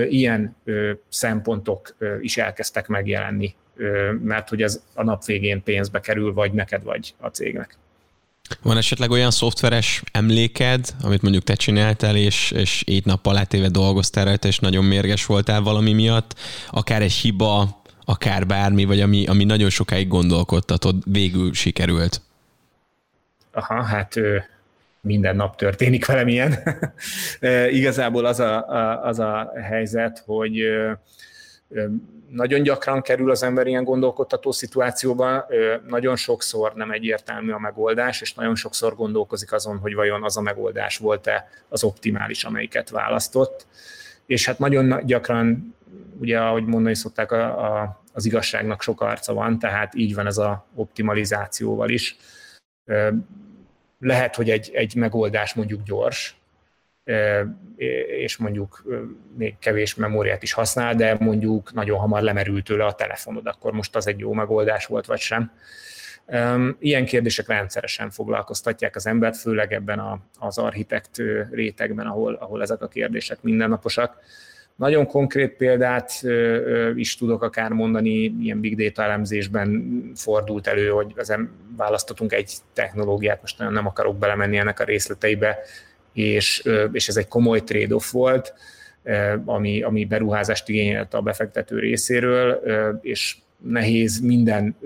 ilyen 0.08 0.56
szempontok 1.08 1.96
is 2.20 2.36
elkezdtek 2.36 2.86
megjelenni, 2.86 3.54
mert 4.22 4.48
hogy 4.48 4.62
ez 4.62 4.82
a 4.94 5.02
nap 5.02 5.24
végén 5.24 5.62
pénzbe 5.62 6.00
kerül, 6.00 6.32
vagy 6.32 6.52
neked, 6.52 6.82
vagy 6.82 7.14
a 7.20 7.28
cégnek. 7.28 7.76
Van 8.62 8.76
esetleg 8.76 9.10
olyan 9.10 9.30
szoftveres 9.30 10.02
emléked, 10.12 10.94
amit 11.02 11.22
mondjuk 11.22 11.44
te 11.44 11.54
csináltál, 11.54 12.16
és, 12.16 12.50
és 12.50 12.84
egy 12.86 13.04
nappal 13.04 13.36
átéve 13.36 13.68
dolgoztál 13.68 14.24
rajta, 14.24 14.48
és 14.48 14.58
nagyon 14.58 14.84
mérges 14.84 15.26
voltál 15.26 15.60
valami 15.60 15.92
miatt, 15.92 16.34
akár 16.70 17.02
egy 17.02 17.12
hiba, 17.12 17.82
akár 18.04 18.46
bármi, 18.46 18.84
vagy 18.84 19.00
ami, 19.00 19.26
ami 19.26 19.44
nagyon 19.44 19.70
sokáig 19.70 20.08
gondolkodtatod, 20.08 20.96
végül 21.04 21.52
sikerült? 21.54 22.20
Aha, 23.52 23.82
hát 23.82 24.14
minden 25.00 25.36
nap 25.36 25.56
történik 25.56 26.06
velem 26.06 26.28
ilyen. 26.28 26.58
Igazából 27.78 28.24
az 28.24 28.40
a, 28.40 28.68
a, 28.68 29.04
az 29.04 29.18
a 29.18 29.52
helyzet, 29.62 30.22
hogy 30.26 30.60
nagyon 32.32 32.62
gyakran 32.62 33.02
kerül 33.02 33.30
az 33.30 33.42
ember 33.42 33.66
ilyen 33.66 33.84
gondolkodtató 33.84 34.52
szituációba, 34.52 35.46
nagyon 35.86 36.16
sokszor 36.16 36.74
nem 36.74 36.90
egyértelmű 36.90 37.50
a 37.50 37.58
megoldás, 37.58 38.20
és 38.20 38.34
nagyon 38.34 38.54
sokszor 38.54 38.94
gondolkozik 38.94 39.52
azon, 39.52 39.78
hogy 39.78 39.94
vajon 39.94 40.24
az 40.24 40.36
a 40.36 40.40
megoldás 40.40 40.98
volt-e 40.98 41.48
az 41.68 41.84
optimális, 41.84 42.44
amelyiket 42.44 42.90
választott. 42.90 43.66
És 44.26 44.46
hát 44.46 44.58
nagyon 44.58 45.06
gyakran, 45.06 45.74
ugye 46.18 46.40
ahogy 46.40 46.64
mondani 46.64 46.94
szokták, 46.94 47.32
a, 47.32 47.80
a, 47.80 48.02
az 48.12 48.24
igazságnak 48.24 48.82
sok 48.82 49.00
arca 49.00 49.34
van, 49.34 49.58
tehát 49.58 49.94
így 49.94 50.14
van 50.14 50.26
ez 50.26 50.38
a 50.38 50.66
optimalizációval 50.74 51.90
is. 51.90 52.16
Lehet, 53.98 54.34
hogy 54.34 54.50
egy, 54.50 54.70
egy 54.72 54.94
megoldás 54.94 55.54
mondjuk 55.54 55.82
gyors, 55.82 56.36
és 58.06 58.36
mondjuk 58.36 58.84
még 59.36 59.58
kevés 59.58 59.94
memóriát 59.94 60.42
is 60.42 60.52
használ, 60.52 60.94
de 60.94 61.16
mondjuk 61.20 61.72
nagyon 61.72 61.98
hamar 61.98 62.22
lemerült 62.22 62.64
tőle 62.64 62.84
a 62.84 62.92
telefonod, 62.92 63.46
akkor 63.46 63.72
most 63.72 63.96
az 63.96 64.06
egy 64.06 64.18
jó 64.18 64.32
megoldás 64.32 64.86
volt, 64.86 65.06
vagy 65.06 65.18
sem. 65.18 65.52
Ilyen 66.78 67.04
kérdések 67.04 67.46
rendszeresen 67.48 68.10
foglalkoztatják 68.10 68.96
az 68.96 69.06
embert, 69.06 69.36
főleg 69.36 69.72
ebben 69.72 70.22
az 70.38 70.58
architekt 70.58 71.22
rétegben, 71.50 72.06
ahol, 72.06 72.34
ahol 72.34 72.62
ezek 72.62 72.82
a 72.82 72.88
kérdések 72.88 73.42
mindennaposak. 73.42 74.16
Nagyon 74.76 75.06
konkrét 75.06 75.56
példát 75.56 76.22
is 76.94 77.16
tudok 77.16 77.42
akár 77.42 77.70
mondani, 77.70 78.10
ilyen 78.10 78.60
big 78.60 78.76
data 78.76 79.02
elemzésben 79.02 79.92
fordult 80.14 80.66
elő, 80.66 80.88
hogy 80.88 81.12
ezen 81.16 81.50
választottunk 81.76 82.32
egy 82.32 82.54
technológiát, 82.72 83.40
most 83.40 83.58
nem 83.58 83.86
akarok 83.86 84.18
belemenni 84.18 84.56
ennek 84.56 84.80
a 84.80 84.84
részleteibe, 84.84 85.58
és, 86.12 86.68
és 86.92 87.08
ez 87.08 87.16
egy 87.16 87.28
komoly 87.28 87.60
trade-off 87.64 88.10
volt, 88.10 88.54
ami, 89.44 89.82
ami 89.82 90.04
beruházást 90.04 90.68
igényelt 90.68 91.14
a 91.14 91.20
befektető 91.20 91.78
részéről, 91.78 92.60
és 93.02 93.36
nehéz 93.58 94.20
minden, 94.20 94.76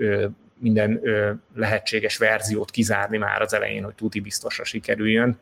minden 0.59 1.01
lehetséges 1.55 2.17
verziót 2.17 2.71
kizárni 2.71 3.17
már 3.17 3.41
az 3.41 3.53
elején, 3.53 3.83
hogy 3.83 3.95
tuti 3.95 4.19
biztosra 4.19 4.63
sikerüljön. 4.63 5.39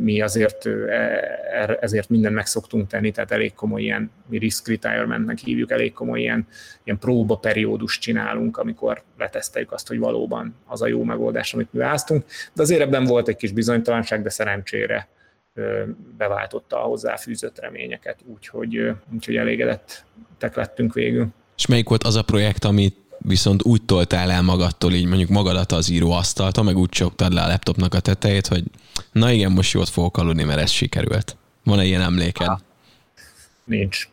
Mi 0.00 0.20
azért 0.20 0.66
e, 0.66 1.78
ezért 1.80 2.08
minden 2.08 2.32
meg 2.32 2.46
szoktunk 2.46 2.86
tenni, 2.86 3.10
tehát 3.10 3.30
elég 3.30 3.54
komoly 3.54 3.82
ilyen, 3.82 4.10
mi 4.28 4.38
risk 4.38 4.68
retirementnek 4.68 5.38
hívjuk, 5.38 5.70
elég 5.70 5.92
komoly 5.92 6.20
ilyen, 6.20 6.46
ilyen 6.84 6.98
próba 6.98 7.36
periódus 7.36 7.98
csinálunk, 7.98 8.56
amikor 8.56 9.02
leteszteljük 9.18 9.72
azt, 9.72 9.88
hogy 9.88 9.98
valóban 9.98 10.54
az 10.66 10.82
a 10.82 10.86
jó 10.86 11.02
megoldás, 11.02 11.54
amit 11.54 11.72
mi 11.72 11.78
választunk. 11.78 12.24
De 12.52 12.62
azért 12.62 12.80
ebben 12.80 13.04
volt 13.04 13.28
egy 13.28 13.36
kis 13.36 13.52
bizonytalanság, 13.52 14.22
de 14.22 14.30
szerencsére 14.30 15.08
beváltotta 16.16 16.82
a 16.82 16.86
hozzáfűzött 16.86 17.58
reményeket, 17.60 18.18
úgyhogy, 18.24 18.92
úgyhogy 19.14 19.36
elégedettek 19.36 20.54
lettünk 20.54 20.94
végül. 20.94 21.26
És 21.56 21.66
melyik 21.66 21.88
volt 21.88 22.02
az 22.02 22.16
a 22.16 22.22
projekt, 22.22 22.64
amit 22.64 22.96
viszont 23.22 23.64
úgy 23.64 23.82
toltál 23.82 24.30
el 24.30 24.42
magadtól, 24.42 24.92
így 24.92 25.06
mondjuk 25.06 25.28
magadat 25.28 25.72
az 25.72 25.88
íróasztalta, 25.88 26.62
meg 26.62 26.76
úgy 26.76 26.88
csaptad 26.88 27.32
le 27.32 27.42
a 27.42 27.48
laptopnak 27.48 27.94
a 27.94 28.00
tetejét, 28.00 28.46
hogy 28.46 28.64
na 29.12 29.30
igen, 29.30 29.52
most 29.52 29.72
jót 29.72 29.88
fogok 29.88 30.16
aludni, 30.16 30.44
mert 30.44 30.60
ez 30.60 30.70
sikerült. 30.70 31.36
Van-e 31.64 31.84
ilyen 31.84 32.00
emléked? 32.00 32.46
Ha. 32.46 32.60
Nincs. 33.64 34.08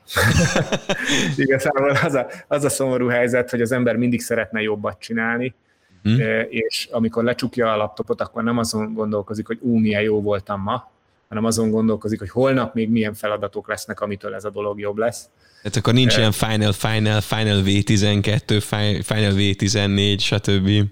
Igazából 1.36 1.90
az 1.90 2.14
a, 2.14 2.28
az 2.48 2.64
a 2.64 2.70
szomorú 2.70 3.08
helyzet, 3.08 3.50
hogy 3.50 3.62
az 3.62 3.72
ember 3.72 3.96
mindig 3.96 4.22
szeretne 4.22 4.62
jobbat 4.62 5.00
csinálni, 5.00 5.56
hmm. 6.04 6.20
és 6.50 6.88
amikor 6.92 7.24
lecsukja 7.24 7.72
a 7.72 7.76
laptopot, 7.76 8.22
akkor 8.22 8.44
nem 8.44 8.58
azon 8.58 8.94
gondolkozik, 8.94 9.48
hogy 9.48 9.58
ú, 9.62 9.78
milyen 9.78 10.02
jó 10.02 10.22
voltam 10.22 10.62
ma, 10.62 10.92
hanem 11.28 11.46
azon 11.46 11.70
gondolkozik, 11.70 12.20
hogy 12.20 12.30
holnap 12.30 12.74
még 12.74 12.90
milyen 12.90 13.14
feladatok 13.14 13.68
lesznek, 13.68 14.00
amitől 14.00 14.36
ez 14.36 14.44
a 14.44 14.50
dolog 14.50 14.80
jobb 14.80 14.98
lesz. 14.98 15.30
Tehát 15.62 15.78
akkor 15.78 15.94
nincs 15.94 16.18
ilyen 16.18 16.32
Final, 16.32 16.72
Final, 16.72 17.22
Final 17.22 17.62
V12, 17.66 18.64
Final 19.04 19.34
V14, 19.36 20.20
stb. 20.20 20.92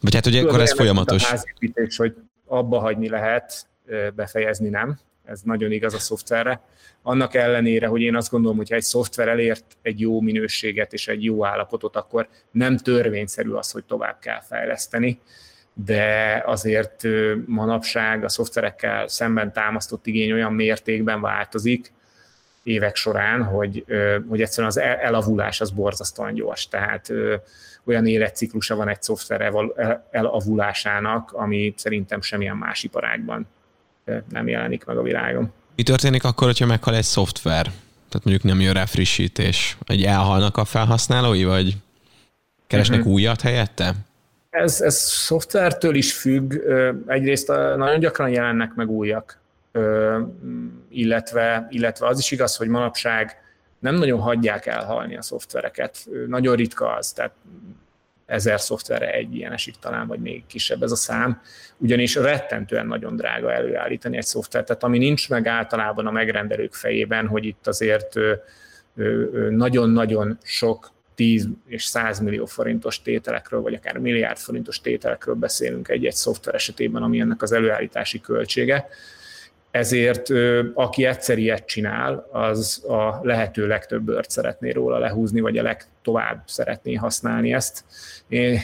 Vagy 0.00 0.14
hát 0.14 0.26
ugye 0.26 0.42
akkor 0.42 0.60
ez 0.60 0.72
folyamatos. 0.72 1.24
A 1.24 1.28
házépítés, 1.28 1.96
hogy 1.96 2.14
abba 2.46 2.78
hagyni 2.78 3.08
lehet, 3.08 3.66
befejezni 4.14 4.68
nem. 4.68 4.98
Ez 5.24 5.40
nagyon 5.44 5.72
igaz 5.72 5.94
a 5.94 5.98
szoftverre. 5.98 6.60
Annak 7.02 7.34
ellenére, 7.34 7.86
hogy 7.86 8.00
én 8.00 8.16
azt 8.16 8.30
gondolom, 8.30 8.56
hogy 8.56 8.68
ha 8.68 8.74
egy 8.74 8.82
szoftver 8.82 9.28
elért 9.28 9.64
egy 9.82 10.00
jó 10.00 10.20
minőséget 10.20 10.92
és 10.92 11.08
egy 11.08 11.24
jó 11.24 11.44
állapotot, 11.44 11.96
akkor 11.96 12.28
nem 12.50 12.76
törvényszerű 12.76 13.50
az, 13.50 13.70
hogy 13.70 13.84
tovább 13.84 14.18
kell 14.18 14.40
fejleszteni 14.40 15.20
de 15.84 16.42
azért 16.46 17.06
manapság 17.46 18.24
a 18.24 18.28
szoftverekkel 18.28 19.08
szemben 19.08 19.52
támasztott 19.52 20.06
igény 20.06 20.32
olyan 20.32 20.52
mértékben 20.52 21.20
változik 21.20 21.92
évek 22.62 22.96
során, 22.96 23.42
hogy, 23.42 23.84
hogy 24.28 24.40
egyszerűen 24.40 24.68
az 24.68 24.78
elavulás 24.78 25.60
az 25.60 25.70
borzasztóan 25.70 26.34
gyors. 26.34 26.68
Tehát 26.68 27.12
olyan 27.84 28.06
életciklusa 28.06 28.76
van 28.76 28.88
egy 28.88 29.02
szoftver 29.02 29.52
elavulásának, 30.10 31.32
ami 31.32 31.74
szerintem 31.76 32.20
semmilyen 32.20 32.56
más 32.56 32.82
iparágban 32.82 33.46
nem 34.30 34.48
jelenik 34.48 34.84
meg 34.84 34.96
a 34.96 35.02
világon. 35.02 35.52
Mi 35.76 35.82
történik 35.82 36.24
akkor, 36.24 36.46
hogyha 36.46 36.66
meghal 36.66 36.94
egy 36.94 37.04
szoftver? 37.04 37.62
Tehát 38.08 38.24
mondjuk 38.24 38.42
nem 38.42 38.60
jön 38.60 38.72
rá 38.72 38.84
frissítés. 38.84 39.76
Egy 39.86 40.02
elhalnak 40.02 40.56
a 40.56 40.64
felhasználói, 40.64 41.44
vagy 41.44 41.76
keresnek 42.66 42.98
uh-huh. 42.98 43.14
újat 43.14 43.40
helyette? 43.40 43.94
Ez, 44.56 44.80
ez 44.80 44.96
szoftvertől 44.98 45.94
is 45.94 46.12
függ. 46.12 46.54
Egyrészt 47.06 47.48
nagyon 47.48 47.98
gyakran 47.98 48.28
jelennek 48.28 48.74
meg 48.74 48.90
újak, 48.90 49.40
illetve, 50.88 51.66
illetve 51.70 52.06
az 52.06 52.18
is 52.18 52.30
igaz, 52.30 52.56
hogy 52.56 52.68
manapság 52.68 53.36
nem 53.78 53.94
nagyon 53.94 54.20
hagyják 54.20 54.66
elhalni 54.66 55.16
a 55.16 55.22
szoftvereket. 55.22 56.06
Nagyon 56.26 56.56
ritka 56.56 56.94
az, 56.94 57.12
tehát 57.12 57.32
ezer 58.26 58.60
szoftverre 58.60 59.12
egy 59.12 59.34
ilyen 59.34 59.52
esik 59.52 59.74
talán, 59.80 60.06
vagy 60.06 60.20
még 60.20 60.46
kisebb 60.46 60.82
ez 60.82 60.92
a 60.92 60.96
szám, 60.96 61.40
ugyanis 61.76 62.14
rettentően 62.14 62.86
nagyon 62.86 63.16
drága 63.16 63.52
előállítani 63.52 64.16
egy 64.16 64.24
szoftvert, 64.24 64.66
tehát 64.66 64.82
ami 64.82 64.98
nincs 64.98 65.28
meg 65.28 65.46
általában 65.46 66.06
a 66.06 66.10
megrendelők 66.10 66.74
fejében, 66.74 67.26
hogy 67.26 67.44
itt 67.44 67.66
azért 67.66 68.14
nagyon-nagyon 69.50 70.38
sok 70.42 70.90
10 71.16 71.48
és 71.66 71.84
100 71.84 72.20
millió 72.20 72.44
forintos 72.46 73.02
tételekről, 73.02 73.60
vagy 73.60 73.74
akár 73.74 73.98
milliárd 73.98 74.38
forintos 74.38 74.80
tételekről 74.80 75.34
beszélünk 75.34 75.88
egy-egy 75.88 76.14
szoftver 76.14 76.54
esetében, 76.54 77.02
ami 77.02 77.20
ennek 77.20 77.42
az 77.42 77.52
előállítási 77.52 78.20
költsége. 78.20 78.88
Ezért 79.70 80.28
aki 80.74 81.04
egyszer 81.04 81.38
ilyet 81.38 81.66
csinál, 81.66 82.28
az 82.32 82.84
a 82.88 83.20
lehető 83.22 83.66
legtöbb 83.66 84.02
bört 84.02 84.30
szeretné 84.30 84.70
róla 84.70 84.98
lehúzni, 84.98 85.40
vagy 85.40 85.58
a 85.58 85.62
legtovább 85.62 86.42
szeretné 86.46 86.94
használni 86.94 87.52
ezt. 87.52 87.84
Én 88.28 88.60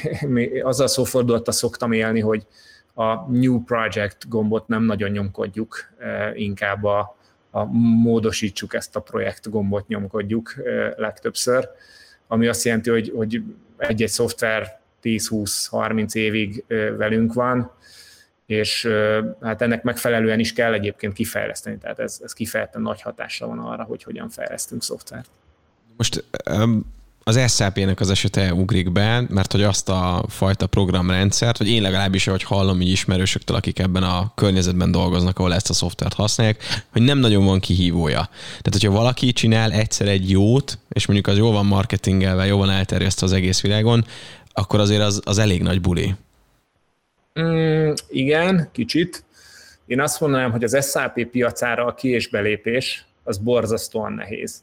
azzal 0.63 0.87
szófordulata 0.87 1.53
szoktam 1.53 1.93
élni, 1.93 2.21
hogy 2.21 2.47
a 2.95 3.31
New 3.31 3.63
Project 3.65 4.29
gombot 4.29 4.69
nem 4.69 4.83
nagyon 4.83 5.11
nyomkodjuk, 5.11 5.93
inkább 6.35 6.85
a, 6.85 7.17
a 7.51 7.65
módosítsuk 8.03 8.75
ezt 8.75 8.97
a 8.97 9.01
projekt 9.01 9.51
gombot 9.51 9.89
nyomkodjuk 9.89 10.55
legtöbbször 10.97 11.69
ami 12.33 12.47
azt 12.47 12.65
jelenti, 12.65 12.91
hogy, 12.91 13.13
hogy 13.15 13.43
egy-egy 13.77 14.09
szoftver 14.09 14.81
10-20-30 15.03 16.15
évig 16.15 16.65
velünk 16.97 17.33
van, 17.33 17.71
és 18.47 18.89
hát 19.41 19.63
ennek 19.63 19.83
megfelelően 19.83 20.39
is 20.39 20.53
kell 20.53 20.73
egyébként 20.73 21.13
kifejleszteni, 21.13 21.79
tehát 21.79 21.99
ez, 21.99 22.21
ez 22.23 22.33
kifejezetten 22.33 22.83
nagy 22.83 23.03
hatással 23.03 23.49
van 23.49 23.59
arra, 23.59 23.83
hogy 23.83 24.03
hogyan 24.03 24.29
fejlesztünk 24.29 24.83
szoftvert. 24.83 25.29
Most 25.97 26.25
az 27.25 27.55
SAP-nek 27.55 28.01
az 28.01 28.11
esete 28.11 28.55
ugrik 28.55 28.93
be, 28.93 29.25
mert 29.29 29.53
hogy 29.53 29.63
azt 29.63 29.89
a 29.89 30.25
fajta 30.29 30.67
programrendszert, 30.67 31.59
vagy 31.59 31.69
én 31.69 31.83
legalábbis, 31.83 32.25
hogy 32.25 32.43
hallom 32.43 32.81
így 32.81 32.89
ismerősöktől, 32.89 33.57
akik 33.57 33.79
ebben 33.79 34.03
a 34.03 34.33
környezetben 34.35 34.91
dolgoznak, 34.91 35.39
ahol 35.39 35.55
ezt 35.55 35.71
a 35.71 35.73
szoftvert 35.73 36.15
használják, 36.15 36.63
hogy 36.93 37.03
nem 37.03 37.19
nagyon 37.19 37.45
van 37.45 37.61
kihívója. 37.61 38.29
Tehát, 38.49 38.69
hogyha 38.71 38.91
valaki 38.91 39.33
csinál 39.33 39.73
egyszer 39.73 40.09
egy 40.09 40.31
jót, 40.31 40.79
és 40.89 41.07
mondjuk 41.07 41.29
az 41.29 41.37
jól 41.37 41.53
van 41.53 41.67
marketingelve, 41.67 42.47
jól 42.47 42.59
van 42.59 42.71
elterjesztve 42.71 43.27
az 43.27 43.33
egész 43.33 43.61
világon, 43.61 44.05
akkor 44.53 44.81
azért 44.81 45.03
az, 45.03 45.21
az 45.25 45.39
elég 45.39 45.63
nagy 45.63 45.81
buli. 45.81 46.15
Mm, 47.41 47.93
igen, 48.09 48.69
kicsit. 48.73 49.25
Én 49.87 50.01
azt 50.01 50.21
mondanám, 50.21 50.51
hogy 50.51 50.65
az 50.65 50.91
SAP 50.91 51.25
piacára 51.31 51.87
a 51.87 51.95
ki- 51.95 52.09
és 52.09 52.29
belépés 52.29 53.05
az 53.23 53.39
borzasztóan 53.39 54.13
nehéz 54.13 54.63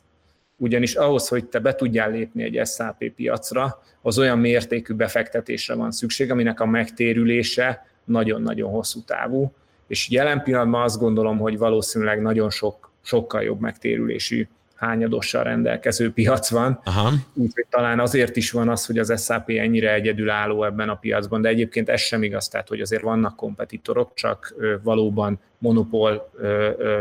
ugyanis 0.59 0.95
ahhoz, 0.95 1.27
hogy 1.27 1.45
te 1.45 1.59
be 1.59 1.75
tudjál 1.75 2.11
lépni 2.11 2.43
egy 2.43 2.67
SAP 2.67 3.11
piacra, 3.15 3.81
az 4.01 4.19
olyan 4.19 4.39
mértékű 4.39 4.93
befektetésre 4.93 5.73
van 5.75 5.91
szükség, 5.91 6.31
aminek 6.31 6.59
a 6.59 6.65
megtérülése 6.65 7.85
nagyon-nagyon 8.03 8.71
hosszú 8.71 9.03
távú, 9.05 9.51
és 9.87 10.09
jelen 10.09 10.43
pillanatban 10.43 10.83
azt 10.83 10.99
gondolom, 10.99 11.37
hogy 11.37 11.57
valószínűleg 11.57 12.21
nagyon 12.21 12.49
sok, 12.49 12.91
sokkal 13.01 13.41
jobb 13.43 13.59
megtérülésű 13.59 14.47
hányadossal 14.79 15.43
rendelkező 15.43 16.11
piac 16.13 16.49
van. 16.49 16.81
Aha. 16.83 17.11
Úgyhogy 17.33 17.65
talán 17.69 17.99
azért 17.99 18.35
is 18.35 18.51
van 18.51 18.69
az, 18.69 18.85
hogy 18.85 18.97
az 18.97 19.23
SAP 19.23 19.49
ennyire 19.49 19.93
egyedülálló 19.93 20.63
ebben 20.63 20.89
a 20.89 20.95
piacban, 20.95 21.41
de 21.41 21.49
egyébként 21.49 21.89
ez 21.89 22.01
sem 22.01 22.23
igaz, 22.23 22.47
tehát 22.47 22.67
hogy 22.67 22.81
azért 22.81 23.01
vannak 23.01 23.35
kompetitorok, 23.35 24.13
csak 24.13 24.55
valóban 24.83 25.39
monopól, 25.57 26.31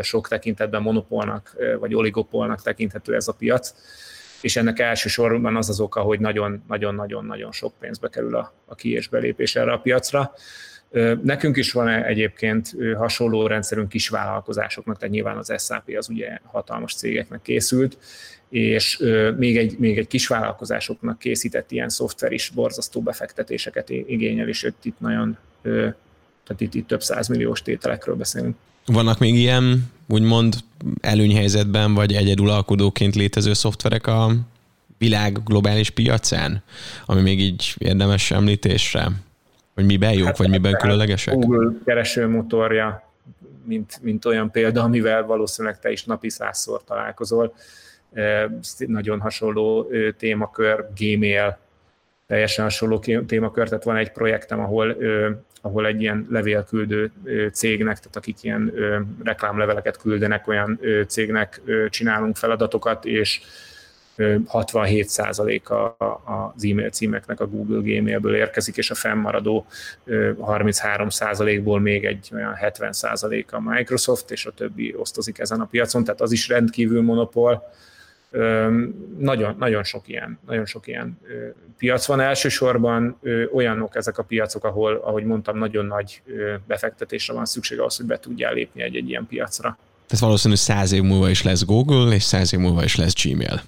sok 0.02 0.28
tekintetben 0.28 0.82
monopolnak 0.82 1.56
vagy 1.80 1.94
oligopolnak 1.94 2.62
tekinthető 2.62 3.14
ez 3.14 3.28
a 3.28 3.32
piac 3.32 3.74
és 4.40 4.56
ennek 4.56 4.78
elsősorban 4.78 5.56
az 5.56 5.68
az 5.68 5.80
oka, 5.80 6.00
hogy 6.00 6.20
nagyon-nagyon-nagyon 6.66 7.52
sok 7.52 7.72
pénzbe 7.78 8.08
kerül 8.08 8.36
a, 8.36 8.52
a 8.64 8.74
ki- 8.74 8.92
és 8.92 9.08
belépés 9.08 9.56
erre 9.56 9.72
a 9.72 9.78
piacra. 9.78 10.32
Nekünk 11.22 11.56
is 11.56 11.72
van 11.72 11.88
egyébként 11.88 12.74
hasonló 12.96 13.46
rendszerünk 13.46 13.88
kisvállalkozásoknak, 13.88 14.98
tehát 14.98 15.14
nyilván 15.14 15.36
az 15.36 15.52
SAP 15.58 15.94
az 15.98 16.08
ugye 16.08 16.38
hatalmas 16.44 16.94
cégeknek 16.94 17.42
készült, 17.42 17.98
és 18.48 18.98
még 19.36 19.56
egy, 19.56 19.78
még 19.78 19.98
egy 19.98 20.06
kisvállalkozásoknak 20.06 21.18
készített 21.18 21.70
ilyen 21.70 21.88
szoftver 21.88 22.32
is 22.32 22.50
borzasztó 22.54 23.00
befektetéseket 23.00 23.90
igényel, 23.90 24.48
és 24.48 24.62
itt, 24.62 24.84
itt 24.84 25.00
nagyon, 25.00 25.36
tehát 25.62 26.60
itt, 26.60 26.74
itt 26.74 26.86
több 26.86 27.02
százmilliós 27.02 27.62
tételekről 27.62 28.14
beszélünk. 28.14 28.56
Vannak 28.86 29.18
még 29.18 29.34
ilyen, 29.34 29.92
úgymond 30.08 30.54
előnyhelyzetben, 31.00 31.94
vagy 31.94 32.12
egyedülalkodóként 32.12 33.14
létező 33.14 33.52
szoftverek 33.52 34.06
a 34.06 34.34
világ 34.98 35.42
globális 35.44 35.90
piacán, 35.90 36.62
ami 37.06 37.20
még 37.20 37.40
így 37.40 37.74
érdemes 37.78 38.30
említésre? 38.30 39.10
Hogy 39.78 39.86
miben 39.86 40.12
jók, 40.12 40.26
hát, 40.26 40.38
vagy 40.38 40.50
miben 40.50 40.72
különlegesek? 40.72 41.34
Google 41.34 41.72
keresőmotorja, 41.84 43.02
mint, 43.64 43.98
mint 44.02 44.24
olyan 44.24 44.50
példa, 44.50 44.82
amivel 44.82 45.22
valószínűleg 45.22 45.78
te 45.78 45.90
is 45.90 46.04
napi 46.04 46.30
százszor 46.30 46.84
találkozol. 46.84 47.54
Nagyon 48.78 49.20
hasonló 49.20 49.90
témakör, 50.16 50.86
Gmail, 50.96 51.58
teljesen 52.26 52.64
hasonló 52.64 52.98
témakör, 53.26 53.68
tehát 53.68 53.84
van 53.84 53.96
egy 53.96 54.12
projektem, 54.12 54.60
ahol, 54.60 54.96
ahol 55.62 55.86
egy 55.86 56.00
ilyen 56.00 56.26
levélküldő 56.30 57.12
cégnek, 57.52 57.96
tehát 57.96 58.16
akik 58.16 58.42
ilyen 58.42 58.72
reklámleveleket 59.24 59.96
küldenek, 59.96 60.48
olyan 60.48 60.80
cégnek 61.06 61.60
csinálunk 61.88 62.36
feladatokat, 62.36 63.04
és 63.04 63.40
67% 64.18 65.60
az 66.54 66.64
e-mail 66.64 66.90
címeknek 66.90 67.40
a 67.40 67.46
Google 67.46 67.78
Gmailből 67.78 68.34
érkezik, 68.34 68.76
és 68.76 68.90
a 68.90 68.94
fennmaradó 68.94 69.66
33%-ból 70.06 71.80
még 71.80 72.04
egy 72.04 72.30
olyan 72.34 72.56
70% 72.62 73.46
a 73.50 73.60
Microsoft, 73.60 74.30
és 74.30 74.46
a 74.46 74.50
többi 74.50 74.94
osztozik 74.96 75.38
ezen 75.38 75.60
a 75.60 75.64
piacon, 75.64 76.04
tehát 76.04 76.20
az 76.20 76.32
is 76.32 76.48
rendkívül 76.48 77.02
monopól. 77.02 77.62
Nagyon, 79.18 79.56
nagyon 79.58 79.84
sok 79.84 80.08
ilyen, 80.08 80.38
nagyon 80.46 80.66
sok 80.66 80.86
ilyen 80.86 81.18
piac 81.78 82.06
van. 82.06 82.20
Elsősorban 82.20 83.18
olyanok 83.52 83.96
ezek 83.96 84.18
a 84.18 84.22
piacok, 84.22 84.64
ahol, 84.64 84.94
ahogy 84.94 85.24
mondtam, 85.24 85.58
nagyon 85.58 85.86
nagy 85.86 86.22
befektetésre 86.66 87.34
van 87.34 87.44
szükség 87.44 87.78
ahhoz, 87.78 87.96
hogy 87.96 88.06
be 88.06 88.18
tudjál 88.18 88.54
lépni 88.54 88.82
egy-egy 88.82 89.08
ilyen 89.08 89.26
piacra. 89.26 89.78
Tehát 90.06 90.24
valószínűleg 90.24 90.62
száz 90.62 90.92
év 90.92 91.02
múlva 91.02 91.30
is 91.30 91.42
lesz 91.42 91.64
Google, 91.64 92.14
és 92.14 92.22
száz 92.22 92.54
év 92.54 92.60
múlva 92.60 92.84
is 92.84 92.96
lesz 92.96 93.24
Gmail. 93.24 93.60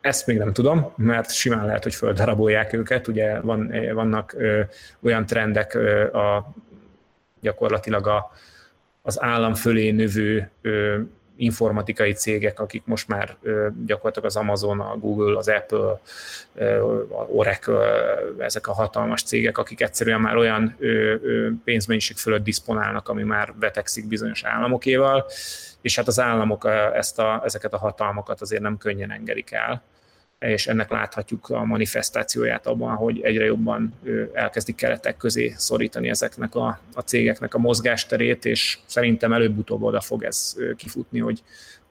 Ezt 0.00 0.26
még 0.26 0.38
nem 0.38 0.52
tudom, 0.52 0.92
mert 0.96 1.32
simán 1.32 1.66
lehet, 1.66 1.82
hogy 1.82 1.94
földarabolják 1.94 2.72
őket. 2.72 3.08
Ugye 3.08 3.40
van, 3.40 3.74
vannak 3.92 4.34
ö, 4.36 4.60
olyan 5.02 5.26
trendek 5.26 5.74
ö, 5.74 6.12
a 6.16 6.52
gyakorlatilag 7.40 8.06
a, 8.06 8.30
az 9.02 9.22
állam 9.22 9.54
fölé 9.54 9.90
növő 9.90 10.50
ö, 10.62 10.98
informatikai 11.36 12.12
cégek, 12.12 12.60
akik 12.60 12.82
most 12.84 13.08
már 13.08 13.36
ö, 13.42 13.68
gyakorlatilag 13.86 14.28
az 14.28 14.36
Amazon, 14.36 14.80
a 14.80 14.96
Google, 14.96 15.38
az 15.38 15.48
Apple, 15.48 16.00
a 17.10 17.22
Oracle, 17.26 17.78
ezek 18.38 18.66
a 18.66 18.72
hatalmas 18.72 19.22
cégek, 19.22 19.58
akik 19.58 19.80
egyszerűen 19.80 20.20
már 20.20 20.36
olyan 20.36 20.76
ö, 20.78 21.14
ö, 21.22 21.48
pénzmennyiség 21.64 22.16
fölött 22.16 22.44
diszponálnak, 22.44 23.08
ami 23.08 23.22
már 23.22 23.52
vetekszik 23.58 24.08
bizonyos 24.08 24.44
államokéval, 24.44 25.26
és 25.80 25.96
hát 25.96 26.08
az 26.08 26.20
államok 26.20 26.68
ezt 26.94 27.18
a, 27.18 27.42
ezeket 27.44 27.72
a 27.72 27.78
hatalmakat 27.78 28.40
azért 28.40 28.62
nem 28.62 28.78
könnyen 28.78 29.10
engedik 29.10 29.52
el. 29.52 29.82
És 30.38 30.66
ennek 30.66 30.90
láthatjuk 30.90 31.48
a 31.48 31.64
manifestációját 31.64 32.66
abban, 32.66 32.94
hogy 32.94 33.20
egyre 33.22 33.44
jobban 33.44 33.94
elkezdik 34.32 34.74
keretek 34.74 35.16
közé 35.16 35.54
szorítani 35.56 36.08
ezeknek 36.08 36.54
a, 36.54 36.80
a 36.94 37.00
cégeknek 37.00 37.54
a 37.54 37.58
mozgásterét, 37.58 38.44
és 38.44 38.78
szerintem 38.86 39.32
előbb-utóbb 39.32 39.82
oda 39.82 40.00
fog 40.00 40.22
ez 40.22 40.56
kifutni, 40.76 41.18
hogy, 41.18 41.42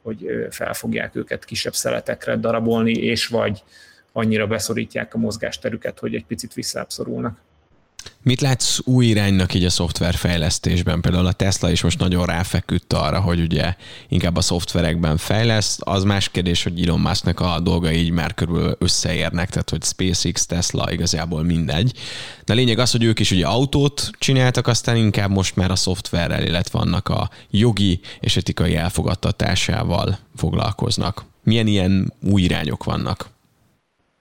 hogy 0.02 0.48
fel 0.50 0.74
fogják 0.74 1.16
őket 1.16 1.46
kisebb 1.46 1.74
szeletekre 1.74 2.36
darabolni, 2.36 2.92
és 2.92 3.28
vagy 3.28 3.64
annyira 4.12 4.48
beszorítják 4.48 5.14
a 5.14 5.18
mozgásterüket, 5.18 6.00
hogy 6.00 6.16
egy 6.16 6.26
picit 6.26 6.54
visszább 6.54 6.90
Mit 8.24 8.42
látsz 8.42 8.80
új 8.84 9.06
iránynak 9.06 9.54
így 9.54 9.66
a 9.66 9.70
szoftverfejlesztésben? 9.70 11.02
Például 11.02 11.26
a 11.26 11.32
Tesla 11.32 11.72
is 11.72 11.82
most 11.82 12.00
nagyon 12.00 12.26
ráfeküdt 12.26 12.94
arra, 12.94 13.20
hogy 13.20 13.40
ugye 13.40 13.76
inkább 14.08 14.36
a 14.36 14.42
szoftverekben 14.42 15.18
fejleszt. 15.18 15.82
Az 15.82 16.04
más 16.04 16.30
kérdés, 16.30 16.64
hogy 16.64 16.84
Elon 16.84 17.00
Musknak 17.00 17.40
a 17.40 17.60
dolga 17.60 17.92
így 17.92 18.12
már 18.12 18.34
körül 18.34 18.76
összeérnek, 18.80 19.50
tehát 19.50 19.70
hogy 19.70 19.84
SpaceX, 19.84 20.46
Tesla 20.46 20.92
igazából 20.92 21.44
mindegy. 21.44 21.94
De 22.46 22.54
a 22.54 22.56
lényeg 22.56 22.80
az, 22.80 22.92
hogy 22.92 23.04
ők 23.04 23.20
is 23.20 23.32
ugye 23.32 23.46
autót 23.46 24.10
csináltak, 24.20 24.68
aztán 24.68 24.96
inkább 24.96 25.30
most 25.30 25.56
már 25.56 25.72
a 25.72 25.76
szoftverrel, 25.76 26.44
illetve 26.44 26.80
annak 26.80 27.10
a 27.10 27.30
jogi 27.50 28.00
és 28.20 28.38
etikai 28.38 28.76
elfogadtatásával 28.76 30.20
foglalkoznak. 30.36 31.26
Milyen 31.44 31.68
ilyen 31.68 32.14
új 32.22 32.42
irányok 32.42 32.84
vannak? 32.84 33.30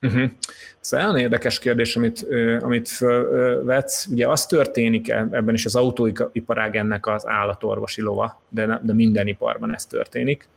Uh-huh. 0.01 0.31
Ez 0.93 1.05
olyan 1.05 1.19
érdekes 1.19 1.59
kérdés, 1.59 1.97
amit, 1.97 2.27
amit 2.61 2.89
fölvetsz. 2.89 4.07
Ugye 4.07 4.29
az 4.29 4.47
történik 4.47 5.09
e, 5.09 5.29
ebben 5.31 5.55
is 5.55 5.65
az 5.65 5.77
autóiparág 5.77 6.77
ennek 6.77 7.07
az 7.07 7.27
állatorvosi 7.27 8.03
lova, 8.03 8.43
de, 8.49 8.81
de 8.83 8.93
minden 8.93 9.27
iparban 9.27 9.75
ez 9.75 9.87
történik, 9.87 10.49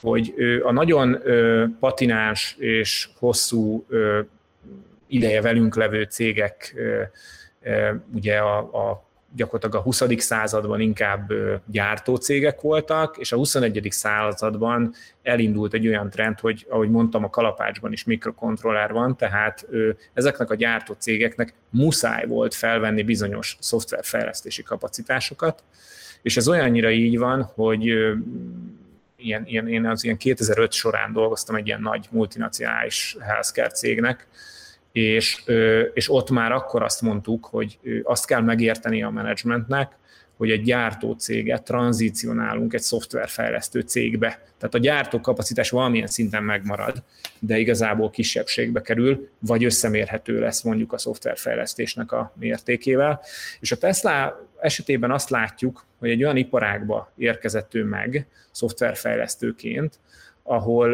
hogy 0.00 0.34
a 0.62 0.72
nagyon 0.72 1.18
patinás 1.80 2.56
és 2.58 3.08
hosszú 3.18 3.86
ideje 5.06 5.40
velünk 5.40 5.76
levő 5.76 6.02
cégek 6.02 6.74
ugye 8.14 8.38
a, 8.38 8.58
a 8.58 9.05
gyakorlatilag 9.34 9.74
a 9.74 9.80
20. 9.80 10.02
században 10.16 10.80
inkább 10.80 11.32
gyártócégek 11.66 12.60
voltak, 12.60 13.16
és 13.16 13.32
a 13.32 13.36
21. 13.36 13.86
században 13.90 14.94
elindult 15.22 15.74
egy 15.74 15.86
olyan 15.86 16.10
trend, 16.10 16.40
hogy 16.40 16.66
ahogy 16.68 16.90
mondtam, 16.90 17.24
a 17.24 17.30
kalapácsban 17.30 17.92
is 17.92 18.04
mikrokontroller 18.04 18.92
van, 18.92 19.16
tehát 19.16 19.66
ezeknek 20.12 20.50
a 20.50 20.54
gyártó 20.54 20.94
cégeknek 20.98 21.54
muszáj 21.70 22.26
volt 22.26 22.54
felvenni 22.54 23.02
bizonyos 23.02 23.56
szoftverfejlesztési 23.60 24.62
kapacitásokat, 24.62 25.62
és 26.22 26.36
ez 26.36 26.48
olyannyira 26.48 26.90
így 26.90 27.18
van, 27.18 27.42
hogy 27.42 27.84
ilyen, 29.16 29.46
ilyen, 29.46 29.68
én 29.68 29.86
az 29.86 30.04
ilyen 30.04 30.16
2005 30.16 30.72
során 30.72 31.12
dolgoztam 31.12 31.54
egy 31.54 31.66
ilyen 31.66 31.80
nagy 31.80 32.06
multinacionális 32.10 33.16
healthcare 33.20 33.68
cégnek, 33.68 34.26
és, 34.96 35.42
és 35.94 36.10
ott 36.10 36.30
már 36.30 36.52
akkor 36.52 36.82
azt 36.82 37.02
mondtuk, 37.02 37.46
hogy 37.46 37.78
azt 38.02 38.26
kell 38.26 38.40
megérteni 38.40 39.02
a 39.02 39.10
menedzsmentnek, 39.10 39.96
hogy 40.36 40.50
egy 40.50 40.62
gyártó 40.62 41.12
céget 41.12 41.62
tranzícionálunk 41.62 42.72
egy 42.74 42.80
szoftverfejlesztő 42.80 43.80
cégbe. 43.80 44.28
Tehát 44.58 44.74
a 44.74 44.78
gyártó 44.78 45.20
kapacitás 45.20 45.70
valamilyen 45.70 46.06
szinten 46.06 46.42
megmarad, 46.42 47.02
de 47.38 47.58
igazából 47.58 48.10
kisebbségbe 48.10 48.82
kerül, 48.82 49.28
vagy 49.38 49.64
összemérhető 49.64 50.38
lesz 50.38 50.62
mondjuk 50.62 50.92
a 50.92 50.98
szoftverfejlesztésnek 50.98 52.12
a 52.12 52.32
mértékével. 52.38 53.20
És 53.60 53.72
a 53.72 53.76
Tesla 53.76 54.46
esetében 54.60 55.10
azt 55.10 55.30
látjuk, 55.30 55.84
hogy 55.98 56.10
egy 56.10 56.22
olyan 56.22 56.36
iparágba 56.36 57.12
érkezett 57.16 57.74
ő 57.74 57.84
meg 57.84 58.26
szoftverfejlesztőként, 58.50 59.98
ahol, 60.42 60.92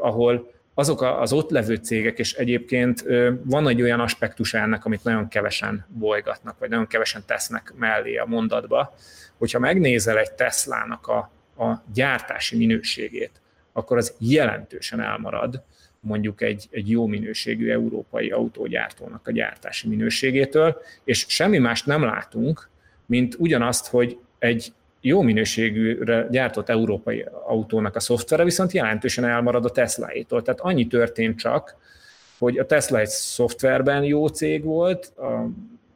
ahol 0.00 0.53
azok 0.74 1.02
az 1.02 1.32
ott 1.32 1.50
levő 1.50 1.74
cégek, 1.74 2.18
és 2.18 2.34
egyébként 2.34 3.04
van 3.44 3.68
egy 3.68 3.82
olyan 3.82 4.00
aspektus 4.00 4.54
ennek, 4.54 4.84
amit 4.84 5.04
nagyon 5.04 5.28
kevesen 5.28 5.86
bolygatnak, 5.88 6.58
vagy 6.58 6.68
nagyon 6.68 6.86
kevesen 6.86 7.22
tesznek 7.26 7.72
mellé 7.76 8.16
a 8.16 8.26
mondatba, 8.26 8.94
hogyha 9.38 9.58
megnézel 9.58 10.18
egy 10.18 10.32
Teslának 10.32 11.06
a, 11.06 11.30
a 11.64 11.82
gyártási 11.92 12.56
minőségét, 12.56 13.40
akkor 13.72 13.96
az 13.96 14.14
jelentősen 14.18 15.00
elmarad 15.00 15.62
mondjuk 16.00 16.42
egy, 16.42 16.68
egy 16.70 16.90
jó 16.90 17.06
minőségű 17.06 17.70
európai 17.70 18.30
autógyártónak 18.30 19.26
a 19.26 19.32
gyártási 19.32 19.88
minőségétől, 19.88 20.82
és 21.04 21.24
semmi 21.28 21.58
mást 21.58 21.86
nem 21.86 22.02
látunk, 22.02 22.68
mint 23.06 23.34
ugyanazt, 23.38 23.86
hogy 23.86 24.18
egy 24.38 24.72
jó 25.06 25.22
minőségűre 25.22 26.26
gyártott 26.30 26.68
európai 26.68 27.24
autónak 27.46 27.96
a 27.96 28.00
szoftvere 28.00 28.44
viszont 28.44 28.72
jelentősen 28.72 29.24
elmarad 29.24 29.64
a 29.64 29.70
Tesla-tól. 29.70 30.42
Tehát 30.42 30.60
annyi 30.60 30.86
történt 30.86 31.38
csak, 31.38 31.76
hogy 32.38 32.58
a 32.58 32.66
Tesla 32.66 32.98
egy 32.98 33.08
szoftverben 33.08 34.04
jó 34.04 34.26
cég 34.26 34.64
volt, 34.64 35.12
a, 35.16 35.24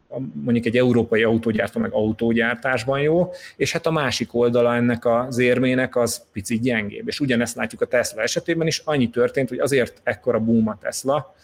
a, 0.08 0.20
mondjuk 0.42 0.66
egy 0.66 0.76
európai 0.76 1.22
autógyártó 1.22 1.80
meg 1.80 1.92
autógyártásban 1.92 3.00
jó, 3.00 3.30
és 3.56 3.72
hát 3.72 3.86
a 3.86 3.90
másik 3.90 4.34
oldala 4.34 4.74
ennek 4.74 5.04
az 5.04 5.38
érmének 5.38 5.96
az 5.96 6.24
picit 6.32 6.60
gyengébb. 6.60 7.08
És 7.08 7.20
ugyanezt 7.20 7.56
látjuk 7.56 7.80
a 7.80 7.86
Tesla 7.86 8.22
esetében 8.22 8.66
is, 8.66 8.82
annyi 8.84 9.10
történt, 9.10 9.48
hogy 9.48 9.58
azért 9.58 10.00
ekkora 10.02 10.38
boom 10.38 10.68
a 10.68 10.78
Tesla, 10.80 11.34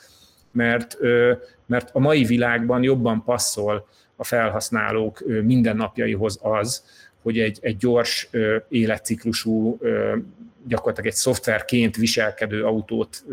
mert, 0.51 0.99
mert 1.67 1.91
a 1.93 1.99
mai 1.99 2.25
világban 2.25 2.83
jobban 2.83 3.25
passzol 3.25 3.87
a 4.17 4.25
felhasználók 4.25 5.25
mindennapjaihoz 5.43 6.39
az, 6.43 6.85
hogy 7.25 7.39
egy, 7.39 7.59
egy 7.61 7.77
gyors 7.77 8.29
életciklusú, 8.69 9.79
gyakorlatilag 10.67 11.11
egy 11.11 11.17
szoftverként 11.17 11.97
viselkedő 11.97 12.65
autót 12.65 13.25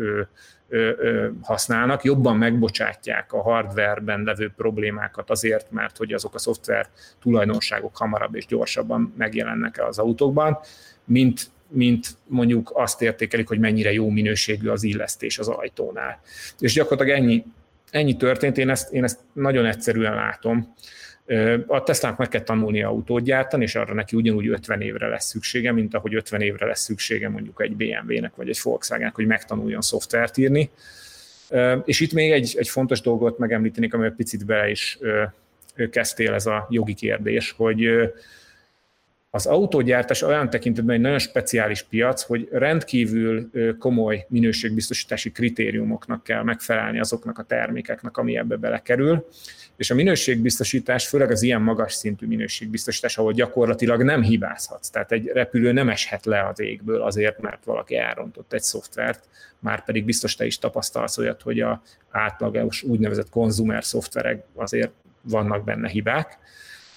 használnak, 1.42 2.04
jobban 2.04 2.36
megbocsátják 2.36 3.32
a 3.32 3.42
hardwareben 3.42 4.22
levő 4.22 4.52
problémákat 4.56 5.30
azért, 5.30 5.70
mert 5.70 5.96
hogy 5.96 6.12
azok 6.12 6.34
a 6.34 6.38
szoftver 6.38 6.86
tulajdonságok 7.20 7.96
hamarabb 7.96 8.34
és 8.34 8.46
gyorsabban 8.46 9.14
megjelennek 9.16 9.86
az 9.86 9.98
autókban, 9.98 10.58
mint, 11.04 11.50
mint 11.68 12.06
mondjuk 12.26 12.70
azt 12.74 13.02
értékelik, 13.02 13.48
hogy 13.48 13.58
mennyire 13.58 13.92
jó 13.92 14.08
minőségű 14.08 14.68
az 14.68 14.82
illesztés 14.82 15.38
az 15.38 15.48
ajtónál. 15.48 16.20
És 16.58 16.72
gyakorlatilag 16.72 17.18
ennyi, 17.20 17.44
ennyi 17.90 18.16
történt, 18.16 18.58
én 18.58 18.70
ezt, 18.70 18.92
én 18.92 19.04
ezt 19.04 19.18
nagyon 19.32 19.66
egyszerűen 19.66 20.14
látom. 20.14 20.74
A 21.66 21.82
Teslának 21.82 22.18
meg 22.18 22.28
kell 22.28 22.42
tanulni 22.42 22.82
autót 22.82 23.22
gyártani, 23.22 23.62
és 23.62 23.74
arra 23.74 23.94
neki 23.94 24.16
ugyanúgy 24.16 24.48
50 24.48 24.80
évre 24.80 25.06
lesz 25.06 25.26
szüksége, 25.26 25.72
mint 25.72 25.94
ahogy 25.94 26.14
50 26.14 26.40
évre 26.40 26.66
lesz 26.66 26.80
szüksége 26.80 27.28
mondjuk 27.28 27.62
egy 27.62 27.76
BMW-nek 27.76 28.34
vagy 28.34 28.48
egy 28.48 28.60
Volkswagen-nek, 28.62 29.14
hogy 29.14 29.26
megtanuljon 29.26 29.80
szoftvert 29.80 30.36
írni. 30.36 30.70
És 31.84 32.00
itt 32.00 32.12
még 32.12 32.32
egy, 32.32 32.54
egy 32.58 32.68
fontos 32.68 33.00
dolgot 33.00 33.38
megemlítenék, 33.38 33.94
amivel 33.94 34.14
picit 34.14 34.46
bele 34.46 34.70
is 34.70 34.98
kezdtél 35.90 36.32
ez 36.32 36.46
a 36.46 36.66
jogi 36.70 36.94
kérdés, 36.94 37.54
hogy 37.56 37.88
az 39.34 39.46
autógyártás 39.46 40.22
olyan 40.22 40.50
tekintetben 40.50 40.94
egy 40.94 41.00
nagyon 41.00 41.18
speciális 41.18 41.82
piac, 41.82 42.22
hogy 42.22 42.48
rendkívül 42.50 43.50
komoly 43.78 44.26
minőségbiztosítási 44.28 45.32
kritériumoknak 45.32 46.22
kell 46.22 46.42
megfelelni 46.42 47.00
azoknak 47.00 47.38
a 47.38 47.42
termékeknek, 47.42 48.16
ami 48.16 48.36
ebbe 48.36 48.56
belekerül, 48.56 49.28
és 49.76 49.90
a 49.90 49.94
minőségbiztosítás, 49.94 51.08
főleg 51.08 51.30
az 51.30 51.42
ilyen 51.42 51.62
magas 51.62 51.92
szintű 51.92 52.26
minőségbiztosítás, 52.26 53.18
ahol 53.18 53.32
gyakorlatilag 53.32 54.02
nem 54.02 54.22
hibázhatsz, 54.22 54.90
tehát 54.90 55.12
egy 55.12 55.26
repülő 55.26 55.72
nem 55.72 55.88
eshet 55.88 56.24
le 56.24 56.46
az 56.46 56.60
égből 56.60 57.02
azért, 57.02 57.40
mert 57.40 57.64
valaki 57.64 57.96
elrontott 57.96 58.52
egy 58.52 58.62
szoftvert, 58.62 59.28
már 59.58 59.84
pedig 59.84 60.04
biztos 60.04 60.34
te 60.34 60.46
is 60.46 60.58
tapasztalsz 60.58 61.18
olyat, 61.18 61.42
hogy 61.42 61.60
a 61.60 61.82
átlagos 62.10 62.82
úgynevezett 62.82 63.28
konzumer 63.28 63.84
szoftverek 63.84 64.44
azért 64.54 64.92
vannak 65.20 65.64
benne 65.64 65.88
hibák, 65.88 66.38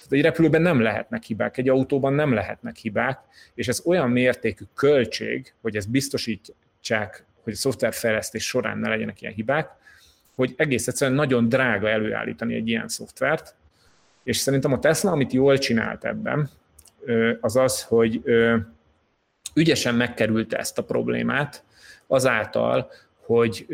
egy 0.08 0.22
repülőben 0.22 0.62
nem 0.62 0.80
lehetnek 0.80 1.22
hibák, 1.22 1.58
egy 1.58 1.68
autóban 1.68 2.12
nem 2.12 2.32
lehetnek 2.32 2.76
hibák, 2.76 3.18
és 3.54 3.68
ez 3.68 3.82
olyan 3.84 4.10
mértékű 4.10 4.64
költség, 4.74 5.52
hogy 5.60 5.76
ezt 5.76 5.90
biztosítsák, 5.90 7.24
hogy 7.42 7.52
a 7.52 7.56
szoftverfejlesztés 7.56 8.46
során 8.46 8.78
ne 8.78 8.88
legyenek 8.88 9.20
ilyen 9.20 9.34
hibák, 9.34 9.70
hogy 10.36 10.54
egész 10.56 10.88
egyszerűen 10.88 11.16
nagyon 11.16 11.48
drága 11.48 11.88
előállítani 11.88 12.54
egy 12.54 12.68
ilyen 12.68 12.88
szoftvert, 12.88 13.54
és 14.22 14.36
szerintem 14.36 14.72
a 14.72 14.78
Tesla, 14.78 15.10
amit 15.10 15.32
jól 15.32 15.58
csinált 15.58 16.04
ebben, 16.04 16.50
az 17.40 17.56
az, 17.56 17.82
hogy 17.82 18.22
ügyesen 19.54 19.94
megkerülte 19.94 20.58
ezt 20.58 20.78
a 20.78 20.84
problémát 20.84 21.64
azáltal, 22.06 22.90
hogy 23.20 23.66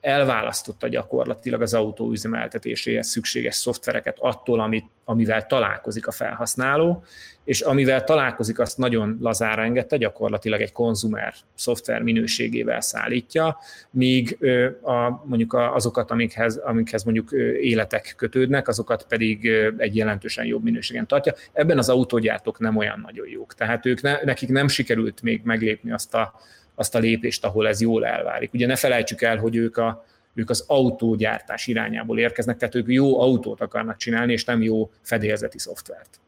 elválasztotta 0.00 0.88
gyakorlatilag 0.88 1.62
az 1.62 1.74
autó 1.74 2.10
üzemeltetéséhez 2.10 3.06
szükséges 3.06 3.54
szoftvereket 3.54 4.16
attól, 4.20 4.60
amit, 4.60 4.84
amivel 5.04 5.46
találkozik 5.46 6.06
a 6.06 6.12
felhasználó, 6.12 7.04
és 7.44 7.60
amivel 7.60 8.04
találkozik, 8.04 8.58
azt 8.58 8.78
nagyon 8.78 9.18
lazára 9.20 9.62
engedte, 9.62 9.96
gyakorlatilag 9.96 10.60
egy 10.60 10.72
konzumer 10.72 11.34
szoftver 11.54 12.02
minőségével 12.02 12.80
szállítja, 12.80 13.58
míg 13.90 14.38
a, 14.82 15.24
mondjuk 15.24 15.54
azokat, 15.54 16.10
amikhez, 16.10 16.56
amikhez 16.56 17.02
mondjuk 17.02 17.32
életek 17.60 18.14
kötődnek, 18.16 18.68
azokat 18.68 19.06
pedig 19.08 19.50
egy 19.76 19.96
jelentősen 19.96 20.44
jobb 20.44 20.62
minőségen 20.62 21.06
tartja. 21.06 21.34
Ebben 21.52 21.78
az 21.78 21.88
autógyártók 21.88 22.58
nem 22.58 22.76
olyan 22.76 23.00
nagyon 23.00 23.28
jók. 23.28 23.54
Tehát 23.54 23.86
ők 23.86 24.00
ne, 24.00 24.18
nekik 24.24 24.48
nem 24.48 24.68
sikerült 24.68 25.22
még 25.22 25.40
meglépni 25.44 25.92
azt 25.92 26.14
a 26.14 26.34
azt 26.82 26.94
a 26.94 26.98
lépést, 26.98 27.44
ahol 27.44 27.68
ez 27.68 27.80
jól 27.80 28.06
elválik. 28.06 28.52
Ugye 28.52 28.66
ne 28.66 28.76
felejtsük 28.76 29.22
el, 29.22 29.36
hogy 29.36 29.56
ők, 29.56 29.76
a, 29.76 30.04
ők 30.34 30.50
az 30.50 30.64
autógyártás 30.66 31.66
irányából 31.66 32.18
érkeznek, 32.18 32.56
tehát 32.56 32.74
ők 32.74 32.88
jó 32.88 33.20
autót 33.20 33.60
akarnak 33.60 33.96
csinálni, 33.96 34.32
és 34.32 34.44
nem 34.44 34.62
jó 34.62 34.90
fedélzeti 35.02 35.58
szoftvert. 35.58 36.20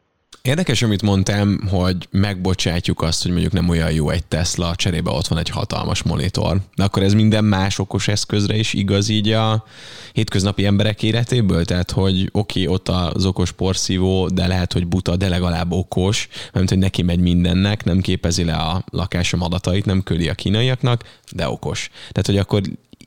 Érdekes, 0.45 0.81
amit 0.81 1.01
mondtam, 1.01 1.67
hogy 1.67 2.07
megbocsátjuk 2.11 3.01
azt, 3.01 3.21
hogy 3.21 3.31
mondjuk 3.31 3.53
nem 3.53 3.69
olyan 3.69 3.91
jó 3.91 4.09
egy 4.09 4.25
Tesla, 4.25 4.75
cserébe 4.75 5.11
ott 5.11 5.27
van 5.27 5.39
egy 5.39 5.49
hatalmas 5.49 6.03
monitor. 6.03 6.57
De 6.75 6.83
akkor 6.83 7.03
ez 7.03 7.13
minden 7.13 7.43
más 7.43 7.79
okos 7.79 8.07
eszközre 8.07 8.55
is 8.55 8.73
igaz 8.73 9.09
így 9.09 9.31
a 9.31 9.65
hétköznapi 10.13 10.65
emberek 10.65 11.03
életéből? 11.03 11.65
Tehát, 11.65 11.91
hogy 11.91 12.29
oké, 12.31 12.61
okay, 12.61 12.73
ott 12.73 12.89
az 12.89 13.25
okos 13.25 13.51
porszívó, 13.51 14.27
de 14.27 14.47
lehet, 14.47 14.73
hogy 14.73 14.87
buta, 14.87 15.15
de 15.15 15.29
legalább 15.29 15.71
okos, 15.71 16.27
mert 16.53 16.69
hogy 16.69 16.77
neki 16.77 17.01
megy 17.01 17.19
mindennek, 17.19 17.83
nem 17.83 18.01
képezi 18.01 18.43
le 18.43 18.55
a 18.55 18.83
lakásom 18.89 19.41
adatait, 19.41 19.85
nem 19.85 20.03
küldi 20.03 20.29
a 20.29 20.33
kínaiaknak, 20.33 21.03
de 21.31 21.49
okos. 21.49 21.89
Tehát, 21.97 22.25
hogy 22.25 22.37
akkor 22.37 22.61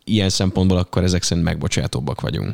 ilyen 0.04 0.28
szempontból 0.28 0.78
akkor 0.78 1.02
ezek 1.02 1.22
szerint 1.22 1.46
megbocsátóbbak 1.46 2.20
vagyunk. 2.20 2.52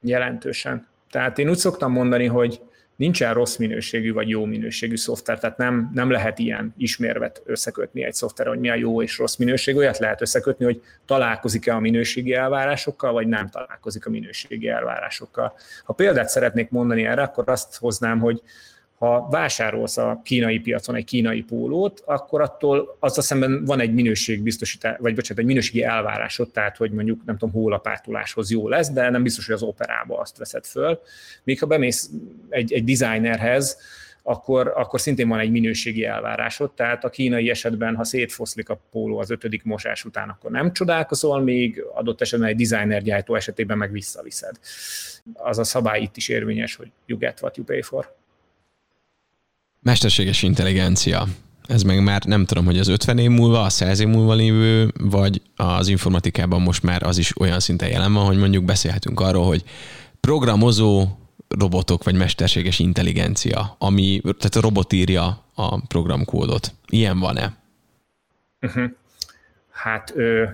Jelentősen. 0.00 0.86
Tehát 1.10 1.38
én 1.38 1.48
úgy 1.48 1.58
szoktam 1.58 1.92
mondani, 1.92 2.26
hogy 2.26 2.60
nincsen 2.96 3.34
rossz 3.34 3.56
minőségű 3.56 4.12
vagy 4.12 4.28
jó 4.28 4.44
minőségű 4.44 4.96
szoftver, 4.96 5.38
tehát 5.38 5.56
nem, 5.56 5.90
nem 5.94 6.10
lehet 6.10 6.38
ilyen 6.38 6.74
ismérvet 6.76 7.42
összekötni 7.44 8.04
egy 8.04 8.14
szoftver, 8.14 8.46
hogy 8.46 8.58
mi 8.58 8.70
a 8.70 8.74
jó 8.74 9.02
és 9.02 9.18
rossz 9.18 9.36
minőség, 9.36 9.76
olyat 9.76 9.98
lehet 9.98 10.20
összekötni, 10.20 10.64
hogy 10.64 10.82
találkozik-e 11.06 11.74
a 11.74 11.80
minőségi 11.80 12.34
elvárásokkal, 12.34 13.12
vagy 13.12 13.26
nem 13.26 13.48
találkozik 13.48 14.06
a 14.06 14.10
minőségi 14.10 14.68
elvárásokkal. 14.68 15.52
Ha 15.84 15.92
példát 15.92 16.28
szeretnék 16.28 16.70
mondani 16.70 17.04
erre, 17.04 17.22
akkor 17.22 17.48
azt 17.48 17.76
hoznám, 17.76 18.18
hogy 18.18 18.42
ha 19.04 19.28
vásárolsz 19.30 19.96
a 19.96 20.20
kínai 20.24 20.58
piacon 20.58 20.94
egy 20.94 21.04
kínai 21.04 21.42
pólót, 21.42 22.02
akkor 22.06 22.40
attól 22.40 22.96
az 23.00 23.18
a 23.18 23.22
szemben 23.22 23.64
van 23.64 23.80
egy 23.80 23.94
minőségbiztosítás, 23.94 24.96
vagy 24.98 25.14
bocsánat, 25.14 25.38
egy 25.38 25.48
minőségi 25.48 25.82
elvárásod, 25.82 26.50
tehát 26.50 26.76
hogy 26.76 26.90
mondjuk 26.90 27.24
nem 27.24 27.36
tudom, 27.36 27.54
hólapátoláshoz 27.54 28.50
jó 28.50 28.68
lesz, 28.68 28.90
de 28.90 29.10
nem 29.10 29.22
biztos, 29.22 29.46
hogy 29.46 29.54
az 29.54 29.62
operába 29.62 30.18
azt 30.18 30.38
veszed 30.38 30.64
föl. 30.64 31.00
Míg 31.42 31.60
ha 31.60 31.66
bemész 31.66 32.10
egy, 32.48 32.72
egy 32.72 32.84
designerhez, 32.84 33.78
akkor, 34.22 34.72
akkor 34.76 35.00
szintén 35.00 35.28
van 35.28 35.38
egy 35.38 35.50
minőségi 35.50 36.04
elvárásod, 36.04 36.72
tehát 36.72 37.04
a 37.04 37.10
kínai 37.10 37.50
esetben, 37.50 37.96
ha 37.96 38.04
szétfoszlik 38.04 38.68
a 38.68 38.80
póló 38.90 39.18
az 39.18 39.30
ötödik 39.30 39.64
mosás 39.64 40.04
után, 40.04 40.28
akkor 40.28 40.50
nem 40.50 40.72
csodálkozol, 40.72 41.40
még 41.40 41.84
adott 41.94 42.20
esetben 42.20 42.48
egy 42.48 42.66
designer 42.66 43.02
gyártó 43.02 43.34
esetében 43.34 43.78
meg 43.78 43.92
visszaviszed. 43.92 44.56
Az 45.32 45.58
a 45.58 45.64
szabály 45.64 46.00
itt 46.00 46.16
is 46.16 46.28
érvényes, 46.28 46.74
hogy 46.74 46.90
you 47.06 47.18
get 47.18 47.40
what 47.42 47.56
you 47.56 47.66
pay 47.66 47.82
for. 47.82 48.14
Mesterséges 49.84 50.42
intelligencia. 50.42 51.26
Ez 51.66 51.82
meg 51.82 52.02
már 52.02 52.24
nem 52.24 52.44
tudom, 52.44 52.64
hogy 52.64 52.78
az 52.78 52.88
50 52.88 53.18
év 53.18 53.30
múlva, 53.30 53.62
a 53.62 53.68
100 53.68 54.00
év 54.00 54.08
múlva 54.08 54.34
lévő, 54.34 54.92
vagy 54.98 55.42
az 55.56 55.88
informatikában 55.88 56.60
most 56.60 56.82
már 56.82 57.02
az 57.02 57.18
is 57.18 57.40
olyan 57.40 57.60
szinten 57.60 57.88
jelen 57.88 58.12
van, 58.12 58.24
hogy 58.24 58.38
mondjuk 58.38 58.64
beszélhetünk 58.64 59.20
arról, 59.20 59.46
hogy 59.46 59.64
programozó 60.20 61.08
robotok, 61.48 62.04
vagy 62.04 62.14
mesterséges 62.14 62.78
intelligencia, 62.78 63.76
ami, 63.78 64.20
tehát 64.22 64.54
a 64.54 64.60
robot 64.60 64.92
írja 64.92 65.44
a 65.54 65.86
programkódot. 65.86 66.74
Ilyen 66.88 67.18
van-e? 67.18 67.56
Uh-huh. 68.60 68.90
Hát 69.70 70.12
ö, 70.16 70.44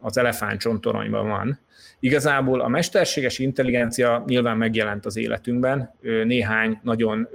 az 0.00 0.18
elefántcsontoronyban 0.18 1.28
van. 1.28 1.58
Igazából 2.00 2.60
a 2.60 2.68
mesterséges 2.68 3.38
intelligencia 3.38 4.24
nyilván 4.26 4.56
megjelent 4.56 5.06
az 5.06 5.16
életünkben, 5.16 5.94
néhány 6.24 6.80
nagyon 6.82 7.28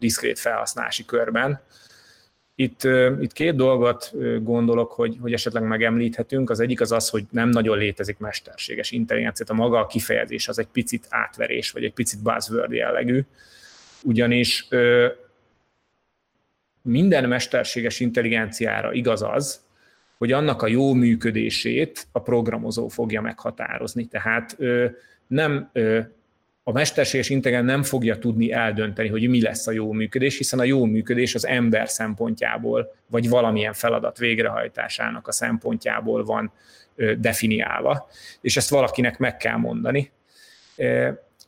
diszkrét 0.00 0.38
felhasználási 0.38 1.04
körben, 1.04 1.60
itt, 2.60 2.82
itt 3.20 3.32
két 3.32 3.56
dolgot 3.56 4.12
gondolok, 4.42 4.92
hogy, 4.92 5.16
hogy 5.20 5.32
esetleg 5.32 5.62
megemlíthetünk. 5.62 6.50
Az 6.50 6.60
egyik 6.60 6.80
az 6.80 6.92
az, 6.92 7.08
hogy 7.08 7.24
nem 7.30 7.48
nagyon 7.48 7.78
létezik 7.78 8.18
mesterséges 8.18 8.90
intelligencia, 8.90 9.46
a 9.48 9.54
maga 9.54 9.78
a 9.78 9.86
kifejezés 9.86 10.48
az 10.48 10.58
egy 10.58 10.66
picit 10.66 11.06
átverés, 11.08 11.70
vagy 11.70 11.84
egy 11.84 11.92
picit 11.92 12.22
buzzword 12.22 12.72
jellegű, 12.72 13.20
ugyanis 14.02 14.68
minden 16.82 17.28
mesterséges 17.28 18.00
intelligenciára 18.00 18.92
igaz 18.92 19.22
az, 19.22 19.60
hogy 20.18 20.32
annak 20.32 20.62
a 20.62 20.66
jó 20.66 20.92
működését 20.92 22.06
a 22.12 22.20
programozó 22.20 22.88
fogja 22.88 23.20
meghatározni. 23.20 24.06
Tehát 24.06 24.56
nem 25.26 25.70
a 26.70 26.72
mesterséges 26.72 27.28
intelligencia 27.28 27.74
nem 27.74 27.82
fogja 27.82 28.18
tudni 28.18 28.52
eldönteni, 28.52 29.08
hogy 29.08 29.28
mi 29.28 29.42
lesz 29.42 29.66
a 29.66 29.72
jó 29.72 29.92
működés, 29.92 30.36
hiszen 30.36 30.58
a 30.58 30.64
jó 30.64 30.84
működés 30.84 31.34
az 31.34 31.46
ember 31.46 31.88
szempontjából, 31.88 32.94
vagy 33.06 33.28
valamilyen 33.28 33.72
feladat 33.72 34.18
végrehajtásának 34.18 35.28
a 35.28 35.32
szempontjából 35.32 36.24
van 36.24 36.52
definiálva, 37.18 38.08
és 38.40 38.56
ezt 38.56 38.70
valakinek 38.70 39.18
meg 39.18 39.36
kell 39.36 39.56
mondani. 39.56 40.10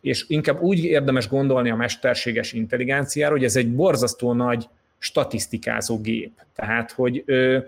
És 0.01 0.25
inkább 0.29 0.61
úgy 0.61 0.85
érdemes 0.85 1.29
gondolni 1.29 1.71
a 1.71 1.77
mesterséges 1.77 2.53
intelligenciára, 2.53 3.33
hogy 3.33 3.45
ez 3.45 3.57
egy 3.57 3.75
borzasztó 3.75 4.33
nagy 4.33 4.69
statisztikázó 4.99 6.01
gép. 6.01 6.33
Tehát, 6.55 6.91
hogy 6.91 7.23
ö, 7.27 7.59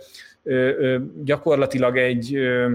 ö, 0.42 0.68
ö, 0.78 0.98
gyakorlatilag 1.24 1.96
egy, 1.98 2.34
ö, 2.34 2.72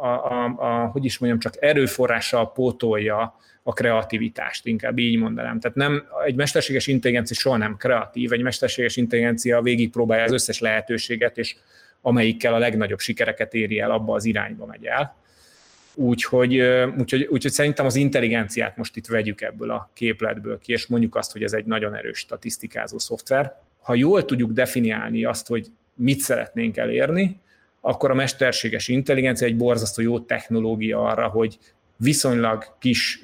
a, 0.00 0.06
a, 0.06 0.54
a, 0.56 0.86
hogy 0.86 1.04
is 1.04 1.18
mondjam, 1.18 1.40
csak 1.40 1.54
erőforrással 1.62 2.52
pótolja 2.52 3.36
a 3.68 3.72
kreativitást, 3.72 4.66
inkább 4.66 4.98
így 4.98 5.18
mondanám. 5.18 5.60
Tehát 5.60 5.76
nem, 5.76 6.06
egy 6.26 6.34
mesterséges 6.34 6.86
intelligencia 6.86 7.36
soha 7.36 7.56
nem 7.56 7.76
kreatív, 7.76 8.32
egy 8.32 8.42
mesterséges 8.42 8.96
intelligencia 8.96 9.62
végigpróbálja 9.62 10.24
az 10.24 10.32
összes 10.32 10.60
lehetőséget, 10.60 11.38
és 11.38 11.56
amelyikkel 12.00 12.54
a 12.54 12.58
legnagyobb 12.58 12.98
sikereket 12.98 13.54
éri 13.54 13.80
el, 13.80 13.90
abba 13.90 14.14
az 14.14 14.24
irányba 14.24 14.66
megy 14.66 14.86
el. 14.86 15.16
Úgyhogy, 15.94 16.60
úgyhogy, 16.98 17.28
úgyhogy 17.30 17.52
szerintem 17.52 17.86
az 17.86 17.96
intelligenciát 17.96 18.76
most 18.76 18.96
itt 18.96 19.06
vegyük 19.06 19.40
ebből 19.40 19.70
a 19.70 19.90
képletből 19.94 20.58
ki, 20.58 20.72
és 20.72 20.86
mondjuk 20.86 21.16
azt, 21.16 21.32
hogy 21.32 21.42
ez 21.42 21.52
egy 21.52 21.64
nagyon 21.64 21.94
erős 21.94 22.18
statisztikázó 22.18 22.98
szoftver. 22.98 23.60
Ha 23.82 23.94
jól 23.94 24.24
tudjuk 24.24 24.52
definiálni 24.52 25.24
azt, 25.24 25.46
hogy 25.46 25.66
mit 25.94 26.20
szeretnénk 26.20 26.76
elérni, 26.76 27.40
akkor 27.80 28.10
a 28.10 28.14
mesterséges 28.14 28.88
intelligencia 28.88 29.46
egy 29.46 29.56
borzasztó 29.56 30.02
jó 30.02 30.20
technológia 30.20 31.02
arra, 31.02 31.28
hogy 31.28 31.58
viszonylag 31.98 32.64
kis 32.78 33.20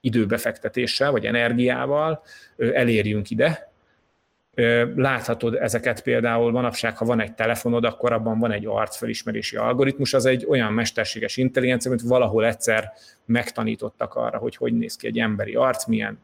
időbefektetéssel 0.00 1.10
vagy 1.10 1.26
energiával 1.26 2.22
elérjünk 2.56 3.30
ide. 3.30 3.72
Láthatod 4.96 5.54
ezeket 5.54 6.02
például 6.02 6.50
manapság, 6.50 6.96
ha 6.96 7.04
van 7.04 7.20
egy 7.20 7.34
telefonod, 7.34 7.84
akkor 7.84 8.12
abban 8.12 8.38
van 8.38 8.52
egy 8.52 8.66
arcfelismerési 8.66 9.56
algoritmus, 9.56 10.14
az 10.14 10.26
egy 10.26 10.46
olyan 10.48 10.72
mesterséges 10.72 11.36
intelligencia, 11.36 11.90
mint 11.90 12.02
valahol 12.02 12.46
egyszer 12.46 12.92
megtanítottak 13.24 14.14
arra, 14.14 14.38
hogy 14.38 14.56
hogy 14.56 14.72
néz 14.72 14.96
ki 14.96 15.06
egy 15.06 15.18
emberi 15.18 15.54
arc, 15.54 15.86
milyen 15.86 16.18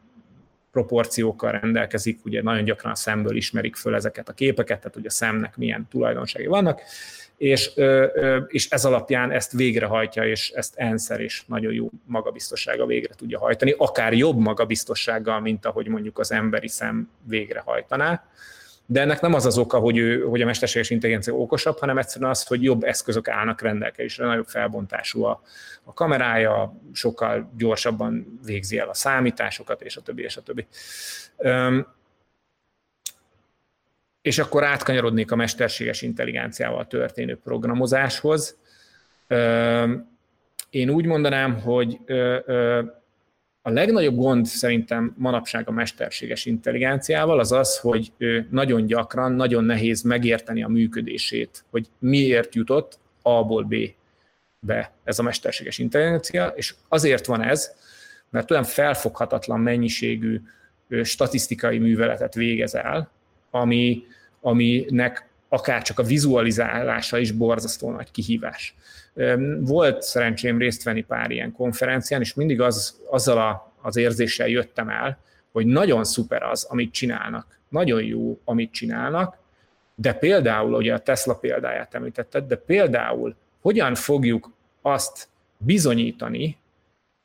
proporciókkal 0.71 1.51
rendelkezik, 1.51 2.25
ugye 2.25 2.41
nagyon 2.41 2.63
gyakran 2.63 2.91
a 2.91 2.95
szemből 2.95 3.35
ismerik 3.35 3.75
föl 3.75 3.95
ezeket 3.95 4.29
a 4.29 4.33
képeket, 4.33 4.77
tehát 4.77 4.93
hogy 4.93 5.05
a 5.05 5.09
szemnek 5.09 5.57
milyen 5.57 5.87
tulajdonságai 5.89 6.47
vannak, 6.47 6.81
és, 7.41 7.71
és 8.47 8.69
ez 8.69 8.85
alapján 8.85 9.31
ezt 9.31 9.51
végrehajtja, 9.51 10.25
és 10.25 10.49
ezt 10.49 10.75
enszer 10.75 11.19
és 11.19 11.43
nagyon 11.45 11.73
jó 11.73 11.89
magabiztossága 12.05 12.85
végre 12.85 13.13
tudja 13.13 13.39
hajtani, 13.39 13.73
akár 13.77 14.13
jobb 14.13 14.37
magabiztossággal, 14.37 15.39
mint 15.39 15.65
ahogy 15.65 15.87
mondjuk 15.87 16.19
az 16.19 16.31
emberi 16.31 16.67
szem 16.67 17.09
végrehajtaná. 17.23 18.23
De 18.85 19.01
ennek 19.01 19.21
nem 19.21 19.33
az 19.33 19.45
az 19.45 19.57
oka, 19.57 19.79
hogy, 19.79 19.97
ő, 19.97 20.21
hogy 20.21 20.41
a 20.41 20.45
mesterséges 20.45 20.89
intelligencia 20.89 21.33
okosabb, 21.33 21.79
hanem 21.79 21.97
egyszerűen 21.97 22.29
az, 22.29 22.43
hogy 22.43 22.63
jobb 22.63 22.83
eszközök 22.83 23.27
állnak 23.27 23.61
rendelkezésre, 23.61 24.25
nagyobb 24.25 24.47
felbontású 24.47 25.23
a, 25.23 25.41
a 25.83 25.93
kamerája, 25.93 26.81
sokkal 26.93 27.51
gyorsabban 27.57 28.39
végzi 28.45 28.77
el 28.77 28.89
a 28.89 28.93
számításokat, 28.93 29.81
és 29.81 29.97
a 29.97 30.01
többi, 30.01 30.23
és 30.23 30.37
a 30.37 30.41
többi 30.41 30.67
és 34.21 34.39
akkor 34.39 34.63
átkanyarodnék 34.63 35.31
a 35.31 35.35
mesterséges 35.35 36.01
intelligenciával 36.01 36.87
történő 36.87 37.37
programozáshoz. 37.43 38.57
Én 40.69 40.89
úgy 40.89 41.05
mondanám, 41.05 41.59
hogy 41.59 41.99
a 43.61 43.69
legnagyobb 43.69 44.15
gond 44.15 44.45
szerintem 44.45 45.15
manapság 45.17 45.67
a 45.67 45.71
mesterséges 45.71 46.45
intelligenciával 46.45 47.39
az 47.39 47.51
az, 47.51 47.77
hogy 47.77 48.11
nagyon 48.49 48.85
gyakran, 48.85 49.31
nagyon 49.31 49.63
nehéz 49.63 50.01
megérteni 50.01 50.63
a 50.63 50.67
működését, 50.67 51.63
hogy 51.69 51.87
miért 51.99 52.55
jutott 52.55 52.99
A-ból 53.21 53.63
B-be 53.63 54.91
ez 55.03 55.19
a 55.19 55.23
mesterséges 55.23 55.77
intelligencia, 55.77 56.47
és 56.55 56.75
azért 56.87 57.25
van 57.25 57.41
ez, 57.41 57.71
mert 58.29 58.51
olyan 58.51 58.63
felfoghatatlan 58.63 59.59
mennyiségű 59.59 60.41
statisztikai 61.03 61.77
műveletet 61.77 62.33
végez 62.33 62.75
el, 62.75 63.11
ami, 63.51 64.03
aminek 64.41 65.29
akár 65.49 65.81
csak 65.81 65.99
a 65.99 66.03
vizualizálása 66.03 67.17
is 67.17 67.31
borzasztó 67.31 67.91
nagy 67.91 68.11
kihívás. 68.11 68.75
Volt 69.59 70.01
szerencsém 70.01 70.57
részt 70.57 70.83
venni 70.83 71.01
pár 71.01 71.31
ilyen 71.31 71.51
konferencián, 71.51 72.21
és 72.21 72.33
mindig 72.33 72.61
az, 72.61 72.99
azzal 73.09 73.37
a, 73.37 73.73
az 73.81 73.95
érzéssel 73.95 74.47
jöttem 74.47 74.89
el, 74.89 75.17
hogy 75.51 75.65
nagyon 75.65 76.03
szuper 76.03 76.43
az, 76.43 76.63
amit 76.63 76.93
csinálnak. 76.93 77.59
Nagyon 77.69 78.03
jó, 78.03 78.39
amit 78.43 78.71
csinálnak, 78.71 79.37
de 79.95 80.13
például, 80.13 80.73
ugye 80.73 80.93
a 80.93 80.99
Tesla 80.99 81.35
példáját 81.35 81.93
említetted, 81.93 82.47
de 82.47 82.55
például 82.55 83.35
hogyan 83.61 83.95
fogjuk 83.95 84.51
azt 84.81 85.27
bizonyítani, 85.57 86.57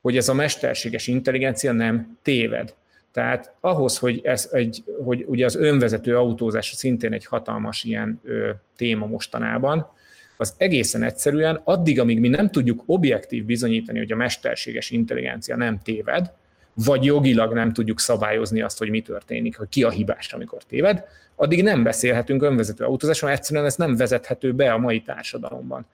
hogy 0.01 0.17
ez 0.17 0.29
a 0.29 0.35
mesterséges 0.35 1.07
intelligencia 1.07 1.73
nem 1.73 2.19
téved. 2.23 2.75
Tehát 3.17 3.53
ahhoz, 3.61 3.99
hogy, 3.99 4.21
ez 4.25 4.49
egy, 4.53 4.85
hogy 5.05 5.25
ugye 5.27 5.45
az 5.45 5.57
önvezető 5.57 6.17
autózás 6.17 6.73
szintén 6.75 7.13
egy 7.13 7.27
hatalmas 7.27 7.85
ilyen 7.85 8.21
ö, 8.25 8.51
téma 8.77 9.07
mostanában, 9.07 9.91
az 10.37 10.55
egészen 10.57 11.03
egyszerűen 11.03 11.61
addig, 11.65 12.01
amíg 12.01 12.21
mi 12.21 12.29
nem 12.29 12.51
tudjuk 12.51 12.83
objektív 12.87 13.45
bizonyítani, 13.45 13.99
hogy 13.99 14.13
a 14.13 14.17
mesterséges 14.17 14.91
intelligencia 14.91 15.57
nem 15.57 15.81
téved, 15.83 16.33
vagy 16.75 17.05
jogilag 17.05 17.53
nem 17.53 17.73
tudjuk 17.73 18.01
szabályozni 18.01 18.61
azt, 18.61 18.79
hogy 18.79 18.91
mi 18.91 19.01
történik, 19.01 19.57
hogy 19.57 19.69
ki 19.69 19.83
a 19.83 19.91
hibás, 19.91 20.33
amikor 20.33 20.63
téved, 20.63 21.05
addig 21.35 21.63
nem 21.63 21.83
beszélhetünk 21.83 22.43
önvezető 22.43 22.85
autózásról, 22.85 23.31
egyszerűen 23.31 23.65
ez 23.65 23.77
nem 23.77 23.97
vezethető 23.97 24.53
be 24.53 24.73
a 24.73 24.79
mai 24.79 25.01
társadalomban. 25.01 25.87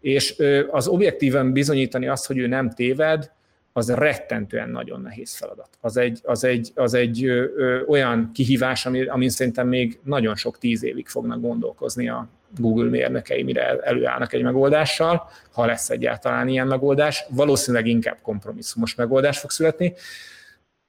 És 0.00 0.34
az 0.70 0.86
objektíven 0.86 1.52
bizonyítani 1.52 2.08
azt, 2.08 2.26
hogy 2.26 2.38
ő 2.38 2.46
nem 2.46 2.70
téved, 2.70 3.30
az 3.76 3.90
rettentően 3.90 4.70
nagyon 4.70 5.00
nehéz 5.00 5.36
feladat. 5.36 5.68
Az 5.80 5.96
egy, 5.96 6.20
az 6.22 6.44
egy, 6.44 6.72
az 6.74 6.94
egy 6.94 7.24
ö, 7.24 7.44
ö, 7.56 7.82
olyan 7.86 8.30
kihívás, 8.34 8.86
ami, 8.86 9.06
amin 9.06 9.28
szerintem 9.28 9.68
még 9.68 9.98
nagyon 10.02 10.36
sok 10.36 10.58
tíz 10.58 10.84
évig 10.84 11.08
fognak 11.08 11.40
gondolkozni 11.40 12.08
a 12.08 12.28
Google 12.58 12.88
mérnökei, 12.88 13.42
mire 13.42 13.78
előállnak 13.78 14.32
egy 14.32 14.42
megoldással, 14.42 15.30
ha 15.52 15.66
lesz 15.66 15.90
egyáltalán 15.90 16.48
ilyen 16.48 16.66
megoldás. 16.66 17.24
Valószínűleg 17.28 17.86
inkább 17.86 18.18
kompromisszumos 18.22 18.94
megoldás 18.94 19.38
fog 19.38 19.50
születni. 19.50 19.94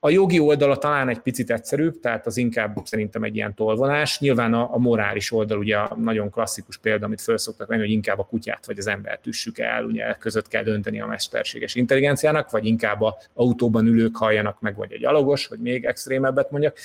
A 0.06 0.10
jogi 0.10 0.40
oldala 0.40 0.78
talán 0.78 1.10
egy 1.10 1.20
picit 1.20 1.52
egyszerűbb, 1.52 2.00
tehát 2.00 2.26
az 2.26 2.38
inkább 2.38 2.78
szerintem 2.84 3.24
egy 3.24 3.36
ilyen 3.36 3.54
tolvonás. 3.54 4.20
Nyilván 4.20 4.54
a, 4.54 4.74
a 4.74 4.78
morális 4.78 5.32
oldal, 5.32 5.58
ugye 5.58 5.78
a 5.78 5.96
nagyon 5.96 6.30
klasszikus 6.30 6.78
példa, 6.78 7.06
amit 7.06 7.22
föl 7.22 7.38
szoktak 7.38 7.68
venni, 7.68 7.82
hogy 7.82 7.92
inkább 7.92 8.20
a 8.20 8.24
kutyát 8.24 8.66
vagy 8.66 8.78
az 8.78 8.88
embert 8.88 9.28
üssük 9.28 9.60
el, 9.60 9.84
ugye 9.84 10.14
között 10.14 10.48
kell 10.48 10.64
dönteni 10.64 11.02
a 11.02 11.06
mesterséges 11.06 11.76
intelligenciának, 11.76 12.52
vagy 12.52 12.66
inkább 12.66 13.02
a 13.02 13.18
autóban 13.34 13.86
ülők 13.86 14.16
halljanak 14.16 14.62
meg, 14.62 14.76
vagy 14.76 14.92
egy 14.92 15.06
alogos, 15.06 15.48
hogy 15.48 15.60
még 15.60 15.86
extrémebbet 15.86 16.52
mondjak. 16.52 16.78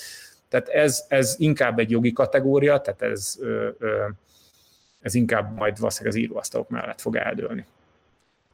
Tehát 0.48 0.68
ez, 0.68 1.04
ez 1.08 1.34
inkább 1.38 1.78
egy 1.78 1.90
jogi 1.90 2.12
kategória, 2.12 2.80
tehát 2.80 3.02
ez, 3.02 3.38
ez 5.00 5.14
inkább 5.14 5.56
majd 5.56 5.78
valószínűleg 5.78 6.16
az 6.16 6.22
íróasztalok 6.22 6.68
mellett 6.68 7.00
fog 7.00 7.16
eldőlni. 7.16 7.64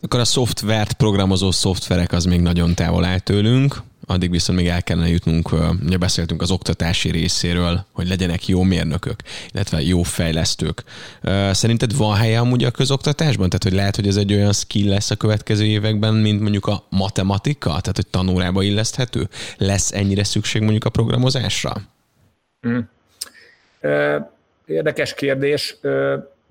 Akkor 0.00 0.20
a 0.20 0.24
szoftvert 0.24 0.92
programozó 0.92 1.50
szoftverek 1.50 2.12
az 2.12 2.24
még 2.24 2.40
nagyon 2.40 2.74
távol 2.74 3.04
áll 3.04 3.18
tőlünk, 3.18 3.76
addig 4.06 4.30
viszont 4.30 4.58
még 4.58 4.68
el 4.68 4.82
kellene 4.82 5.08
jutnunk, 5.08 5.52
ugye 5.84 5.96
beszéltünk 5.96 6.42
az 6.42 6.50
oktatási 6.50 7.10
részéről, 7.10 7.84
hogy 7.92 8.08
legyenek 8.08 8.48
jó 8.48 8.62
mérnökök, 8.62 9.20
illetve 9.52 9.82
jó 9.82 10.02
fejlesztők. 10.02 10.84
Szerinted 11.50 11.96
van 11.96 12.16
helye 12.16 12.38
amúgy 12.38 12.64
a 12.64 12.70
közoktatásban? 12.70 13.48
Tehát, 13.48 13.62
hogy 13.62 13.72
lehet, 13.72 13.96
hogy 13.96 14.06
ez 14.06 14.16
egy 14.16 14.32
olyan 14.32 14.52
skill 14.52 14.88
lesz 14.88 15.10
a 15.10 15.16
következő 15.16 15.64
években, 15.64 16.14
mint 16.14 16.40
mondjuk 16.40 16.66
a 16.66 16.84
matematika? 16.88 17.68
Tehát, 17.68 17.96
hogy 17.96 18.06
tanórába 18.06 18.62
illeszthető? 18.62 19.28
Lesz 19.56 19.92
ennyire 19.92 20.24
szükség 20.24 20.62
mondjuk 20.62 20.84
a 20.84 20.90
programozásra? 20.90 21.76
Mm. 22.68 22.78
Érdekes 24.66 25.14
kérdés. 25.14 25.76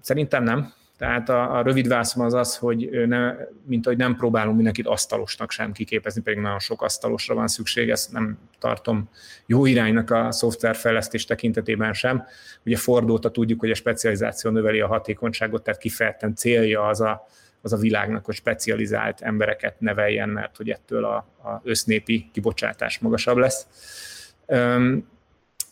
Szerintem 0.02 0.44
nem. 0.44 0.74
Tehát 0.98 1.30
a, 1.30 1.58
a 1.58 1.62
rövid 1.62 1.88
válaszom 1.88 2.26
az 2.26 2.34
az, 2.34 2.58
hogy 2.58 2.90
ne, 3.08 3.36
mint 3.66 3.86
hogy 3.86 3.98
nem 3.98 4.16
próbálunk 4.16 4.56
mindenkit 4.56 4.88
asztalosnak 4.88 5.52
sem 5.52 5.72
kiképezni, 5.72 6.22
pedig 6.22 6.42
nagyon 6.42 6.60
sok 6.60 6.82
asztalosra 6.82 7.36
van 7.36 7.48
szükség, 7.48 7.90
ezt 7.90 8.12
nem 8.12 8.38
tartom 8.60 9.10
jó 9.46 9.66
iránynak 9.66 10.12
a 10.12 10.32
szoftverfejlesztés 10.32 11.26
tekintetében 11.26 11.94
sem. 11.94 12.26
Ugye 12.66 12.78
Fordóta 12.78 13.32
tudjuk, 13.32 13.60
hogy 13.60 13.72
a 13.72 13.76
specializáció 13.76 14.52
növeli 14.52 14.80
a 14.80 14.88
hatékonyságot, 14.88 15.64
tehát 15.64 15.80
kifejezetten 15.80 16.36
célja 16.36 16.88
az 16.88 17.02
a, 17.02 17.28
az 17.62 17.74
a 17.74 17.78
világnak, 17.78 18.26
hogy 18.26 18.36
specializált 18.36 19.22
embereket 19.22 19.80
neveljen, 19.80 20.30
mert 20.30 20.58
hogy 20.58 20.70
ettől 20.70 21.06
a, 21.06 21.16
a 21.16 21.62
össznépi 21.64 22.30
kibocsátás 22.34 23.00
magasabb 23.00 23.38
lesz. 23.38 23.68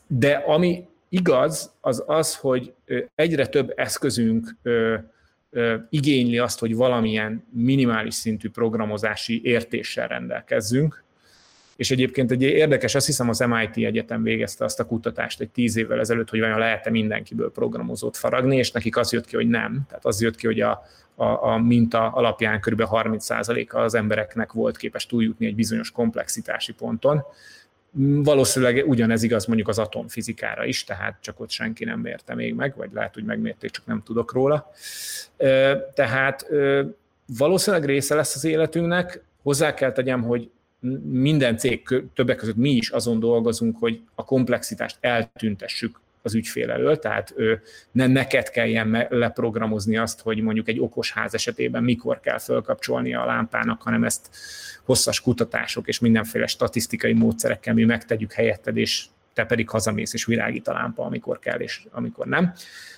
De 0.08 0.34
ami 0.34 0.88
igaz, 1.10 1.74
az 1.82 2.04
az, 2.06 2.36
hogy 2.36 2.74
egyre 3.16 3.48
több 3.48 3.74
eszközünk 3.76 4.56
igényli 5.90 6.38
azt, 6.38 6.60
hogy 6.60 6.76
valamilyen 6.76 7.44
minimális 7.52 8.14
szintű 8.14 8.50
programozási 8.50 9.42
értéssel 9.44 10.08
rendelkezzünk. 10.08 11.04
És 11.76 11.92
egyébként 11.92 12.32
egy 12.32 12.42
érdekes, 12.42 12.96
azt 12.96 13.06
hiszem 13.06 13.30
az 13.30 13.40
MIT 13.40 13.86
Egyetem 13.86 14.24
végezte 14.24 14.66
azt 14.66 14.80
a 14.80 14.86
kutatást 14.86 15.42
egy 15.42 15.50
tíz 15.50 15.78
évvel 15.78 16.00
ezelőtt, 16.00 16.30
hogy 16.30 16.40
vajon 16.40 16.58
lehet-e 16.58 16.90
mindenkiből 16.90 17.52
programozót 17.52 18.18
faragni, 18.18 18.58
és 18.58 18.72
nekik 18.72 18.98
az 18.98 19.12
jött 19.12 19.26
ki, 19.26 19.36
hogy 19.36 19.48
nem. 19.48 19.86
Tehát 19.88 20.06
az 20.06 20.22
jött 20.22 20.36
ki, 20.36 20.46
hogy 20.46 20.62
a, 20.62 20.84
a, 21.16 21.26
a 21.26 21.58
minta 21.58 22.08
alapján 22.08 22.60
kb. 22.60 22.84
30%-a 22.86 23.78
az 23.78 23.94
embereknek 23.94 24.52
volt 24.52 24.78
képes 24.78 25.06
túljutni 25.06 25.46
egy 25.46 25.56
bizonyos 25.56 25.92
komplexitási 25.92 26.74
ponton, 26.74 27.24
Valószínűleg 28.02 28.84
ugyanez 28.88 29.24
igaz 29.24 29.46
mondjuk 29.46 29.68
az 29.68 29.80
atomfizikára 29.80 30.66
is, 30.66 30.84
tehát 30.84 31.18
csak 31.22 31.40
ott 31.40 31.50
senki 31.50 31.86
nem 31.86 32.00
mérte 32.00 32.36
még 32.36 32.54
meg, 32.54 32.76
vagy 32.76 32.90
lehet, 32.94 33.14
hogy 33.14 33.24
megmérték, 33.24 33.72
csak 33.72 33.86
nem 33.86 34.04
tudok 34.04 34.34
róla. 34.34 34.72
Tehát 35.94 36.46
valószínűleg 37.38 37.86
része 37.86 38.16
lesz 38.16 38.36
az 38.36 38.44
életünknek. 38.44 39.24
Hozzá 39.42 39.74
kell 39.74 39.92
tegyem, 39.92 40.24
hogy 40.24 40.50
minden 41.04 41.58
cég, 41.58 42.04
többek 42.14 42.36
között 42.38 42.56
mi 42.56 42.70
is 42.70 42.90
azon 42.90 43.20
dolgozunk, 43.20 43.78
hogy 43.80 44.02
a 44.16 44.26
komplexitást 44.26 44.98
eltüntessük 45.00 46.00
az 46.24 46.36
ügyfél 46.36 46.72
elől, 46.72 47.00
tehát 47.00 47.34
ne 47.92 48.08
neked 48.08 48.50
kelljen 48.50 49.08
leprogramozni 49.10 49.98
azt, 49.98 50.22
hogy 50.22 50.42
mondjuk 50.42 50.68
egy 50.68 50.80
okos 50.80 51.12
ház 51.12 51.34
esetében 51.34 51.84
mikor 51.84 52.20
kell 52.20 52.40
fölkapcsolni 52.40 53.14
a 53.14 53.26
lámpának, 53.26 53.82
hanem 53.82 54.04
ezt 54.04 54.30
hosszas 54.84 55.22
kutatások 55.22 55.88
és 55.88 56.00
mindenféle 56.00 56.48
statisztikai 56.48 57.14
módszerekkel 57.14 57.74
mi 57.74 57.84
megtegyük 57.84 58.34
helyetted, 58.34 58.78
és 58.78 59.06
te 59.34 59.46
pedig 59.46 59.70
hazamész 59.70 60.14
és 60.14 60.26
virágít 60.26 60.68
a 60.68 60.74
lámpa, 60.74 61.06
amikor 61.06 61.40
kell 61.40 61.60
és 61.60 61.82
amikor 61.92 62.26
nem. 62.26 62.54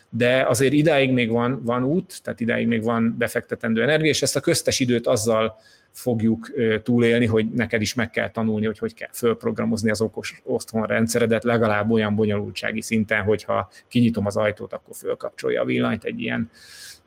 De 0.10 0.46
azért 0.48 0.74
idáig 0.74 1.12
még 1.12 1.30
van, 1.30 1.64
van 1.64 1.84
út, 1.84 2.24
tehát 2.24 2.40
idáig 2.40 2.68
még 2.68 2.84
van 2.84 3.16
befektetendő 3.18 3.82
energia, 3.82 4.10
és 4.10 4.22
ezt 4.22 4.36
a 4.36 4.40
köztes 4.40 4.80
időt 4.80 5.08
azzal 5.08 5.58
fogjuk 5.96 6.52
túlélni, 6.84 7.26
hogy 7.26 7.52
neked 7.52 7.82
is 7.82 7.94
meg 7.94 8.10
kell 8.10 8.32
tanulni, 8.32 8.66
hogy 8.66 8.78
hogy 8.78 8.94
kell 8.94 9.10
fölprogramozni 9.14 9.90
az 9.90 10.02
okos 10.02 10.42
rendszeredet 10.72 11.44
legalább 11.44 11.92
olyan 11.92 12.16
bonyolultsági 12.16 12.82
szinten, 12.82 13.24
hogyha 13.24 13.70
kinyitom 13.88 14.26
az 14.26 14.38
ajtót, 14.38 14.74
akkor 14.74 14.96
fölkapcsolja 14.96 15.62
a 15.62 15.66
villanyt, 15.66 16.04
egy 16.04 16.22
ilyen, 16.22 16.50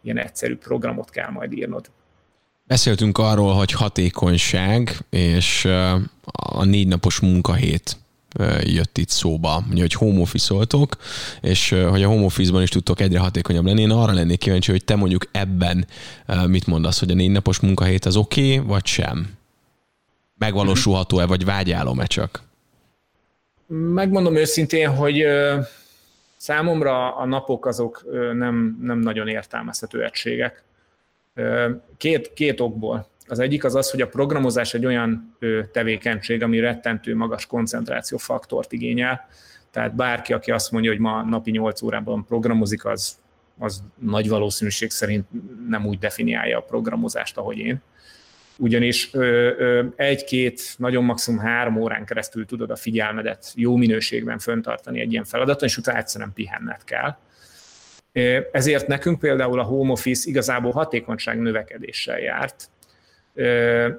ilyen 0.03 0.19
egyszerű 0.19 0.57
programot 0.57 1.11
kell 1.11 1.31
majd 1.31 1.53
írnod. 1.53 1.91
Beszéltünk 2.67 3.19
arról, 3.19 3.55
hogy 3.55 3.73
hatékonyság 3.73 4.91
és 5.11 5.65
a 6.33 6.65
négy 6.65 6.89
napos 6.89 7.21
munkahét 7.21 7.97
jött 8.63 8.99
itt 8.99 9.09
szóba, 9.09 9.63
ugye, 9.71 9.81
hogy 9.81 9.93
home 9.93 10.21
office 10.21 10.55
és 11.41 11.71
hogy 11.91 12.03
a 12.03 12.09
home 12.09 12.25
office-ban 12.25 12.63
is 12.63 12.69
tudtok 12.69 13.01
egyre 13.01 13.19
hatékonyabb 13.19 13.65
lenni. 13.65 13.81
Én 13.81 13.91
arra 13.91 14.13
lennék 14.13 14.39
kíváncsi, 14.39 14.71
hogy 14.71 14.85
te 14.85 14.97
mondjuk 14.97 15.25
ebben 15.33 15.87
mit 16.47 16.67
mondasz, 16.67 16.99
hogy 16.99 17.11
a 17.11 17.15
négy 17.15 17.31
napos 17.31 17.61
munkahét 17.61 18.05
az 18.05 18.17
oké, 18.17 18.55
okay, 18.55 18.69
vagy 18.69 18.87
sem? 18.87 19.37
Megvalósulható-e, 20.39 21.27
vagy 21.27 21.45
vágyálom-e 21.45 22.07
csak? 22.07 22.43
Megmondom 23.67 24.37
őszintén, 24.37 24.89
hogy 24.89 25.25
számomra 26.37 27.17
a 27.17 27.27
napok 27.27 27.67
azok 27.67 28.05
nem, 28.33 28.79
nem 28.83 28.99
nagyon 28.99 29.29
értelmezhető 29.29 30.05
egységek. 30.05 30.63
Két, 31.97 32.33
két 32.33 32.61
okból. 32.61 33.09
Az 33.29 33.39
egyik 33.39 33.65
az 33.65 33.75
az, 33.75 33.91
hogy 33.91 34.01
a 34.01 34.09
programozás 34.09 34.75
egy 34.75 34.87
olyan 34.87 35.37
tevékenység, 35.73 36.43
ami 36.43 36.61
rettentő 36.61 37.17
magas 37.17 37.47
koncentrációfaktort 37.47 38.73
igényel, 38.73 39.29
tehát 39.71 39.95
bárki, 39.95 40.33
aki 40.33 40.51
azt 40.51 40.71
mondja, 40.71 40.91
hogy 40.91 41.01
ma 41.01 41.23
napi 41.23 41.51
8 41.51 41.83
órában 41.83 42.25
programozik, 42.25 42.85
az, 42.85 43.19
az 43.59 43.83
nagy 43.99 44.29
valószínűség 44.29 44.91
szerint 44.91 45.27
nem 45.69 45.87
úgy 45.87 45.99
definiálja 45.99 46.59
a 46.59 46.63
programozást, 46.63 47.37
ahogy 47.37 47.59
én. 47.59 47.81
Ugyanis 48.57 49.11
egy-két, 49.97 50.75
nagyon 50.77 51.05
maximum 51.05 51.41
három 51.41 51.77
órán 51.77 52.05
keresztül 52.05 52.47
tudod 52.47 52.71
a 52.71 52.77
figyelmedet 52.77 53.53
jó 53.55 53.77
minőségben 53.77 54.39
föntartani 54.39 55.01
egy 55.01 55.13
ilyen 55.13 55.25
feladaton, 55.25 55.69
és 55.69 55.77
utána 55.77 55.99
egyszerűen 55.99 56.33
pihenned 56.35 56.85
kell. 56.85 57.17
Ezért 58.53 58.87
nekünk 58.87 59.19
például 59.19 59.61
a 59.61 59.63
home 59.63 59.91
office 59.91 60.29
igazából 60.29 60.73
hatékonyság 60.73 61.41
növekedéssel 61.41 62.19
járt, 62.19 62.71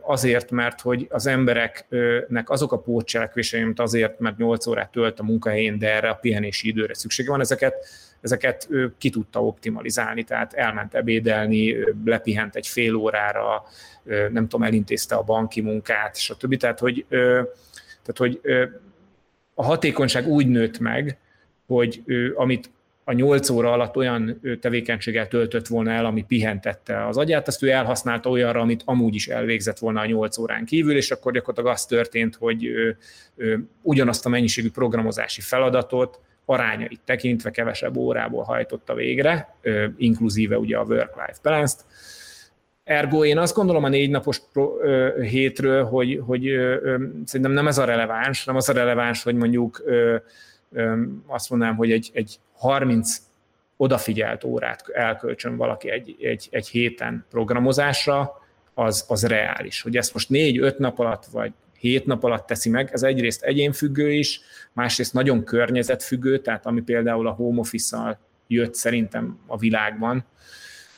azért, 0.02 0.52
mert 0.52 0.82
hogy 0.82 1.08
az 1.10 1.26
embereknek 1.26 2.50
azok 2.50 2.72
a 2.72 2.80
pótcselekvései, 2.80 3.64
mint 3.64 3.80
azért, 3.80 4.20
mert 4.20 4.38
8 4.38 4.68
órát 4.68 4.92
tölt 4.92 5.20
a 5.20 5.24
munkahelyén, 5.24 5.80
de 5.80 5.94
erre 5.94 6.10
a 6.10 6.14
pihenési 6.14 6.68
időre 6.68 6.94
szüksége 6.94 7.30
van, 7.30 7.40
ezeket, 7.40 7.86
ezeket 8.22 8.70
ki 8.98 9.10
tudta 9.10 9.44
optimalizálni, 9.44 10.24
tehát 10.24 10.54
elment 10.54 10.96
ebédelni, 10.96 11.76
lepihent 12.06 12.56
egy 12.56 12.68
fél 12.68 12.96
órára, 12.96 13.64
nem 14.04 14.48
tudom, 14.48 14.64
elintézte 14.64 15.16
a 15.16 15.24
banki 15.24 15.62
munkát, 15.62 16.18
stb. 16.18 16.58
Tehát, 16.58 16.80
hogy, 16.80 17.06
tehát, 17.10 18.18
hogy 18.18 18.42
a 19.54 19.64
hatékonyság 19.64 20.28
úgy 20.28 20.48
nőtt 20.48 20.80
meg, 20.80 21.18
hogy 21.68 22.04
amit 22.36 22.70
a 23.10 23.14
nyolc 23.14 23.49
óra 23.49 23.72
alatt 23.72 23.95
olyan 23.95 24.41
tevékenységgel 24.62 25.28
töltött 25.28 25.68
volna 25.68 25.91
el, 25.91 26.05
ami 26.05 26.24
pihentette 26.28 27.07
az 27.07 27.18
agyát, 27.18 27.47
azt 27.47 27.64
ő 27.64 27.70
elhasználta 27.70 28.30
olyanra, 28.30 28.62
amit 28.62 28.82
amúgy 28.86 29.16
is 29.16 29.28
elvégzett 29.28 29.78
volna 29.78 29.99
a 29.99 30.05
nyolc 30.05 30.38
órán 30.38 30.66
kívül, 30.66 30.95
és 30.95 31.12
akkor 31.12 31.32
gyakorlatilag 31.32 31.76
az 31.76 31.86
történt, 31.86 32.36
hogy 32.36 32.66
ő, 32.66 32.97
ő, 33.36 33.66
ugyanazt 33.82 34.26
a 34.26 34.30
mennyiségű 34.30 34.70
programozási 34.72 35.41
feladatot 35.41 36.20
arányait 36.45 36.99
tekintve 37.05 37.51
kevesebb 37.51 37.97
órából 37.97 38.43
hajtotta 38.43 38.93
végre, 38.93 39.55
inkluzíve 39.97 40.57
ugye 40.57 40.78
a 40.78 40.84
work-life 40.84 41.39
balance-t. 41.43 41.86
Ergo 42.84 43.26
én 43.26 43.38
azt 43.38 43.55
gondolom 43.55 43.84
a 43.84 43.89
négy 43.89 44.10
napos 44.10 44.41
pro, 44.53 44.78
ö, 44.82 45.22
hétről, 45.22 45.84
hogy, 45.84 46.22
hogy 46.26 46.47
ö, 46.47 46.97
szerintem 47.26 47.51
nem 47.51 47.68
ez 47.68 47.78
a 47.78 47.86
releváns, 47.86 48.45
nem 48.45 48.55
az 48.55 48.70
a 48.70 48.74
releváns, 48.74 49.24
hogy 49.24 49.36
mondjuk 49.36 49.82
ö, 49.86 50.16
ö, 50.72 51.01
azt 51.28 51.49
mondanám, 51.49 51.76
hogy 51.76 51.91
egy, 51.91 52.10
egy 52.14 52.39
30 52.60 53.18
odafigyelt 53.78 54.43
órát 54.43 54.89
elkölcsön 54.93 55.57
valaki 55.57 55.89
egy, 55.89 56.16
egy, 56.20 56.47
egy 56.51 56.68
héten 56.68 57.26
programozásra, 57.30 58.41
az, 58.74 59.05
az 59.07 59.26
reális. 59.26 59.82
Hogy 59.82 59.97
ezt 59.97 60.14
most 60.14 60.30
négy-öt 60.30 60.78
nap 60.78 60.99
alatt, 60.99 61.26
vagy 61.26 61.51
hét 61.80 62.05
nap 62.05 62.24
alatt 62.24 62.45
teszi 62.45 62.70
meg, 62.70 62.89
ez 62.91 63.03
egyrészt 63.03 63.41
egyénfüggő 63.43 64.12
is, 64.12 64.41
másrészt 64.74 65.14
nagyon 65.14 65.43
környezetfüggő, 65.43 66.39
tehát 66.39 66.66
ami 66.66 66.82
például 66.82 67.28
a 67.28 67.32
home 67.32 67.60
office-szal 67.60 68.20
jött 68.47 68.76
szerintem 68.76 69.39
a 69.47 69.57
világban, 69.57 70.26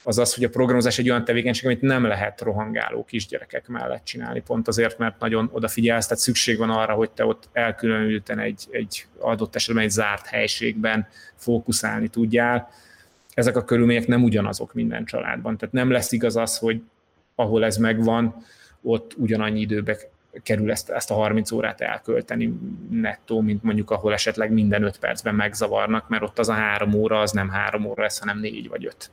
az 0.03 0.17
az, 0.17 0.33
hogy 0.33 0.43
a 0.43 0.49
programozás 0.49 0.97
egy 0.97 1.09
olyan 1.09 1.23
tevékenység, 1.23 1.65
amit 1.65 1.81
nem 1.81 2.05
lehet 2.05 2.41
rohangáló 2.41 3.03
kisgyerekek 3.03 3.67
mellett 3.67 4.03
csinálni, 4.03 4.39
pont 4.39 4.67
azért, 4.67 4.97
mert 4.97 5.19
nagyon 5.19 5.49
odafigyelsz, 5.51 6.07
tehát 6.07 6.23
szükség 6.23 6.57
van 6.57 6.69
arra, 6.69 6.93
hogy 6.93 7.11
te 7.11 7.25
ott 7.25 7.49
elkülönülten 7.51 8.39
egy, 8.39 8.67
egy 8.71 9.05
adott 9.19 9.55
esetben 9.55 9.83
egy 9.83 9.89
zárt 9.89 10.25
helységben 10.25 11.07
fókuszálni 11.35 12.07
tudjál. 12.07 12.69
Ezek 13.33 13.55
a 13.55 13.63
körülmények 13.63 14.07
nem 14.07 14.23
ugyanazok 14.23 14.73
minden 14.73 15.05
családban, 15.05 15.57
tehát 15.57 15.73
nem 15.73 15.91
lesz 15.91 16.11
igaz 16.11 16.35
az, 16.35 16.57
hogy 16.57 16.81
ahol 17.35 17.65
ez 17.65 17.77
megvan, 17.77 18.45
ott 18.81 19.13
ugyanannyi 19.17 19.59
időbe 19.59 19.97
kerül 20.43 20.71
ezt, 20.71 20.89
ezt 20.89 21.11
a 21.11 21.13
30 21.13 21.51
órát 21.51 21.81
elkölteni 21.81 22.53
nettó, 22.89 23.41
mint 23.41 23.63
mondjuk 23.63 23.91
ahol 23.91 24.13
esetleg 24.13 24.51
minden 24.51 24.83
5 24.83 24.99
percben 24.99 25.35
megzavarnak, 25.35 26.09
mert 26.09 26.23
ott 26.23 26.39
az 26.39 26.49
a 26.49 26.53
három 26.53 26.93
óra 26.93 27.19
az 27.19 27.31
nem 27.31 27.49
három 27.49 27.85
óra 27.85 28.01
lesz, 28.01 28.19
hanem 28.19 28.39
négy 28.39 28.69
vagy 28.69 28.85
öt. 28.85 29.11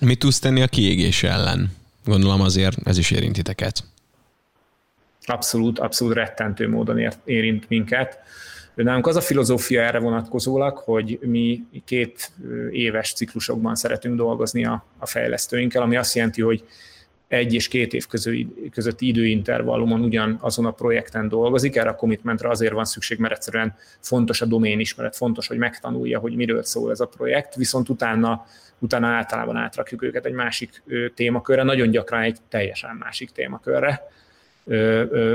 Mit 0.00 0.18
tudsz 0.18 0.38
tenni 0.38 0.62
a 0.62 0.66
kiégés 0.66 1.22
ellen? 1.22 1.76
Gondolom 2.04 2.40
azért 2.40 2.76
ez 2.84 2.98
is 2.98 3.10
érintiteket. 3.10 3.84
Abszolút, 5.24 5.78
abszolút 5.78 6.14
rettentő 6.14 6.68
módon 6.68 7.12
érint 7.24 7.68
minket. 7.68 8.18
Nálunk 8.74 9.06
az 9.06 9.16
a 9.16 9.20
filozófia 9.20 9.82
erre 9.82 9.98
vonatkozólag, 9.98 10.76
hogy 10.78 11.18
mi 11.22 11.62
két 11.84 12.32
éves 12.70 13.12
ciklusokban 13.12 13.74
szeretünk 13.74 14.16
dolgozni 14.16 14.64
a, 14.64 14.84
a 14.98 15.06
fejlesztőinkkel, 15.06 15.82
ami 15.82 15.96
azt 15.96 16.14
jelenti, 16.14 16.42
hogy 16.42 16.64
egy 17.28 17.54
és 17.54 17.68
két 17.68 17.92
év 17.92 18.06
közötti 18.70 19.06
időintervallumon 19.06 20.00
ugyan 20.00 20.38
azon 20.40 20.66
a 20.66 20.70
projekten 20.70 21.28
dolgozik, 21.28 21.76
erre 21.76 21.88
a 21.88 21.94
commitmentre 21.94 22.48
azért 22.48 22.72
van 22.72 22.84
szükség, 22.84 23.18
mert 23.18 23.34
egyszerűen 23.34 23.74
fontos 24.00 24.40
a 24.40 24.46
domén 24.46 24.80
ismeret, 24.80 25.16
fontos, 25.16 25.46
hogy 25.46 25.56
megtanulja, 25.56 26.18
hogy 26.18 26.34
miről 26.34 26.62
szól 26.62 26.90
ez 26.90 27.00
a 27.00 27.06
projekt, 27.06 27.54
viszont 27.54 27.88
utána, 27.88 28.46
utána 28.80 29.06
általában 29.06 29.56
átrakjuk 29.56 30.02
őket 30.02 30.26
egy 30.26 30.32
másik 30.32 30.82
témakörre, 31.14 31.62
nagyon 31.62 31.90
gyakran 31.90 32.22
egy 32.22 32.38
teljesen 32.48 32.96
másik 32.96 33.30
témakörre. 33.30 34.08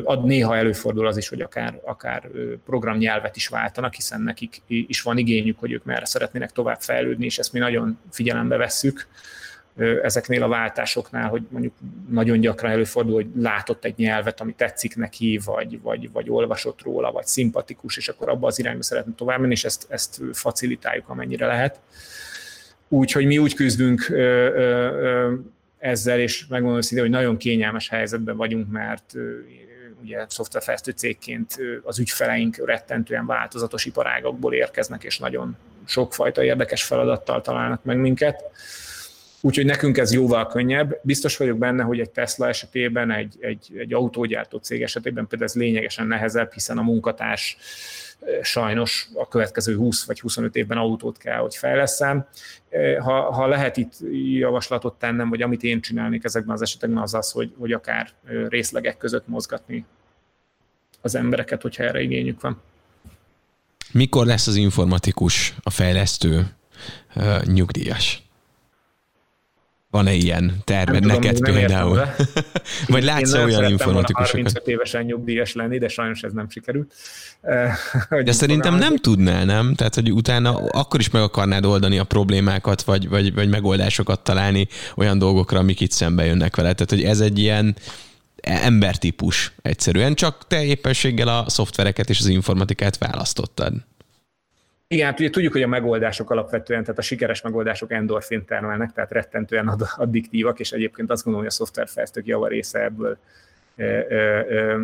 Ad 0.04 0.26
néha 0.26 0.56
előfordul 0.56 1.08
az 1.08 1.18
is, 1.18 1.28
hogy 1.28 1.41
akár, 1.41 1.80
akár 1.84 2.30
programnyelvet 2.66 3.36
is 3.36 3.48
váltanak, 3.48 3.93
hiszen 3.93 4.22
nekik 4.22 4.62
is 4.68 5.02
van 5.02 5.18
igényük, 5.18 5.60
hogy 5.60 5.72
ők 5.72 5.84
merre 5.84 6.06
szeretnének 6.06 6.52
tovább 6.52 6.82
fejlődni, 6.82 7.26
és 7.26 7.38
ezt 7.38 7.54
mi 7.54 7.60
nagyon 7.60 8.00
figyelembe 8.12 8.58
vesszük 8.58 9.08
ezeknél 10.04 10.43
a 10.43 10.48
váltásoknál, 10.48 11.30
hogy 11.30 11.41
mondjuk 11.50 11.74
nagyon 12.10 12.39
gyakran 12.39 12.72
előfordul, 12.72 13.14
hogy 13.14 13.28
látott 13.38 13.86
egy 13.86 13.98
nyelvet, 13.98 14.41
ami 14.41 14.54
tetszik 14.54 14.96
neki, 14.96 15.39
vagy, 15.46 15.82
vagy, 15.82 16.12
vagy 16.12 16.30
olvasott 16.30 16.82
róla, 16.82 17.12
vagy 17.12 17.26
szimpatikus, 17.26 17.98
és 17.98 18.08
akkor 18.10 18.30
abba 18.30 18.48
az 18.48 18.60
irányba 18.60 18.84
szeretne 18.84 19.14
tovább 19.16 19.39
menni, 19.39 19.52
és 19.52 19.64
ezt, 19.66 19.86
ezt 19.89 20.22
facilitáljuk, 20.34 21.10
amennyire 21.10 21.46
lehet. 21.46 21.80
Úgyhogy 22.88 23.26
mi 23.26 23.38
úgy 23.38 23.54
küzdünk 23.54 24.08
ö, 24.10 24.16
ö, 24.16 24.52
ö, 25.02 25.34
ezzel, 25.78 26.20
és 26.20 26.46
megmondom 26.48 26.82
szinte, 26.82 27.04
hogy 27.04 27.12
nagyon 27.12 27.38
kényelmes 27.38 27.90
helyzetben 27.90 28.38
vagyunk, 28.38 28.72
mert 28.72 29.14
ugye 30.02 30.26
szoftverfejlesztő 30.28 30.92
cégként 30.92 31.58
az 31.84 32.00
ügyfeleink 32.00 32.66
rettentően 32.66 33.26
változatos 33.26 33.86
iparágokból 33.86 34.54
érkeznek, 34.54 35.04
és 35.04 35.20
nagyon 35.20 35.58
sokfajta 35.86 36.44
érdekes 36.44 36.84
feladattal 36.84 37.42
találnak 37.42 37.84
meg 37.84 37.98
minket 37.98 38.44
Úgyhogy 39.46 39.66
nekünk 39.66 39.98
ez 39.98 40.14
jóval 40.14 40.48
könnyebb. 40.48 41.00
Biztos 41.02 41.38
vagyok 41.38 41.58
benne, 41.58 41.84
hogy 41.84 42.00
egy 42.00 42.10
Tesla 42.10 42.48
esetében, 42.48 43.12
egy, 43.12 43.36
egy, 43.40 43.72
egy 43.78 43.94
autógyártó 43.94 44.58
cég 44.58 44.82
esetében 44.82 45.28
például 45.28 45.50
ez 45.50 45.56
lényegesen 45.56 46.08
nehezebb, 46.08 46.54
hiszen 46.54 46.78
a 46.78 46.82
munkatárs 46.82 47.58
sajnos 48.41 49.09
a 49.13 49.28
következő 49.28 49.76
20 49.76 50.05
vagy 50.05 50.20
25 50.20 50.55
évben 50.55 50.78
autót 50.78 51.18
kell, 51.18 51.39
hogy 51.39 51.55
fejleszem. 51.55 52.28
Ha, 52.99 53.32
ha 53.32 53.47
lehet 53.47 53.78
itt 53.78 53.93
javaslatot 54.38 54.99
tennem, 54.99 55.30
vagy 55.30 55.41
amit 55.41 55.63
én 55.63 55.82
csinálnék 55.82 56.24
ezekben 56.24 56.55
az 56.55 56.61
esetekben, 56.61 57.03
az 57.03 57.13
az, 57.13 57.32
hogy, 57.32 57.53
hogy 57.57 57.72
akár 57.72 58.09
részlegek 58.47 58.97
között 58.97 59.28
mozgatni 59.28 59.86
az 61.01 61.16
embereket, 61.16 61.61
hogyha 61.61 61.84
erre 61.84 62.01
igényük 62.01 62.41
van. 62.41 62.61
Mikor 63.91 64.26
lesz 64.26 64.47
az 64.47 64.55
informatikus, 64.55 65.53
a 65.63 65.70
fejlesztő 65.70 66.47
nyugdíjas? 67.43 68.25
Van-e 69.96 70.14
ilyen 70.14 70.62
terved 70.64 71.02
tudom, 71.02 71.20
neked 71.20 71.39
például? 71.39 72.02
Vagy 72.88 73.04
látsz 73.04 73.34
olyan 73.34 73.70
informatikusokat? 73.70 74.32
35 74.32 74.68
évesen 74.68 75.04
nyugdíjas 75.04 75.54
lenni, 75.54 75.78
de 75.78 75.88
sajnos 75.88 76.22
ez 76.22 76.32
nem 76.32 76.50
sikerült. 76.50 76.93
de 78.24 78.32
szerintem 78.32 78.76
nem 78.76 78.98
tudnál, 78.98 79.46
nem? 79.46 79.74
Tehát, 79.74 79.96
hogy 79.96 80.12
utána 80.12 80.56
akkor 80.56 81.00
is 81.00 81.10
meg 81.10 81.22
akarnád 81.22 81.66
oldani 81.66 81.98
a 81.98 82.04
problémákat, 82.04 82.82
vagy, 82.82 83.10
vagy, 83.10 83.34
vagy 83.34 83.50
megoldásokat 83.50 84.20
találni 84.24 84.68
olyan 84.96 85.18
dolgokra, 85.18 85.60
amik 85.60 85.80
itt 85.80 85.91
szembe 85.91 86.26
jönnek 86.26 86.56
vele. 86.56 86.74
Tehát, 86.74 86.89
hogy 86.89 87.04
ez 87.04 87.20
egy 87.20 87.39
ilyen 87.39 87.76
embertípus 88.41 89.54
egyszerűen, 89.62 90.14
csak 90.14 90.48
te 90.48 90.64
éppenséggel 90.64 91.28
a 91.28 91.46
szoftvereket 91.48 92.10
és 92.10 92.20
az 92.20 92.28
informatikát 92.28 92.98
választottad. 92.98 93.74
Igen, 94.88 95.06
hát 95.06 95.20
ugye 95.20 95.30
tudjuk, 95.30 95.52
hogy 95.52 95.62
a 95.62 95.68
megoldások 95.68 96.30
alapvetően, 96.30 96.82
tehát 96.82 97.00
a 97.00 97.02
sikeres 97.02 97.42
megoldások 97.42 97.92
endorfin 97.92 98.46
termelnek, 98.46 98.92
tehát 98.92 99.12
rettentően 99.12 99.68
addiktívak, 99.96 100.60
és 100.60 100.72
egyébként 100.72 101.12
azt 101.12 101.24
gondolom, 101.24 101.48
hogy 101.48 101.56
a 101.56 101.58
szoftverfejlesztők 101.58 102.26
java 102.26 102.48
része 102.48 102.84
ebből, 102.84 103.18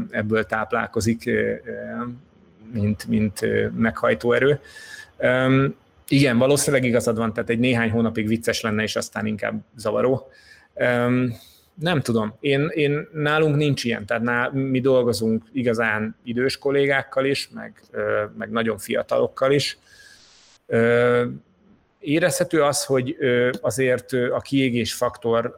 ebből 0.09 0.45
táplálkozik, 0.45 1.29
mint, 2.73 3.07
mint 3.07 3.39
meghajtóerő. 3.77 4.59
Igen, 6.07 6.37
valószínűleg 6.37 6.85
igazad 6.85 7.17
van, 7.17 7.33
tehát 7.33 7.49
egy 7.49 7.59
néhány 7.59 7.89
hónapig 7.89 8.27
vicces 8.27 8.61
lenne, 8.61 8.83
és 8.83 8.95
aztán 8.95 9.25
inkább 9.25 9.61
zavaró. 9.75 10.29
Nem 11.81 12.01
tudom. 12.01 12.33
Én, 12.39 12.69
én 12.73 13.07
nálunk 13.13 13.55
nincs 13.55 13.83
ilyen, 13.83 14.05
tehát 14.05 14.23
nál, 14.23 14.51
mi 14.51 14.79
dolgozunk 14.79 15.43
igazán 15.51 16.15
idős 16.23 16.57
kollégákkal 16.57 17.25
is, 17.25 17.49
meg, 17.53 17.81
meg 18.37 18.49
nagyon 18.49 18.77
fiatalokkal 18.77 19.51
is 19.51 19.77
Érezhető 21.99 22.63
az, 22.63 22.85
hogy 22.85 23.17
azért 23.61 24.13
a 24.13 24.39
kiégés 24.39 24.93
faktor 24.93 25.55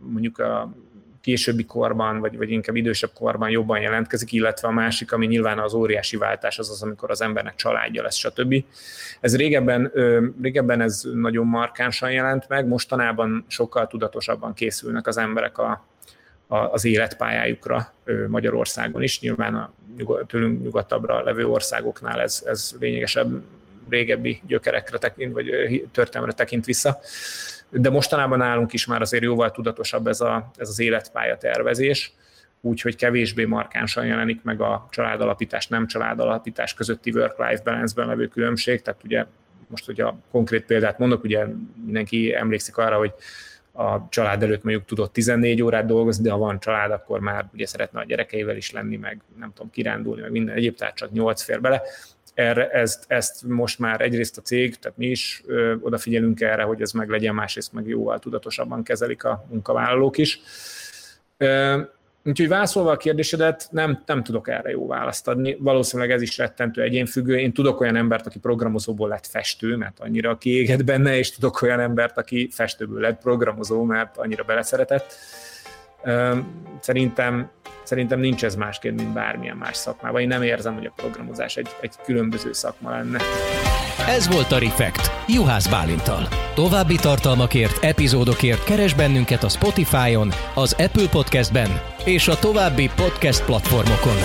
mondjuk 0.00 0.38
a 0.38 0.74
későbbi 1.20 1.64
korban, 1.64 2.20
vagy, 2.20 2.36
vagy 2.36 2.50
inkább 2.50 2.76
idősebb 2.76 3.10
korban 3.14 3.50
jobban 3.50 3.80
jelentkezik, 3.80 4.32
illetve 4.32 4.68
a 4.68 4.70
másik, 4.70 5.12
ami 5.12 5.26
nyilván 5.26 5.58
az 5.58 5.74
óriási 5.74 6.16
váltás, 6.16 6.58
az 6.58 6.70
az, 6.70 6.82
amikor 6.82 7.10
az 7.10 7.20
embernek 7.20 7.54
családja 7.54 8.02
lesz, 8.02 8.16
stb. 8.16 8.64
Ez 9.20 9.36
régebben, 9.36 9.92
régebben 10.42 10.80
ez 10.80 11.02
nagyon 11.14 11.46
markánsan 11.46 12.12
jelent 12.12 12.48
meg, 12.48 12.66
mostanában 12.66 13.44
sokkal 13.48 13.86
tudatosabban 13.86 14.54
készülnek 14.54 15.06
az 15.06 15.16
emberek 15.16 15.58
a, 15.58 15.84
a, 16.46 16.56
az 16.56 16.84
életpályájukra 16.84 17.92
Magyarországon 18.28 19.02
is. 19.02 19.20
Nyilván 19.20 19.54
a 19.54 19.72
tőlünk 20.26 20.62
nyugatabbra 20.62 21.22
levő 21.22 21.46
országoknál 21.46 22.20
ez, 22.20 22.42
ez 22.46 22.74
lényegesebb 22.80 23.42
régebbi 23.88 24.40
gyökerekre 24.46 24.98
tekint, 24.98 25.32
vagy 25.32 25.50
történelmre 25.92 26.32
tekint 26.32 26.64
vissza. 26.64 26.98
De 27.70 27.90
mostanában 27.90 28.38
nálunk 28.38 28.72
is 28.72 28.86
már 28.86 29.00
azért 29.00 29.22
jóval 29.22 29.50
tudatosabb 29.50 30.06
ez, 30.06 30.20
a, 30.20 30.50
ez 30.56 30.68
az 30.68 30.80
életpálya 30.80 31.36
tervezés, 31.36 32.12
úgyhogy 32.60 32.96
kevésbé 32.96 33.44
markánsan 33.44 34.06
jelenik 34.06 34.42
meg 34.42 34.60
a 34.60 34.86
családalapítás, 34.90 35.66
nem 35.66 35.86
családalapítás 35.86 36.74
közötti 36.74 37.10
work-life 37.10 37.62
balance-ben 37.64 38.06
levő 38.06 38.26
különbség, 38.26 38.82
tehát 38.82 39.04
ugye 39.04 39.24
most, 39.68 39.86
hogy 39.86 40.00
a 40.00 40.18
konkrét 40.30 40.64
példát 40.64 40.98
mondok, 40.98 41.24
ugye 41.24 41.46
mindenki 41.84 42.34
emlékszik 42.34 42.76
arra, 42.76 42.96
hogy 42.96 43.12
a 43.72 44.08
család 44.08 44.42
előtt 44.42 44.62
mondjuk 44.62 44.84
tudott 44.84 45.12
14 45.12 45.62
órát 45.62 45.86
dolgozni, 45.86 46.24
de 46.24 46.30
ha 46.30 46.38
van 46.38 46.60
család, 46.60 46.90
akkor 46.90 47.20
már 47.20 47.46
ugye 47.52 47.66
szeretne 47.66 48.00
a 48.00 48.04
gyerekeivel 48.04 48.56
is 48.56 48.70
lenni, 48.70 48.96
meg 48.96 49.20
nem 49.38 49.52
tudom, 49.54 49.70
kirándulni, 49.70 50.20
meg 50.20 50.30
minden 50.30 50.54
egyéb, 50.54 50.76
tehát 50.76 50.94
csak 50.94 51.10
8 51.12 51.42
fér 51.42 51.60
bele 51.60 51.82
erre, 52.34 52.70
ezt, 52.70 53.04
ezt 53.08 53.42
most 53.42 53.78
már 53.78 54.00
egyrészt 54.00 54.38
a 54.38 54.42
cég, 54.42 54.78
tehát 54.78 54.98
mi 54.98 55.06
is 55.06 55.42
ö, 55.46 55.74
odafigyelünk 55.80 56.40
erre, 56.40 56.62
hogy 56.62 56.80
ez 56.80 56.92
meg 56.92 57.08
legyen, 57.08 57.34
másrészt 57.34 57.72
meg 57.72 57.86
jóval 57.86 58.18
tudatosabban 58.18 58.82
kezelik 58.82 59.24
a 59.24 59.44
munkavállalók 59.50 60.18
is. 60.18 60.40
Ö, 61.36 61.80
úgyhogy 62.24 62.48
válaszolva 62.48 62.90
a 62.90 62.96
kérdésedet, 62.96 63.68
nem, 63.70 64.02
nem 64.06 64.22
tudok 64.22 64.48
erre 64.48 64.70
jó 64.70 64.86
választ 64.86 65.28
adni. 65.28 65.56
Valószínűleg 65.60 66.10
ez 66.10 66.22
is 66.22 66.38
rettentő 66.38 66.82
egyénfüggő. 66.82 67.38
Én 67.38 67.52
tudok 67.52 67.80
olyan 67.80 67.96
embert, 67.96 68.26
aki 68.26 68.38
programozóból 68.38 69.08
lett 69.08 69.26
festő, 69.26 69.76
mert 69.76 70.00
annyira 70.00 70.38
kiégett 70.38 70.84
benne, 70.84 71.16
és 71.16 71.30
tudok 71.30 71.62
olyan 71.62 71.80
embert, 71.80 72.18
aki 72.18 72.48
festőből 72.52 73.00
lett 73.00 73.20
programozó, 73.20 73.82
mert 73.82 74.16
annyira 74.16 74.44
beleszeretett. 74.44 75.14
Szerintem 76.80 77.50
Szerintem 77.90 78.20
nincs 78.20 78.44
ez 78.44 78.54
másként, 78.54 78.96
mint 78.96 79.12
bármilyen 79.12 79.56
más 79.56 79.76
szakmában. 79.76 80.20
Én 80.20 80.28
nem 80.28 80.42
érzem, 80.42 80.74
hogy 80.74 80.86
a 80.86 80.92
programozás 80.96 81.56
egy, 81.56 81.68
egy 81.80 81.94
különböző 82.04 82.52
szakma 82.52 82.90
lenne. 82.90 83.18
Ez 84.08 84.28
volt 84.28 84.52
a 84.52 84.58
Refekt, 84.58 85.10
Juhász 85.28 85.68
Bálintal. 85.68 86.28
További 86.54 86.96
tartalmakért, 86.96 87.84
epizódokért 87.84 88.64
keres 88.64 88.94
bennünket 88.94 89.42
a 89.42 89.48
Spotify-on, 89.48 90.30
az 90.54 90.72
Apple 90.72 91.08
Podcast-ben 91.08 91.80
és 92.04 92.28
a 92.28 92.38
további 92.38 92.90
podcast 92.96 93.44
platformokon. 93.44 94.16